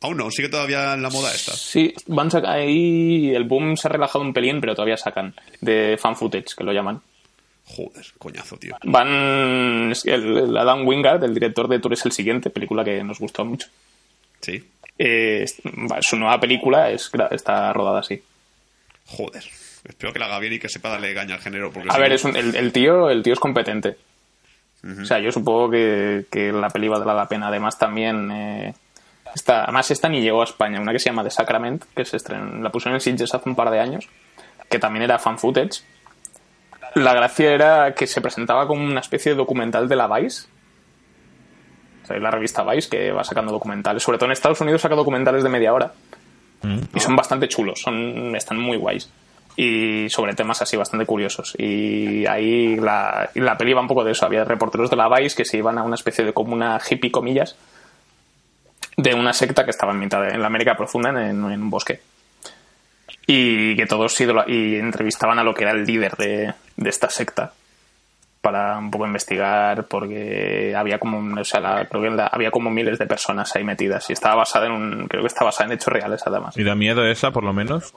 aún 0.02 0.18
no, 0.18 0.30
sigue 0.32 0.50
todavía 0.50 0.94
en 0.94 1.02
la 1.02 1.10
moda 1.10 1.34
esta. 1.34 1.54
Sí, 1.54 1.94
van 2.08 2.30
saca- 2.32 2.54
ahí 2.54 3.34
el 3.36 3.44
boom 3.46 3.78
se 3.78 3.88
ha 3.88 3.92
relajado 3.92 4.24
un 4.24 4.34
pelín, 4.34 4.60
pero 4.62 4.76
todavía 4.76 4.98
sacan 4.98 5.34
de 5.62 5.98
fan 6.00 6.16
footage, 6.16 6.56
que 6.58 6.64
lo 6.64 6.74
llaman. 6.74 7.02
Joder, 7.66 8.06
coñazo, 8.18 8.58
tío. 8.58 8.76
Van. 8.84 9.90
es 9.92 10.04
que 10.04 10.14
El, 10.14 10.38
el 10.38 10.58
Adam 10.58 10.86
Wingard, 10.86 11.24
el 11.24 11.34
director 11.34 11.68
de 11.70 11.80
Tú 11.80 11.88
eres 11.88 12.06
el 12.06 12.12
siguiente, 12.12 12.50
película 12.50 12.84
que 12.84 13.04
nos 13.04 13.20
gustó 13.20 13.46
mucho. 13.46 13.68
Sí. 14.42 14.62
Eh, 14.98 15.44
es- 15.44 15.62
su 16.02 16.18
nueva 16.18 16.40
película 16.40 16.90
es, 16.90 17.10
está 17.32 17.72
rodada 17.72 18.00
así. 18.02 18.22
Joder. 19.08 19.44
Espero 19.88 20.14
que 20.14 20.20
la 20.20 20.26
haga 20.26 20.40
bien 20.40 20.54
y 20.54 20.60
que 20.60 20.70
sepa 20.70 20.90
darle 20.90 21.14
gaña 21.14 21.36
al 21.36 21.42
género. 21.42 21.72
Porque 21.72 21.90
A 21.90 21.94
si 21.96 22.00
ver, 22.02 22.10
no- 22.10 22.16
es 22.16 22.24
un- 22.26 22.36
el, 22.36 22.56
el 22.56 22.72
tío, 22.74 23.10
el 23.10 23.24
tío 23.24 23.34
es 23.34 23.40
competente. 23.40 23.96
O 24.86 25.06
sea, 25.06 25.20
yo 25.20 25.32
supongo 25.32 25.70
que, 25.70 26.26
que 26.30 26.52
la 26.52 26.70
peli 26.70 26.90
valdrá 26.90 27.14
la 27.14 27.28
pena. 27.28 27.48
Además, 27.48 27.78
también. 27.80 28.30
eh, 28.32 28.74
esta, 29.34 29.64
además, 29.64 29.90
esta 29.92 30.10
ni 30.10 30.22
llegó 30.22 30.42
a 30.42 30.44
España. 30.44 30.80
Una 30.80 30.92
que 30.92 31.00
se 31.00 31.10
llama 31.10 31.24
The 31.24 31.32
Sacrament, 31.32 31.84
que 31.96 32.06
se 32.06 32.18
estrenó, 32.18 32.62
la 32.62 32.70
pusieron 32.70 32.96
en 32.96 33.02
Sitges 33.02 33.34
hace 33.34 33.50
un 33.50 33.56
par 33.56 33.70
de 33.72 33.80
años, 33.80 34.08
que 34.70 34.80
también 34.80 35.04
era 35.04 35.20
fan 35.20 35.40
footage. 35.40 35.82
La 36.96 37.14
gracia 37.14 37.52
era 37.52 37.96
que 37.96 38.06
se 38.06 38.22
presentaba 38.22 38.68
como 38.68 38.84
una 38.84 39.00
especie 39.00 39.32
de 39.32 39.38
documental 39.38 39.88
de 39.88 39.96
la 39.96 40.08
Vice. 40.08 40.48
O 42.04 42.06
sea, 42.06 42.18
la 42.20 42.30
revista 42.30 42.64
Vice 42.64 42.90
que 42.90 43.12
va 43.12 43.24
sacando 43.24 43.52
documentales. 43.52 44.04
Sobre 44.04 44.18
todo 44.18 44.28
en 44.28 44.34
Estados 44.34 44.62
Unidos 44.62 44.82
saca 44.82 44.96
documentales 44.96 45.44
de 45.44 45.50
media 45.50 45.74
hora. 45.74 45.94
Y 46.94 47.00
son 47.00 47.16
bastante 47.16 47.48
chulos, 47.50 47.82
son, 47.82 48.36
están 48.36 48.58
muy 48.58 48.78
guays. 48.78 49.10
Y 49.56 50.10
sobre 50.10 50.34
temas 50.34 50.62
así 50.62 50.76
bastante 50.76 51.06
curiosos. 51.06 51.54
Y 51.58 52.26
ahí 52.26 52.76
la, 52.76 53.30
la 53.36 53.58
peli 53.58 53.74
va 53.74 53.82
un 53.82 53.88
poco 53.88 54.04
de 54.04 54.12
eso. 54.12 54.26
Había 54.26 54.44
reporteros 54.46 54.90
de 54.90 54.96
la 54.96 55.10
Vice 55.10 55.36
que 55.36 55.46
se 55.46 55.58
iban 55.58 55.78
a 55.78 55.84
una 55.84 55.96
especie 55.96 56.26
de 56.26 56.34
comuna 56.34 56.80
hippie, 56.90 57.12
comillas, 57.12 57.56
de 58.98 59.14
una 59.14 59.34
secta 59.34 59.64
que 59.64 59.72
estaba 59.72 59.92
en 59.92 60.00
mitad 60.00 60.22
de 60.22 60.30
en 60.30 60.42
la 60.42 60.48
América 60.48 60.76
profunda, 60.76 61.10
en, 61.10 61.44
un 61.44 61.70
bosque. 61.70 62.02
Y 63.28 63.76
que 63.76 63.86
todos 63.86 64.20
y 64.20 64.76
entrevistaban 64.76 65.40
a 65.40 65.44
lo 65.44 65.54
que 65.54 65.64
era 65.64 65.72
el 65.72 65.86
líder 65.86 66.16
de, 66.16 66.54
de 66.76 66.90
esta 66.90 67.10
secta 67.10 67.54
para 68.44 68.78
un 68.78 68.92
poco 68.92 69.08
investigar 69.08 69.86
porque 69.86 70.74
había 70.76 71.00
como 71.00 71.40
o 71.40 71.44
sea, 71.46 71.88
había 72.30 72.52
como 72.52 72.70
miles 72.70 73.00
de 73.00 73.06
personas 73.06 73.56
ahí 73.56 73.64
metidas 73.64 74.10
y 74.10 74.14
estaba 74.14 74.36
basada 74.36 74.66
en 74.66 74.74
un 74.74 75.08
creo 75.08 75.24
que 75.24 75.28
está 75.28 75.46
basada 75.46 75.68
en 75.68 75.78
hechos 75.78 75.94
reales 75.94 76.22
además 76.26 76.58
¿Y 76.58 76.64
da 76.66 76.76
miedo 76.76 77.08
esa, 77.08 77.32
por 77.32 77.46
lo 77.46 77.54
menos? 77.54 77.94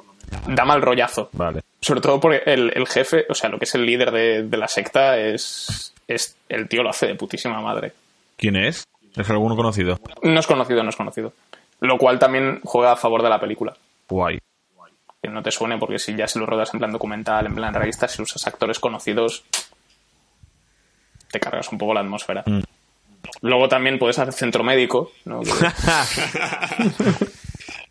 Da 0.48 0.64
mal 0.64 0.82
rollazo 0.82 1.28
Vale. 1.32 1.60
sobre 1.80 2.00
todo 2.00 2.20
porque 2.20 2.42
el, 2.46 2.72
el 2.74 2.86
jefe 2.86 3.24
o 3.28 3.34
sea 3.34 3.50
lo 3.50 3.58
que 3.58 3.64
es 3.64 3.74
el 3.74 3.84
líder 3.86 4.10
de, 4.10 4.42
de 4.44 4.56
la 4.56 4.68
secta 4.68 5.18
es 5.18 5.92
es 6.08 6.36
el 6.48 6.68
tío 6.68 6.82
lo 6.82 6.90
hace 6.90 7.06
de 7.06 7.14
putísima 7.14 7.60
madre 7.60 7.92
¿Quién 8.36 8.56
es? 8.56 8.84
¿Es 9.16 9.30
alguno 9.30 9.56
conocido? 9.56 9.98
no 10.22 10.40
es 10.40 10.46
conocido 10.46 10.82
no 10.82 10.90
es 10.90 10.96
conocido 10.96 11.32
lo 11.80 11.98
cual 11.98 12.18
también 12.18 12.60
juega 12.64 12.92
a 12.92 12.96
favor 12.96 13.22
de 13.22 13.28
la 13.30 13.40
película 13.40 13.74
Guay. 14.08 14.38
que 15.22 15.28
no 15.28 15.42
te 15.42 15.50
suene 15.50 15.78
porque 15.78 15.98
si 15.98 16.14
ya 16.14 16.28
se 16.28 16.38
lo 16.38 16.46
rodas 16.46 16.72
en 16.72 16.78
plan 16.80 16.92
documental, 16.92 17.46
en 17.46 17.54
plan 17.54 17.74
revista, 17.74 18.06
si 18.08 18.22
usas 18.22 18.46
actores 18.46 18.78
conocidos, 18.78 19.44
te 21.32 21.40
cargas 21.40 21.70
un 21.72 21.78
poco 21.78 21.92
la 21.94 22.00
atmósfera. 22.00 22.44
Mm. 22.46 22.60
Luego 23.42 23.68
también 23.68 23.98
puedes 23.98 24.18
hacer 24.20 24.32
centro 24.32 24.62
médico, 24.62 25.10
¿no? 25.24 25.40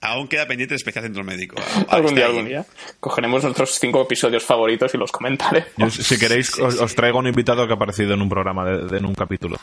Aún 0.05 0.27
queda 0.27 0.45
pendiente 0.47 0.73
el 0.73 0.77
especial 0.77 1.03
centro 1.05 1.23
médico. 1.23 1.55
algún 1.89 2.13
día, 2.15 2.25
ahí. 2.25 2.31
algún 2.31 2.45
día. 2.47 2.65
Cogeremos 2.99 3.43
nuestros 3.43 3.79
cinco 3.79 4.01
episodios 4.03 4.43
favoritos 4.43 4.93
y 4.93 4.97
los 4.97 5.11
comentaré. 5.11 5.65
Yo, 5.77 5.89
si 5.89 6.17
queréis, 6.17 6.57
os, 6.59 6.79
os 6.79 6.95
traigo 6.95 7.19
un 7.19 7.27
invitado 7.27 7.65
que 7.67 7.73
ha 7.73 7.75
aparecido 7.75 8.13
en 8.13 8.21
un 8.21 8.29
programa, 8.29 8.65
de, 8.65 8.85
de- 8.87 8.97
en 8.97 9.05
un 9.05 9.15
capítulo. 9.15 9.57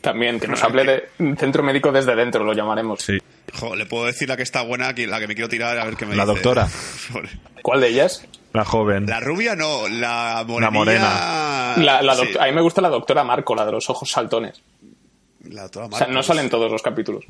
También, 0.00 0.40
que 0.40 0.48
nos 0.48 0.62
hable 0.64 0.84
de 0.84 1.36
centro 1.36 1.62
médico 1.62 1.92
desde 1.92 2.16
dentro, 2.16 2.42
lo 2.42 2.52
llamaremos. 2.54 3.02
Sí. 3.02 3.18
Jo, 3.58 3.76
le 3.76 3.86
puedo 3.86 4.06
decir 4.06 4.28
la 4.28 4.36
que 4.36 4.42
está 4.42 4.62
buena, 4.62 4.92
la 4.96 5.20
que 5.20 5.28
me 5.28 5.34
quiero 5.34 5.48
tirar, 5.48 5.78
a 5.78 5.84
ver 5.84 5.96
qué 5.96 6.06
me 6.06 6.16
La 6.16 6.24
dice. 6.24 6.34
doctora. 6.34 6.68
¿Cuál 7.62 7.80
de 7.80 7.88
ellas? 7.88 8.26
La 8.52 8.64
joven. 8.64 9.06
La 9.06 9.20
rubia 9.20 9.54
no, 9.54 9.88
la 9.88 10.44
morenilla... 10.46 10.70
morena. 10.70 11.74
La, 11.78 12.02
la 12.02 12.14
sí. 12.16 12.22
doct- 12.22 12.40
A 12.40 12.46
mí 12.46 12.52
me 12.52 12.60
gusta 12.60 12.80
la 12.80 12.88
doctora 12.88 13.22
Marco, 13.24 13.54
la 13.54 13.64
de 13.64 13.72
los 13.72 13.88
ojos 13.90 14.10
saltones. 14.10 14.60
La 15.48 15.62
doctora 15.62 15.86
O 15.86 15.96
sea, 15.96 16.06
no 16.08 16.22
salen 16.22 16.50
todos 16.50 16.70
los 16.70 16.82
capítulos. 16.82 17.24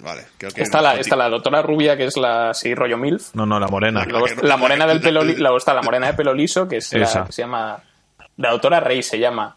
Vale, 0.00 0.22
creo 0.38 0.50
que... 0.52 0.62
Está 0.62 0.80
la, 0.80 0.94
está 0.94 1.16
la 1.16 1.28
doctora 1.28 1.60
rubia, 1.62 1.96
que 1.96 2.04
es 2.06 2.16
la 2.16 2.50
así 2.50 2.74
rollo 2.74 2.96
MILF. 2.96 3.34
No, 3.34 3.44
no, 3.46 3.60
la 3.60 3.68
morena. 3.68 4.04
Luego 4.06 4.26
la 4.42 4.56
morena 4.56 4.86
del 4.86 5.00
pelo, 5.00 5.22
li- 5.22 5.36
luego 5.36 5.58
está 5.58 5.74
la 5.74 5.82
morena 5.82 6.06
de 6.08 6.14
pelo 6.14 6.32
liso, 6.34 6.66
que 6.66 6.76
es 6.78 6.92
la 6.94 7.04
Esa. 7.04 7.24
que 7.26 7.32
se 7.32 7.42
llama. 7.42 7.82
La 8.38 8.50
doctora 8.50 8.80
Rey 8.80 9.02
se 9.02 9.18
llama. 9.18 9.56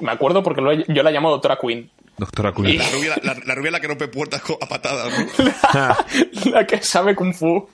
Me 0.00 0.12
acuerdo 0.12 0.42
porque 0.42 0.60
lo- 0.60 0.72
yo 0.74 1.02
la 1.02 1.10
llamo 1.10 1.30
doctora 1.30 1.56
Queen. 1.60 1.90
Doctora 2.18 2.50
Y- 2.50 2.62
Queen. 2.62 2.78
La 2.78 2.90
rubia, 2.90 3.16
la, 3.22 3.34
la 3.46 3.54
rubia 3.54 3.70
la 3.70 3.80
que 3.80 3.88
rompe 3.88 4.08
puertas 4.08 4.42
a 4.60 4.66
patadas, 4.68 5.12
¿no? 5.18 6.50
la 6.52 6.66
que 6.66 6.82
sabe 6.82 7.14
Kung 7.16 7.32
Fu. 7.34 7.68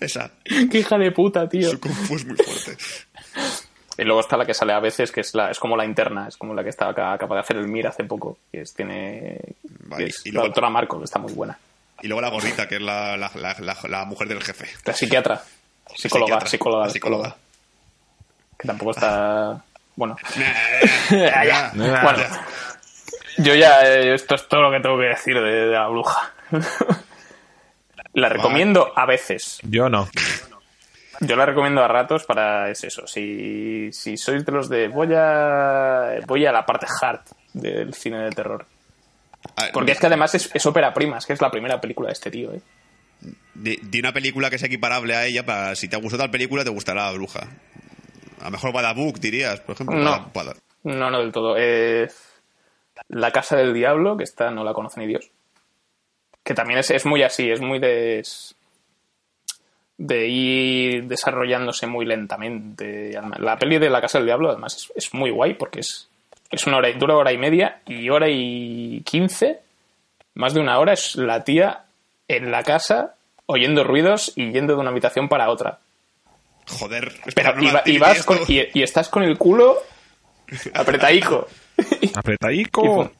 Esa. 0.00 0.30
Qué 0.44 0.78
hija 0.78 0.96
de 0.98 1.10
puta, 1.12 1.48
tío. 1.48 1.68
Su 1.70 1.80
kung 1.80 1.92
fu 1.92 2.16
es 2.16 2.24
muy 2.24 2.36
fuerte. 2.36 2.76
Y 3.98 4.02
luego 4.04 4.20
está 4.20 4.36
la 4.36 4.44
que 4.46 4.54
sale 4.54 4.72
a 4.72 4.80
veces, 4.80 5.10
que 5.12 5.20
es 5.20 5.34
la 5.34 5.50
es 5.50 5.58
como 5.58 5.76
la 5.76 5.84
interna, 5.84 6.26
es 6.28 6.36
como 6.36 6.54
la 6.54 6.62
que 6.64 6.70
estaba 6.70 6.94
ca- 6.94 7.16
capaz 7.18 7.34
de 7.36 7.40
hacer 7.40 7.56
el 7.58 7.68
MIR 7.68 7.88
hace 7.88 8.04
poco. 8.04 8.38
Que 8.50 8.60
es, 8.62 8.72
tiene. 8.74 9.38
Vale, 9.86 10.04
que 10.04 10.10
es 10.10 10.26
y 10.26 10.30
la 10.30 10.34
luego- 10.34 10.46
doctora 10.48 10.70
Marco, 10.70 10.98
que 10.98 11.04
está 11.04 11.18
muy 11.18 11.32
buena. 11.32 11.58
Y 12.02 12.08
luego 12.08 12.20
la 12.20 12.28
gordita, 12.30 12.66
que 12.68 12.76
es 12.76 12.82
la, 12.82 13.16
la, 13.16 13.30
la, 13.34 13.56
la- 13.60 13.76
la 13.88 14.04
mujer 14.04 14.28
del 14.28 14.42
jefe. 14.42 14.68
La 14.84 14.92
psiquiatra. 14.92 15.42
Psicóloga, 15.94 16.26
Psiquiatra. 16.40 16.48
psicóloga, 16.50 16.84
La 16.86 16.90
psicóloga. 16.90 17.36
Que 18.58 18.66
tampoco 18.68 18.90
está. 18.92 19.62
Bueno. 19.96 20.16
Bueno, 21.74 22.18
yo 23.38 23.54
ya, 23.54 23.82
eh, 23.86 24.14
esto 24.14 24.34
es 24.36 24.46
todo 24.48 24.62
lo 24.62 24.70
que 24.70 24.80
tengo 24.80 24.96
que 24.98 25.06
decir 25.06 25.34
de, 25.34 25.66
de 25.66 25.72
la 25.72 25.88
bruja. 25.88 26.32
la 28.14 28.28
recomiendo 28.28 28.92
a 28.96 29.06
veces. 29.06 29.58
Yo 29.62 29.88
no. 29.88 30.08
Yo 31.20 31.36
la 31.36 31.46
recomiendo 31.46 31.82
a 31.82 31.88
ratos 31.88 32.24
para, 32.24 32.70
es 32.70 32.82
eso, 32.84 33.06
si, 33.06 33.92
si 33.92 34.16
sois 34.16 34.44
de 34.44 34.52
los 34.52 34.68
de 34.68 34.88
voy 34.88 35.08
a, 35.14 36.16
voy 36.26 36.44
a 36.44 36.50
la 36.52 36.66
parte 36.66 36.86
hard 37.00 37.20
del 37.52 37.94
cine 37.94 38.18
de 38.24 38.30
terror. 38.30 38.66
A 39.56 39.64
ver, 39.64 39.72
Porque 39.72 39.92
es 39.92 40.00
que 40.00 40.06
además 40.06 40.34
es, 40.34 40.50
es 40.54 40.66
ópera 40.66 40.92
prima, 40.94 41.18
es 41.18 41.26
que 41.26 41.32
es 41.32 41.40
la 41.40 41.50
primera 41.50 41.80
película 41.80 42.08
de 42.08 42.12
este 42.12 42.30
tío, 42.30 42.52
¿eh? 42.52 42.60
Di, 43.54 43.78
di 43.82 44.00
una 44.00 44.12
película 44.12 44.50
que 44.50 44.58
sea 44.58 44.66
equiparable 44.66 45.14
a 45.14 45.26
ella 45.26 45.46
para 45.46 45.74
si 45.76 45.88
te 45.88 45.96
ha 45.96 46.00
gustado 46.00 46.24
tal 46.24 46.30
película 46.30 46.64
te 46.64 46.70
gustará 46.70 47.06
la 47.06 47.12
bruja. 47.12 47.48
A 48.40 48.44
lo 48.44 48.50
mejor 48.50 48.72
Badabook 48.72 49.18
dirías, 49.18 49.60
por 49.60 49.74
ejemplo. 49.74 49.96
No. 49.96 50.30
No, 50.82 51.10
no 51.10 51.18
del 51.20 51.32
todo. 51.32 51.56
Eh, 51.56 52.08
la 53.08 53.30
Casa 53.30 53.56
del 53.56 53.72
Diablo, 53.72 54.16
que 54.16 54.24
esta 54.24 54.50
no 54.50 54.64
la 54.64 54.74
conoce 54.74 55.00
ni 55.00 55.06
Dios. 55.06 55.30
Que 56.42 56.52
también 56.52 56.80
es, 56.80 56.90
es 56.90 57.06
muy 57.06 57.22
así, 57.22 57.50
es 57.50 57.60
muy 57.60 57.78
de. 57.78 58.22
de 59.96 60.26
ir 60.28 61.04
desarrollándose 61.04 61.86
muy 61.86 62.04
lentamente. 62.04 63.18
La 63.38 63.58
peli 63.58 63.78
de 63.78 63.88
La 63.88 64.02
Casa 64.02 64.18
del 64.18 64.26
Diablo, 64.26 64.50
además, 64.50 64.76
es, 64.76 64.92
es 64.94 65.14
muy 65.14 65.30
guay 65.30 65.54
porque 65.54 65.80
es, 65.80 66.10
es 66.54 66.66
una 66.66 66.78
hora, 66.78 66.88
y- 66.90 66.94
dura 66.94 67.16
hora 67.16 67.32
y 67.32 67.38
media 67.38 67.80
y 67.86 68.08
hora 68.10 68.28
y 68.28 69.02
quince, 69.04 69.60
más 70.34 70.54
de 70.54 70.60
una 70.60 70.78
hora, 70.78 70.92
es 70.94 71.16
la 71.16 71.44
tía 71.44 71.84
en 72.28 72.50
la 72.50 72.62
casa 72.62 73.14
oyendo 73.46 73.84
ruidos 73.84 74.32
y 74.36 74.50
yendo 74.52 74.74
de 74.74 74.80
una 74.80 74.90
habitación 74.90 75.28
para 75.28 75.50
otra. 75.50 75.78
Joder. 76.66 77.12
Pero, 77.34 77.50
espera, 77.50 77.54
y, 77.60 77.70
va- 77.70 77.82
y 77.84 77.98
vas 77.98 78.24
con- 78.24 78.38
y- 78.48 78.66
y 78.72 78.82
estás 78.82 79.08
con 79.08 79.22
el 79.22 79.36
culo 79.36 79.76
apretadico. 80.74 81.46
Apretaico. 82.14 83.10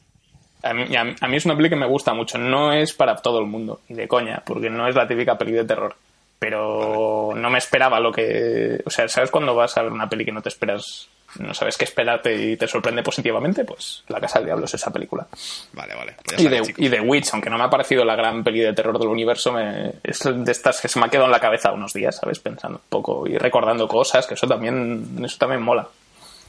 A 0.63 0.73
mí, 0.73 0.95
a, 0.95 1.01
a 1.21 1.27
mí 1.27 1.37
es 1.37 1.45
una 1.45 1.55
peli 1.55 1.69
que 1.69 1.75
me 1.75 1.85
gusta 1.85 2.13
mucho. 2.13 2.37
No 2.39 2.73
es 2.73 2.93
para 2.93 3.15
todo 3.17 3.39
el 3.39 3.45
mundo, 3.45 3.81
y 3.87 3.93
de 3.93 4.07
coña, 4.07 4.41
porque 4.45 4.69
no 4.69 4.87
es 4.87 4.95
la 4.95 5.07
típica 5.07 5.37
peli 5.37 5.51
de 5.51 5.65
terror. 5.65 5.95
Pero 6.39 7.33
no 7.35 7.49
me 7.49 7.59
esperaba 7.59 7.99
lo 7.99 8.11
que. 8.11 8.81
O 8.85 8.89
sea, 8.89 9.07
¿sabes 9.07 9.29
cuando 9.31 9.53
vas 9.55 9.77
a 9.77 9.83
ver 9.83 9.91
una 9.91 10.09
peli 10.09 10.25
que 10.25 10.31
no 10.31 10.41
te 10.41 10.49
esperas, 10.49 11.07
no 11.39 11.53
sabes 11.53 11.77
qué 11.77 11.85
esperarte 11.85 12.35
y 12.35 12.57
te 12.57 12.67
sorprende 12.67 13.03
positivamente? 13.03 13.63
Pues 13.65 14.03
La 14.07 14.19
Casa 14.19 14.39
del 14.39 14.47
Diablo 14.47 14.65
es 14.65 14.73
esa 14.73 14.91
película. 14.91 15.27
Vale, 15.73 15.95
vale. 15.95 16.15
Pues 16.23 16.39
Y 16.39 16.43
sabes, 16.43 16.59
de, 16.61 16.67
chicos. 16.67 16.85
y 16.85 16.89
The 16.89 17.01
Witch, 17.01 17.29
aunque 17.33 17.49
no 17.49 17.57
me 17.57 17.63
ha 17.63 17.69
parecido 17.69 18.03
la 18.05 18.15
gran 18.15 18.43
peli 18.43 18.59
de 18.61 18.73
terror 18.73 18.97
del 18.99 19.07
universo, 19.09 19.51
me- 19.53 19.93
es 20.03 20.19
de 20.23 20.51
estas 20.51 20.81
que 20.81 20.87
se 20.87 20.99
me 20.99 21.05
ha 21.05 21.09
quedado 21.09 21.25
en 21.25 21.31
la 21.31 21.39
cabeza 21.39 21.71
unos 21.71 21.93
días, 21.93 22.17
¿sabes? 22.17 22.39
Pensando 22.39 22.77
un 22.77 22.83
poco 22.89 23.27
y 23.27 23.37
recordando 23.37 23.87
cosas, 23.87 24.25
que 24.27 24.33
eso 24.35 24.47
también, 24.47 25.17
eso 25.23 25.37
también 25.37 25.61
mola. 25.61 25.87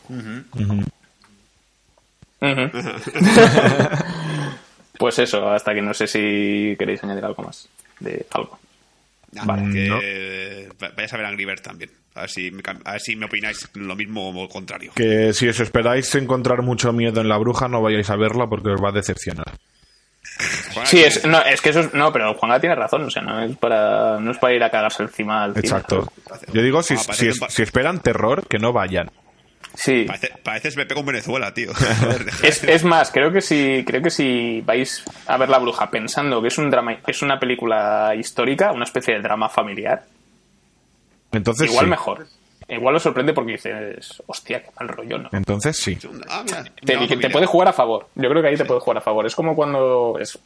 Pues 4.99 5.18
eso, 5.18 5.49
hasta 5.51 5.74
que 5.74 5.82
no 5.82 5.93
sé 5.93 6.07
si 6.07 6.74
queréis 6.78 7.03
añadir 7.05 7.24
algo 7.24 7.43
más 7.43 7.68
de 8.01 8.26
algo. 8.30 8.59
Nah, 9.32 9.45
Vale. 9.45 9.72
que 9.72 9.89
No. 9.89 9.99
vayáis 10.97 11.12
a 11.12 11.16
ver 11.18 11.26
Angry 11.26 11.45
Birds 11.45 11.62
también. 11.62 11.91
A 12.16 12.22
ver, 12.22 12.30
si 12.30 12.50
me, 12.50 12.62
cam- 12.62 12.80
a 12.84 12.92
ver 12.92 13.00
si 13.00 13.14
me 13.14 13.26
opináis 13.26 13.68
lo 13.74 13.94
mismo 13.94 14.30
o 14.30 14.42
lo 14.42 14.48
contrario. 14.48 14.92
Que 14.96 15.32
si 15.32 15.48
os 15.48 15.60
esperáis 15.60 16.12
encontrar 16.14 16.62
mucho 16.62 16.92
miedo 16.92 17.20
en 17.20 17.28
la 17.28 17.36
bruja, 17.38 17.68
no 17.68 17.82
vayáis 17.82 18.08
a 18.10 18.16
verla 18.16 18.46
porque 18.48 18.70
os 18.70 18.82
va 18.82 18.88
a 18.88 18.92
decepcionar. 18.92 19.52
Sí, 20.84 21.02
es, 21.02 21.24
no, 21.24 21.40
es 21.42 21.60
que 21.62 21.70
eso 21.70 21.80
es, 21.80 21.94
no, 21.94 22.12
pero 22.12 22.34
Juanga 22.34 22.60
tiene 22.60 22.74
razón, 22.74 23.04
o 23.04 23.10
sea, 23.10 23.22
no 23.22 23.40
es 23.42 23.56
para, 23.56 24.18
no 24.20 24.30
es 24.32 24.38
para 24.38 24.54
ir 24.54 24.62
a 24.62 24.70
cagarse 24.70 25.02
encima 25.02 25.44
al 25.44 25.52
cine. 25.54 25.60
Exacto. 25.66 26.12
Yo 26.52 26.62
digo, 26.62 26.82
si, 26.82 26.94
Ah, 26.94 26.98
si, 27.12 27.30
pa- 27.38 27.48
si 27.48 27.62
esperan 27.62 28.00
terror, 28.00 28.46
que 28.46 28.58
no 28.58 28.72
vayan. 28.72 29.10
Sí. 29.74 30.04
Parece, 30.06 30.32
pareces 30.42 30.74
Pepe 30.74 30.94
con 30.94 31.04
Venezuela, 31.06 31.52
tío. 31.54 31.70
Es, 32.42 32.64
es 32.64 32.84
más, 32.84 33.10
creo 33.10 33.30
que 33.32 33.40
si 33.42 33.84
creo 33.86 34.00
que 34.02 34.10
si 34.10 34.62
vais 34.62 35.04
a 35.26 35.36
ver 35.36 35.48
La 35.50 35.58
Bruja 35.58 35.90
pensando 35.90 36.40
que 36.42 36.48
es 36.48 36.58
un 36.58 36.70
drama, 36.70 36.98
es 37.06 37.22
una 37.22 37.38
película 37.38 38.14
histórica, 38.18 38.72
una 38.72 38.84
especie 38.84 39.14
de 39.14 39.20
drama 39.20 39.48
familiar, 39.48 40.04
Entonces 41.37 41.68
igual 41.70 41.87
sí. 41.87 41.91
mejor. 41.91 42.26
Igual 42.68 42.97
os 42.97 43.03
sorprende 43.03 43.32
porque 43.32 43.53
dices, 43.53 44.22
hostia, 44.26 44.61
qué 44.62 44.70
mal 44.80 44.89
rollo, 44.89 45.18
¿no? 45.18 45.28
Entonces 45.32 45.76
sí. 45.76 45.97
Ah, 46.28 46.43
mira. 46.45 46.64
Te, 46.84 46.97
No, 46.97 47.30
puede 47.30 47.47
jugar 47.47 47.68
a 47.68 47.72
favor. 47.72 48.09
Yo 48.16 48.28
creo 48.28 48.43
que 48.43 48.49
ahí 48.49 48.57
te 48.57 48.64
puede 48.64 48.80
jugar 48.80 48.99
a 48.99 49.01
favor. 49.01 49.24
Es 49.26 49.37
como 49.37 49.55
cuando 49.55 50.16
es 50.20 50.37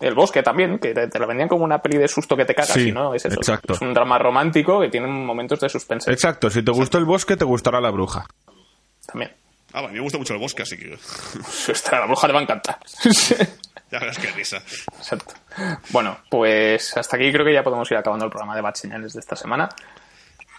el 0.00 0.14
bosque 0.14 0.42
también, 0.42 0.78
que 0.80 0.92
te, 0.92 1.06
te 1.06 1.18
la 1.20 1.26
vendían 1.26 1.48
como 1.48 1.64
una 1.64 1.78
peli 1.80 1.98
de 1.98 2.08
susto 2.08 2.36
que 2.36 2.44
te 2.44 2.54
cagas 2.54 2.72
Sí, 2.72 2.88
y 2.88 2.92
no 2.92 3.14
es 3.14 3.24
eso. 3.24 3.36
exacto. 3.36 3.74
Es 3.74 3.80
un 3.80 3.94
drama 3.94 4.18
romántico 4.18 4.80
que 4.80 4.88
tiene 4.88 5.06
momentos 5.06 5.60
de 5.60 5.68
suspense 5.68 6.10
Exacto. 6.10 6.50
Si 6.50 6.62
te 6.64 6.70
gustó 6.72 6.98
el 6.98 7.04
bosque, 7.04 7.36
te 7.36 7.44
gustará 7.44 7.80
la 7.80 7.90
bruja. 7.90 8.26
también. 9.06 9.30
Ah, 9.72 9.82
bueno, 9.82 9.88
a 9.88 9.92
mí 9.92 9.94
me 9.98 10.02
gusta 10.02 10.18
mucho 10.18 10.32
el 10.34 10.40
bosque, 10.40 10.62
así 10.62 10.76
que. 10.78 10.98
La 11.92 12.06
bruja 12.06 12.26
te 12.26 12.32
va 12.32 12.40
a 12.40 12.42
encantar. 12.42 12.78
Ya 13.90 13.98
verás 14.00 14.18
qué 14.18 14.26
risa. 14.32 14.58
Exacto. 14.98 15.32
Bueno, 15.88 16.18
pues 16.28 16.94
hasta 16.98 17.16
aquí 17.16 17.32
creo 17.32 17.42
que 17.42 17.54
ya 17.54 17.62
podemos 17.62 17.90
ir 17.90 17.96
acabando 17.96 18.26
el 18.26 18.30
programa 18.30 18.54
de 18.54 18.60
Bad 18.60 18.74
Señales 18.74 19.14
de 19.14 19.20
esta 19.20 19.34
semana. 19.34 19.66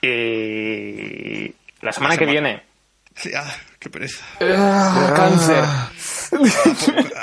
Y 0.02 1.54
la 1.82 1.92
semana 1.92 2.16
que 2.18 2.26
semana- 2.26 2.32
viene. 2.32 2.64
Sí, 3.16 3.32
ah, 3.36 3.54
qué 3.80 3.90
pereza. 3.90 4.24
cáncer. 5.16 5.64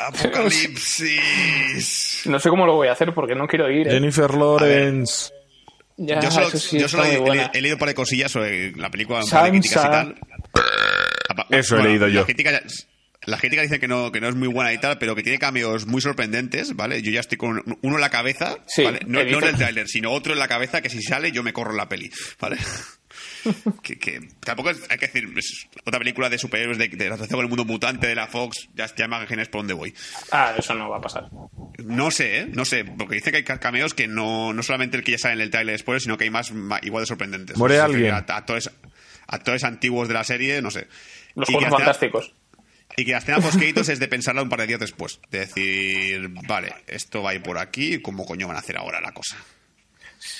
Apocalipsis. 0.08 2.22
No 2.26 2.38
sé 2.38 2.50
cómo 2.50 2.66
lo 2.66 2.74
voy 2.74 2.88
a 2.88 2.92
hacer 2.92 3.14
porque 3.14 3.34
no 3.34 3.46
quiero 3.46 3.70
ir. 3.70 3.88
¿eh? 3.88 3.92
Jennifer 3.92 4.34
Lawrence. 4.34 5.32
Ya, 5.96 6.20
yo 6.20 6.30
solo, 6.30 6.50
sí, 6.50 6.78
yo 6.78 6.86
solo 6.88 7.04
he, 7.04 7.62
leído 7.62 7.76
un 7.76 7.78
par 7.78 7.88
de 7.88 7.94
cosillas 7.94 8.30
sobre 8.30 8.72
la 8.72 8.90
película, 8.90 9.20
un 9.24 9.30
par 9.30 9.44
de 9.44 9.50
críticas 9.52 9.86
y 9.86 9.88
tal. 9.88 10.14
Eso 11.48 11.78
he 11.78 11.82
leído 11.82 12.08
yo. 12.08 12.16
Las 12.16 12.24
críticas, 12.26 12.86
la 13.26 13.38
crítica 13.38 13.62
dice 13.62 13.78
que 13.80 13.88
no, 13.88 14.10
que 14.12 14.20
no 14.20 14.28
es 14.28 14.34
muy 14.34 14.48
buena 14.48 14.72
y 14.72 14.78
tal, 14.78 14.98
pero 14.98 15.14
que 15.14 15.22
tiene 15.22 15.38
cambios 15.38 15.86
muy 15.86 16.00
sorprendentes, 16.00 16.74
¿vale? 16.76 17.02
Yo 17.02 17.10
ya 17.10 17.20
estoy 17.20 17.36
con 17.38 17.62
uno 17.82 17.94
en 17.96 18.00
la 18.00 18.10
cabeza, 18.10 18.56
Sí, 18.66 18.84
¿vale? 18.84 19.00
No, 19.06 19.22
no 19.24 19.38
en 19.38 19.44
el 19.44 19.56
tráiler, 19.56 19.88
sino 19.88 20.10
otro 20.12 20.32
en 20.32 20.38
la 20.38 20.48
cabeza 20.48 20.80
que 20.80 20.88
si 20.90 21.02
sale 21.02 21.32
yo 21.32 21.42
me 21.42 21.52
corro 21.52 21.72
en 21.72 21.76
la 21.76 21.88
peli, 21.88 22.10
¿vale? 22.40 22.56
que, 23.82 23.98
que 23.98 24.20
tampoco 24.44 24.70
es- 24.70 24.82
hay 24.90 24.98
que 24.98 25.06
decir, 25.06 25.28
es 25.36 25.66
otra 25.84 25.98
película 25.98 26.28
de 26.28 26.38
superhéroes 26.38 26.78
de, 26.78 26.88
de 26.88 27.08
la 27.08 27.14
asociación 27.14 27.38
con 27.38 27.44
el 27.44 27.48
mundo 27.48 27.64
mutante 27.64 28.06
de 28.06 28.14
la 28.14 28.26
Fox, 28.26 28.68
ya, 28.74 28.86
ya 28.94 29.08
me 29.08 29.16
imaginas 29.16 29.48
por 29.48 29.60
dónde 29.60 29.74
voy. 29.74 29.94
Ah, 30.32 30.54
eso 30.58 30.74
no 30.74 30.88
va 30.90 30.98
a 30.98 31.00
pasar. 31.00 31.28
No 31.84 32.10
sé, 32.10 32.38
¿eh? 32.40 32.46
No 32.52 32.64
sé, 32.64 32.84
porque 32.84 33.16
dice 33.16 33.30
que 33.30 33.38
hay 33.38 33.44
ca- 33.44 33.58
cameos 33.60 33.94
que 33.94 34.08
no, 34.08 34.52
no 34.52 34.62
solamente 34.62 34.96
el 34.96 35.04
que 35.04 35.12
ya 35.12 35.18
sale 35.18 35.34
en 35.34 35.40
el 35.42 35.50
tráiler 35.50 35.74
después, 35.74 36.02
sino 36.02 36.16
que 36.18 36.24
hay 36.24 36.30
más 36.30 36.52
igual 36.82 37.02
de 37.02 37.06
sorprendentes. 37.06 37.56
¿Muere 37.56 37.76
No 37.78 37.82
sé 37.82 37.88
si 37.88 37.94
alguien? 37.96 38.14
Actores, 38.14 38.70
actores 39.26 39.64
antiguos 39.64 40.08
de 40.08 40.14
la 40.14 40.24
serie, 40.24 40.60
no 40.62 40.70
sé. 40.70 40.88
Los 41.34 41.48
Y 41.50 41.52
juegos 41.52 41.70
fantásticos. 41.70 42.32
Y 42.96 43.04
que 43.04 43.12
la 43.12 43.18
escena 43.18 43.38
post 43.40 43.60
es 43.60 43.98
de 43.98 44.08
pensarla 44.08 44.42
un 44.42 44.48
par 44.48 44.60
de 44.60 44.66
días 44.68 44.80
después. 44.80 45.20
De 45.30 45.40
decir, 45.40 46.28
vale, 46.48 46.74
esto 46.86 47.22
va 47.22 47.30
a 47.30 47.34
ir 47.34 47.42
por 47.42 47.58
aquí, 47.58 48.00
¿cómo 48.00 48.24
coño 48.24 48.46
van 48.48 48.56
a 48.56 48.60
hacer 48.60 48.76
ahora 48.78 49.00
la 49.00 49.12
cosa? 49.12 49.36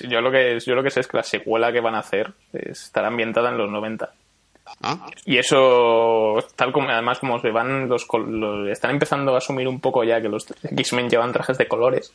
Yo 0.09 0.21
lo 0.21 0.31
que 0.33 0.59
yo 0.65 0.75
lo 0.75 0.83
que 0.83 0.91
sé 0.91 1.01
es 1.01 1.07
que 1.07 1.19
la 1.19 1.23
secuela 1.23 1.71
que 1.73 1.81
van 1.81 1.95
a 1.95 1.99
hacer 2.01 2.33
estará 2.53 3.09
ambientada 3.09 3.51
en 3.51 3.59
los 3.59 3.71
90. 3.71 4.11
¿Ah? 4.83 5.07
Y 5.27 5.39
eso, 5.39 6.45
tal 6.57 6.73
como 6.73 6.89
además 6.89 7.19
como 7.21 7.39
se 7.41 7.51
van 7.51 7.89
los, 7.89 8.07
los- 8.27 8.69
están 8.69 8.91
empezando 8.93 9.35
a 9.35 9.39
asumir 9.39 9.69
un 9.69 9.79
poco 9.81 10.03
ya 10.03 10.21
que 10.21 10.29
los 10.29 10.47
X-Men 10.63 11.09
llevan 11.11 11.33
trajes 11.33 11.57
de 11.59 11.69
colores. 11.69 12.13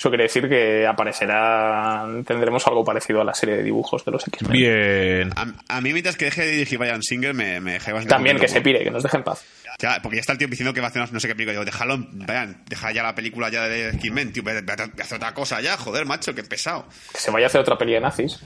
Eso 0.00 0.08
quiere 0.08 0.24
decir 0.24 0.48
que 0.48 0.86
aparecerá, 0.86 2.06
tendremos 2.26 2.66
algo 2.66 2.82
parecido 2.82 3.20
a 3.20 3.24
la 3.24 3.34
serie 3.34 3.56
de 3.56 3.62
dibujos 3.62 4.02
de 4.02 4.10
los 4.10 4.26
X-Men. 4.26 4.50
Bien. 4.52 5.30
A, 5.36 5.76
a 5.76 5.80
mí, 5.82 5.92
mientras 5.92 6.16
que 6.16 6.24
deje 6.24 6.40
de 6.46 6.50
dirigir 6.52 6.78
Brian 6.78 7.02
Singer, 7.02 7.34
me, 7.34 7.60
me 7.60 7.72
deja 7.72 7.92
bastante 7.92 8.14
También 8.14 8.38
que 8.38 8.48
se 8.48 8.62
pire, 8.62 8.82
que 8.82 8.90
nos 8.90 9.02
deje 9.02 9.18
en 9.18 9.24
paz. 9.24 9.44
Ya, 9.78 10.00
porque 10.02 10.16
ya 10.16 10.20
está 10.20 10.32
el 10.32 10.38
tío 10.38 10.48
diciendo 10.48 10.72
que 10.72 10.80
va 10.80 10.86
a 10.86 10.90
hacer 10.90 11.12
no 11.12 11.20
sé 11.20 11.28
qué 11.28 11.34
película. 11.34 11.52
Digo, 11.52 11.66
déjalo, 11.66 11.98
vean, 12.12 12.62
deja 12.66 12.92
ya 12.92 13.02
la 13.02 13.14
película 13.14 13.50
ya 13.50 13.68
de 13.68 13.90
X-Men, 13.90 14.32
tío, 14.32 14.42
ve- 14.42 14.62
ve- 14.62 14.74
ve- 14.74 15.02
haz 15.02 15.12
otra 15.12 15.34
cosa 15.34 15.60
ya, 15.60 15.76
joder, 15.76 16.06
macho, 16.06 16.34
qué 16.34 16.44
pesado. 16.44 16.88
Que 17.12 17.20
se 17.20 17.30
vaya 17.30 17.44
a 17.44 17.48
hacer 17.48 17.60
otra 17.60 17.76
peli 17.76 17.92
de 17.92 18.00
nazis. 18.00 18.40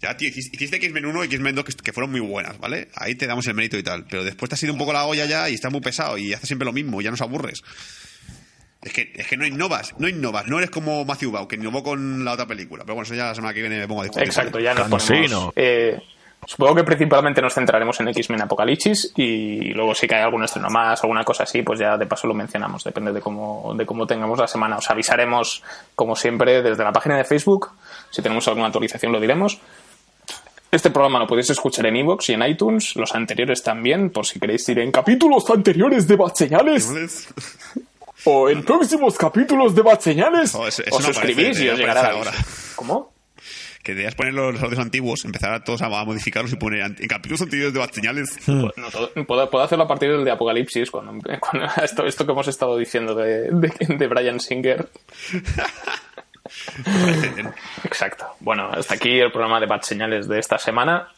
Ya, 0.00 0.16
tío, 0.16 0.28
hiciste 0.28 0.76
X-Men 0.76 1.06
1 1.06 1.24
y 1.24 1.26
X-Men 1.26 1.56
2 1.56 1.64
que, 1.64 1.72
que 1.74 1.92
fueron 1.92 2.12
muy 2.12 2.20
buenas, 2.20 2.56
¿vale? 2.60 2.88
Ahí 2.94 3.16
te 3.16 3.26
damos 3.26 3.44
el 3.48 3.54
mérito 3.54 3.76
y 3.76 3.82
tal. 3.82 4.06
Pero 4.08 4.22
después 4.22 4.48
te 4.48 4.54
has 4.54 4.62
ido 4.62 4.72
un 4.72 4.78
poco 4.78 4.92
la 4.92 5.04
olla 5.06 5.26
ya 5.26 5.50
y 5.50 5.54
estás 5.54 5.72
muy 5.72 5.80
pesado 5.80 6.16
y 6.18 6.32
haces 6.32 6.46
siempre 6.46 6.66
lo 6.66 6.72
mismo 6.72 7.02
ya 7.02 7.10
nos 7.10 7.20
aburres. 7.20 7.62
Es 8.82 8.92
que, 8.94 9.12
es 9.14 9.26
que 9.26 9.36
no 9.36 9.46
innovas, 9.46 9.94
no 9.98 10.08
innovas. 10.08 10.46
No 10.46 10.58
eres 10.58 10.70
como 10.70 11.04
Matthew 11.04 11.32
Vaughn, 11.32 11.48
que 11.48 11.56
innovó 11.56 11.82
con 11.82 12.24
la 12.24 12.32
otra 12.32 12.46
película. 12.46 12.84
Pero 12.84 12.94
bueno, 12.94 13.04
eso 13.04 13.14
ya 13.14 13.26
la 13.26 13.34
semana 13.34 13.52
que 13.52 13.60
viene 13.60 13.78
me 13.78 13.86
pongo 13.86 14.00
a 14.00 14.04
discutir. 14.04 14.26
Exacto, 14.26 14.58
ya 14.58 14.72
nos 14.72 14.88
ponemos... 14.88 15.52
eh, 15.54 16.00
supongo 16.46 16.76
que 16.76 16.84
principalmente 16.84 17.42
nos 17.42 17.52
centraremos 17.52 18.00
en 18.00 18.08
X-Men 18.08 18.40
Apocalipsis 18.40 19.12
y 19.16 19.74
luego 19.74 19.94
si 19.94 20.08
cae 20.08 20.22
algún 20.22 20.44
estreno 20.44 20.70
más, 20.70 21.02
alguna 21.02 21.24
cosa 21.24 21.42
así, 21.42 21.62
pues 21.62 21.78
ya 21.78 21.98
de 21.98 22.06
paso 22.06 22.26
lo 22.26 22.32
mencionamos, 22.32 22.82
depende 22.82 23.12
de 23.12 23.20
cómo, 23.20 23.74
de 23.76 23.84
cómo 23.84 24.06
tengamos 24.06 24.38
la 24.38 24.48
semana. 24.48 24.78
Os 24.78 24.88
avisaremos, 24.90 25.62
como 25.94 26.16
siempre, 26.16 26.62
desde 26.62 26.82
la 26.82 26.92
página 26.92 27.18
de 27.18 27.24
Facebook. 27.24 27.70
Si 28.10 28.22
tenemos 28.22 28.48
alguna 28.48 28.66
actualización 28.66 29.12
lo 29.12 29.20
diremos. 29.20 29.60
Este 30.72 30.90
programa 30.90 31.18
lo 31.18 31.26
podéis 31.26 31.50
escuchar 31.50 31.86
en 31.86 31.96
iVoox 31.96 32.30
y 32.30 32.32
en 32.34 32.42
iTunes, 32.44 32.94
los 32.94 33.12
anteriores 33.14 33.62
también, 33.62 34.10
por 34.10 34.24
si 34.24 34.38
queréis 34.38 34.68
ir 34.68 34.78
en 34.78 34.92
capítulos 34.92 35.50
anteriores 35.50 36.06
de 36.06 36.14
Batseñales 36.14 36.86
Entonces, 36.86 37.28
o 38.24 38.48
en 38.50 38.62
próximos 38.62 39.16
capítulos 39.16 39.74
de 39.74 39.82
Batseñales. 39.82 40.54
Oh, 40.54 40.66
eso- 40.68 40.82
eso 40.84 40.96
os 40.96 41.02
no 41.06 41.12
suscribís 41.12 41.38
aparece, 41.46 41.64
y 41.64 41.68
os 41.68 41.74
no 41.74 41.78
llegará 41.86 42.12
la. 42.12 42.32
¿Cómo? 42.76 43.12
que 43.82 43.94
debías 43.94 44.14
poner 44.14 44.34
los, 44.34 44.62
audios 44.62 44.78
antiguos, 44.78 45.24
empezar 45.24 45.54
a 45.54 45.64
todos 45.64 45.80
a, 45.80 45.86
a 45.86 46.04
modificarlos 46.04 46.52
y 46.52 46.56
poner 46.56 46.80
en 46.82 47.08
capítulos 47.08 47.40
anteriores 47.40 47.72
de 47.72 47.88
señales. 47.94 48.46
No, 48.46 48.70
todo- 48.92 49.10
puedo, 49.26 49.48
puedo 49.48 49.64
hacerlo 49.64 49.84
a 49.84 49.88
partir 49.88 50.10
del 50.10 50.22
de 50.22 50.30
Apocalipsis, 50.30 50.90
cuando, 50.90 51.12
cuando 51.40 51.66
esto, 51.82 52.04
esto 52.04 52.26
que 52.26 52.32
hemos 52.32 52.46
estado 52.46 52.76
diciendo 52.76 53.14
de, 53.14 53.50
de, 53.50 53.72
de 53.96 54.06
Brian 54.08 54.38
Singer. 54.38 54.86
Exacto. 57.84 58.26
Bueno, 58.40 58.70
hasta 58.70 58.94
aquí 58.94 59.18
el 59.18 59.30
programa 59.32 59.60
de 59.60 59.66
Bad 59.66 59.82
Señales 59.82 60.28
de 60.28 60.38
esta 60.38 60.58
semana. 60.58 61.08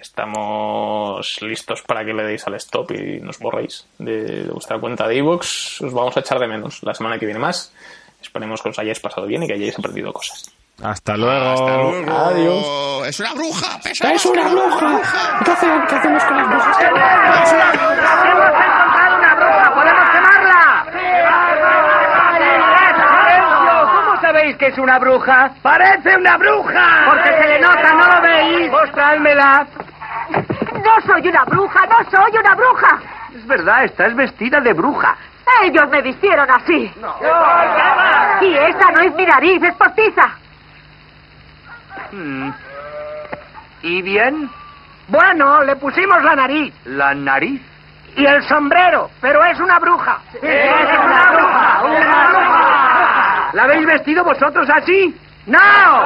Estamos 0.00 1.36
listos 1.42 1.82
para 1.82 2.04
que 2.04 2.12
le 2.12 2.22
deis 2.22 2.46
al 2.46 2.54
stop 2.54 2.92
y 2.92 3.18
nos 3.20 3.38
borréis 3.38 3.86
de, 3.98 4.44
de 4.44 4.50
vuestra 4.50 4.78
cuenta 4.78 5.06
de 5.08 5.16
iVoox. 5.16 5.82
Os 5.82 5.92
vamos 5.92 6.16
a 6.16 6.20
echar 6.20 6.38
de 6.38 6.46
menos 6.46 6.82
la 6.84 6.94
semana 6.94 7.18
que 7.18 7.26
viene 7.26 7.40
más. 7.40 7.72
Esperemos 8.22 8.62
que 8.62 8.68
os 8.70 8.78
hayáis 8.78 9.00
pasado 9.00 9.26
bien 9.26 9.42
y 9.42 9.46
que 9.48 9.54
hayáis 9.54 9.78
aprendido 9.78 10.12
cosas. 10.12 10.50
Hasta 10.82 11.16
luego. 11.16 11.50
Hasta 11.50 11.76
luego. 11.82 12.16
Adiós. 12.16 13.08
¡Es 13.08 13.20
una 13.20 13.32
bruja! 13.34 13.78
pesada! 13.82 14.12
¡Es 14.14 14.26
una 14.26 14.48
bruja! 14.48 15.00
¿Qué, 15.44 15.50
hace- 15.50 15.66
qué 15.88 15.94
hacemos 15.96 16.24
con 16.24 16.36
las 16.36 16.48
brujas? 16.48 16.76
¡Hemos 16.80 16.92
encontrado 17.52 19.16
una 19.18 19.34
bruja! 19.34 19.74
¡Podemos 19.74 20.10
quemarla! 20.10 20.86
¿Cómo 23.94 24.20
sabéis 24.20 24.56
que 24.56 24.66
es 24.68 24.78
una 24.78 24.98
bruja? 24.98 25.50
¡Parece 25.62 26.16
una 26.16 26.36
bruja! 26.36 27.04
Porque 27.06 27.30
se 27.42 27.48
le 27.48 27.60
nota, 27.60 27.92
¿no 27.94 28.06
lo 28.06 28.22
veis? 28.22 28.70
Mostrádmela. 28.70 29.66
No 30.88 31.02
soy 31.02 31.28
una 31.28 31.44
bruja, 31.44 31.80
no 31.86 32.10
soy 32.10 32.38
una 32.38 32.54
bruja. 32.54 32.98
Es 33.34 33.46
verdad, 33.46 33.84
estás 33.84 34.14
vestida 34.14 34.60
de 34.60 34.72
bruja. 34.72 35.16
Ellos 35.62 35.88
me 35.90 36.00
vistieron 36.00 36.48
así. 36.50 36.90
Y 38.40 38.54
esa 38.54 38.90
no 38.92 39.00
es 39.02 39.14
mi 39.14 39.26
nariz, 39.26 39.62
es 39.62 39.74
postiza. 39.74 40.30
Mm. 42.12 42.50
¿Y 43.82 44.02
bien? 44.02 44.50
Bueno, 45.08 45.62
le 45.64 45.76
pusimos 45.76 46.22
la 46.22 46.36
nariz. 46.36 46.74
¿La 46.86 47.14
nariz? 47.14 47.60
Y 48.16 48.24
el 48.24 48.42
sombrero, 48.44 49.10
pero 49.20 49.44
es 49.44 49.60
una 49.60 49.78
bruja. 49.78 50.18
¡Es 50.40 50.98
una 50.98 51.32
bruja! 51.32 51.82
¡Una 51.84 52.28
bruja! 52.28 53.50
¿La 53.52 53.62
habéis 53.64 53.86
vestido 53.86 54.24
vosotros 54.24 54.68
así? 54.70 55.14
¡No! 55.48 55.58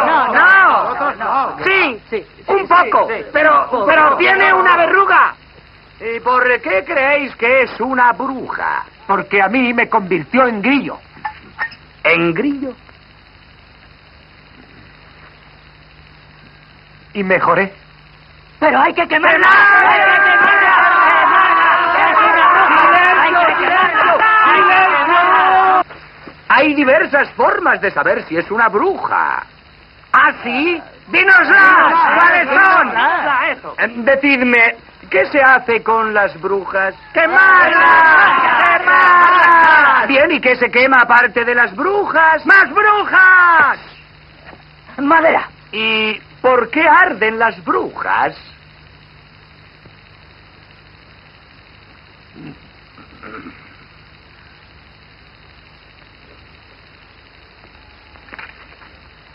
¡No! 0.06 1.14
no. 1.14 1.56
Sí, 1.64 2.00
sí, 2.08 2.26
un 2.46 2.68
poco, 2.68 3.08
pero, 3.32 3.84
pero 3.86 4.16
tiene 4.16 4.52
una 4.54 4.76
verruga. 4.76 5.34
¿Y 6.00 6.20
por 6.20 6.60
qué 6.60 6.84
creéis 6.84 7.34
que 7.36 7.62
es 7.62 7.80
una 7.80 8.12
bruja? 8.12 8.84
Porque 9.06 9.42
a 9.42 9.48
mí 9.48 9.74
me 9.74 9.88
convirtió 9.88 10.46
en 10.46 10.62
grillo. 10.62 10.98
¿En 12.04 12.32
grillo? 12.34 12.72
Y 17.14 17.22
mejoré. 17.24 17.72
Pero 18.60 18.80
hay 18.80 18.94
que 18.94 19.06
quemarla. 19.08 20.11
Hay 26.54 26.74
diversas 26.74 27.30
formas 27.30 27.80
de 27.80 27.90
saber 27.90 28.24
si 28.28 28.36
es 28.36 28.50
una 28.50 28.68
bruja. 28.68 29.42
¿Ah, 30.12 30.32
sí? 30.42 30.82
¡Dínoslas! 31.08 31.94
¿Cuáles 32.14 32.48
son? 32.48 32.88
Eh, 33.78 34.02
Decidme, 34.04 34.76
¿qué 35.08 35.24
se 35.26 35.40
hace 35.40 35.82
con 35.82 36.12
las 36.12 36.38
brujas? 36.42 36.94
¡Quemarlas! 37.14 38.78
¡Quemarlas! 38.78 40.08
Bien, 40.08 40.30
¿y 40.32 40.40
qué 40.42 40.54
se 40.56 40.70
quema 40.70 40.98
aparte 41.00 41.42
de 41.42 41.54
las 41.54 41.74
brujas? 41.74 42.44
¡Más 42.44 42.68
brujas! 42.68 43.78
Madera. 44.98 45.48
¿Y 45.72 46.20
por 46.42 46.68
qué 46.70 46.86
arden 46.86 47.38
las 47.38 47.64
brujas? 47.64 48.36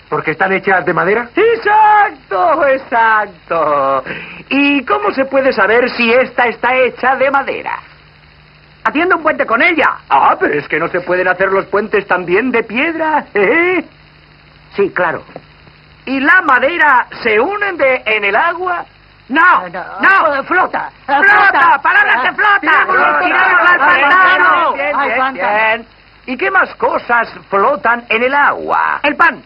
¿Porque 0.10 0.32
están 0.32 0.54
hechas 0.54 0.86
de 0.86 0.94
madera? 0.94 1.28
Exacto, 1.36 2.66
exacto. 2.68 4.04
¿Y 4.50 4.84
cómo 4.86 5.12
se 5.12 5.26
puede 5.26 5.52
saber 5.52 5.90
si 5.90 6.12
esta 6.14 6.46
está 6.48 6.74
hecha 6.76 7.16
de 7.18 7.30
madera? 7.30 7.78
Haciendo 8.86 9.18
un 9.18 9.24
puente 9.24 9.46
con 9.46 9.62
ella. 9.62 9.98
Ah, 10.10 10.38
pero 10.40 10.54
es 10.54 10.68
que 10.70 10.80
no 10.80 10.88
se 10.88 11.02
pueden 11.02 11.28
hacer 11.28 11.52
los 11.52 11.66
puentes 11.66 12.08
también 12.08 12.52
de 12.52 12.64
piedra. 12.64 13.26
¿eh? 13.34 13.84
Sí, 14.78 14.90
claro. 14.92 15.24
¿Y 16.06 16.22
la 16.22 16.42
madera 16.42 17.06
se 17.22 17.38
unen 17.40 17.76
de, 17.76 18.02
en 18.06 18.24
el 18.24 18.36
agua? 18.36 18.86
No, 19.28 19.68
no, 19.68 20.44
Flota. 20.46 20.90
¡Flota! 21.06 21.82
¡Palabras 21.84 22.24
de 22.24 22.32
flota! 22.32 22.60
Tirémoslo, 22.62 23.20
¡Tirémoslo 23.20 23.60
al 23.60 23.78
tirémoslo. 23.78 24.10
pantano! 24.10 24.74
Bien, 24.74 24.98
bien, 24.98 25.34
bien. 25.34 25.86
¿Y 26.28 26.38
qué 26.38 26.50
más 26.50 26.74
cosas 26.76 27.34
flotan 27.50 28.06
en 28.08 28.24
el 28.24 28.34
agua? 28.34 29.02
El 29.04 29.18
pan, 29.18 29.44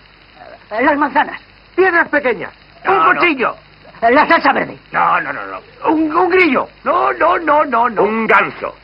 Las 0.72 0.98
manzanas. 0.98 1.42
piedras 1.76 2.08
pequeñas, 2.10 2.54
un 2.88 3.14
cuchillo. 3.14 3.56
La 4.02 4.28
salsa 4.28 4.52
verde. 4.54 4.80
No, 4.92 5.22
no, 5.22 5.32
no, 5.32 5.46
no. 5.46 5.60
Un, 5.92 6.16
un 6.16 6.30
grillo. 6.30 6.68
No, 6.84 7.14
no, 7.14 7.38
no, 7.38 7.64
no, 7.66 7.88
no. 7.90 8.02
Un 8.04 8.26
ganso. 8.26 8.76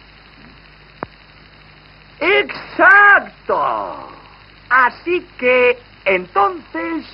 Exacto. 2.19 4.09
Así 4.69 5.25
que, 5.39 5.79
entonces, 6.05 7.05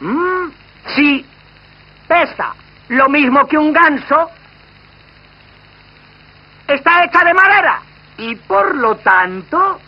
mm, 0.00 0.48
si 0.94 1.26
pesa 2.08 2.54
lo 2.88 3.08
mismo 3.08 3.46
que 3.46 3.58
un 3.58 3.72
ganso, 3.72 4.30
está 6.66 7.04
hecha 7.04 7.24
de 7.24 7.34
madera. 7.34 7.82
Y 8.16 8.36
por 8.36 8.74
lo 8.76 8.96
tanto... 8.96 9.80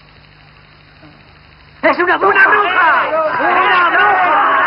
¡Es 1.82 1.98
una 1.98 2.16
bruja! 2.16 2.36
¡Una 2.36 2.48
bruja! 2.48 3.08
¡Una 3.40 3.90
bruja! 3.90 4.61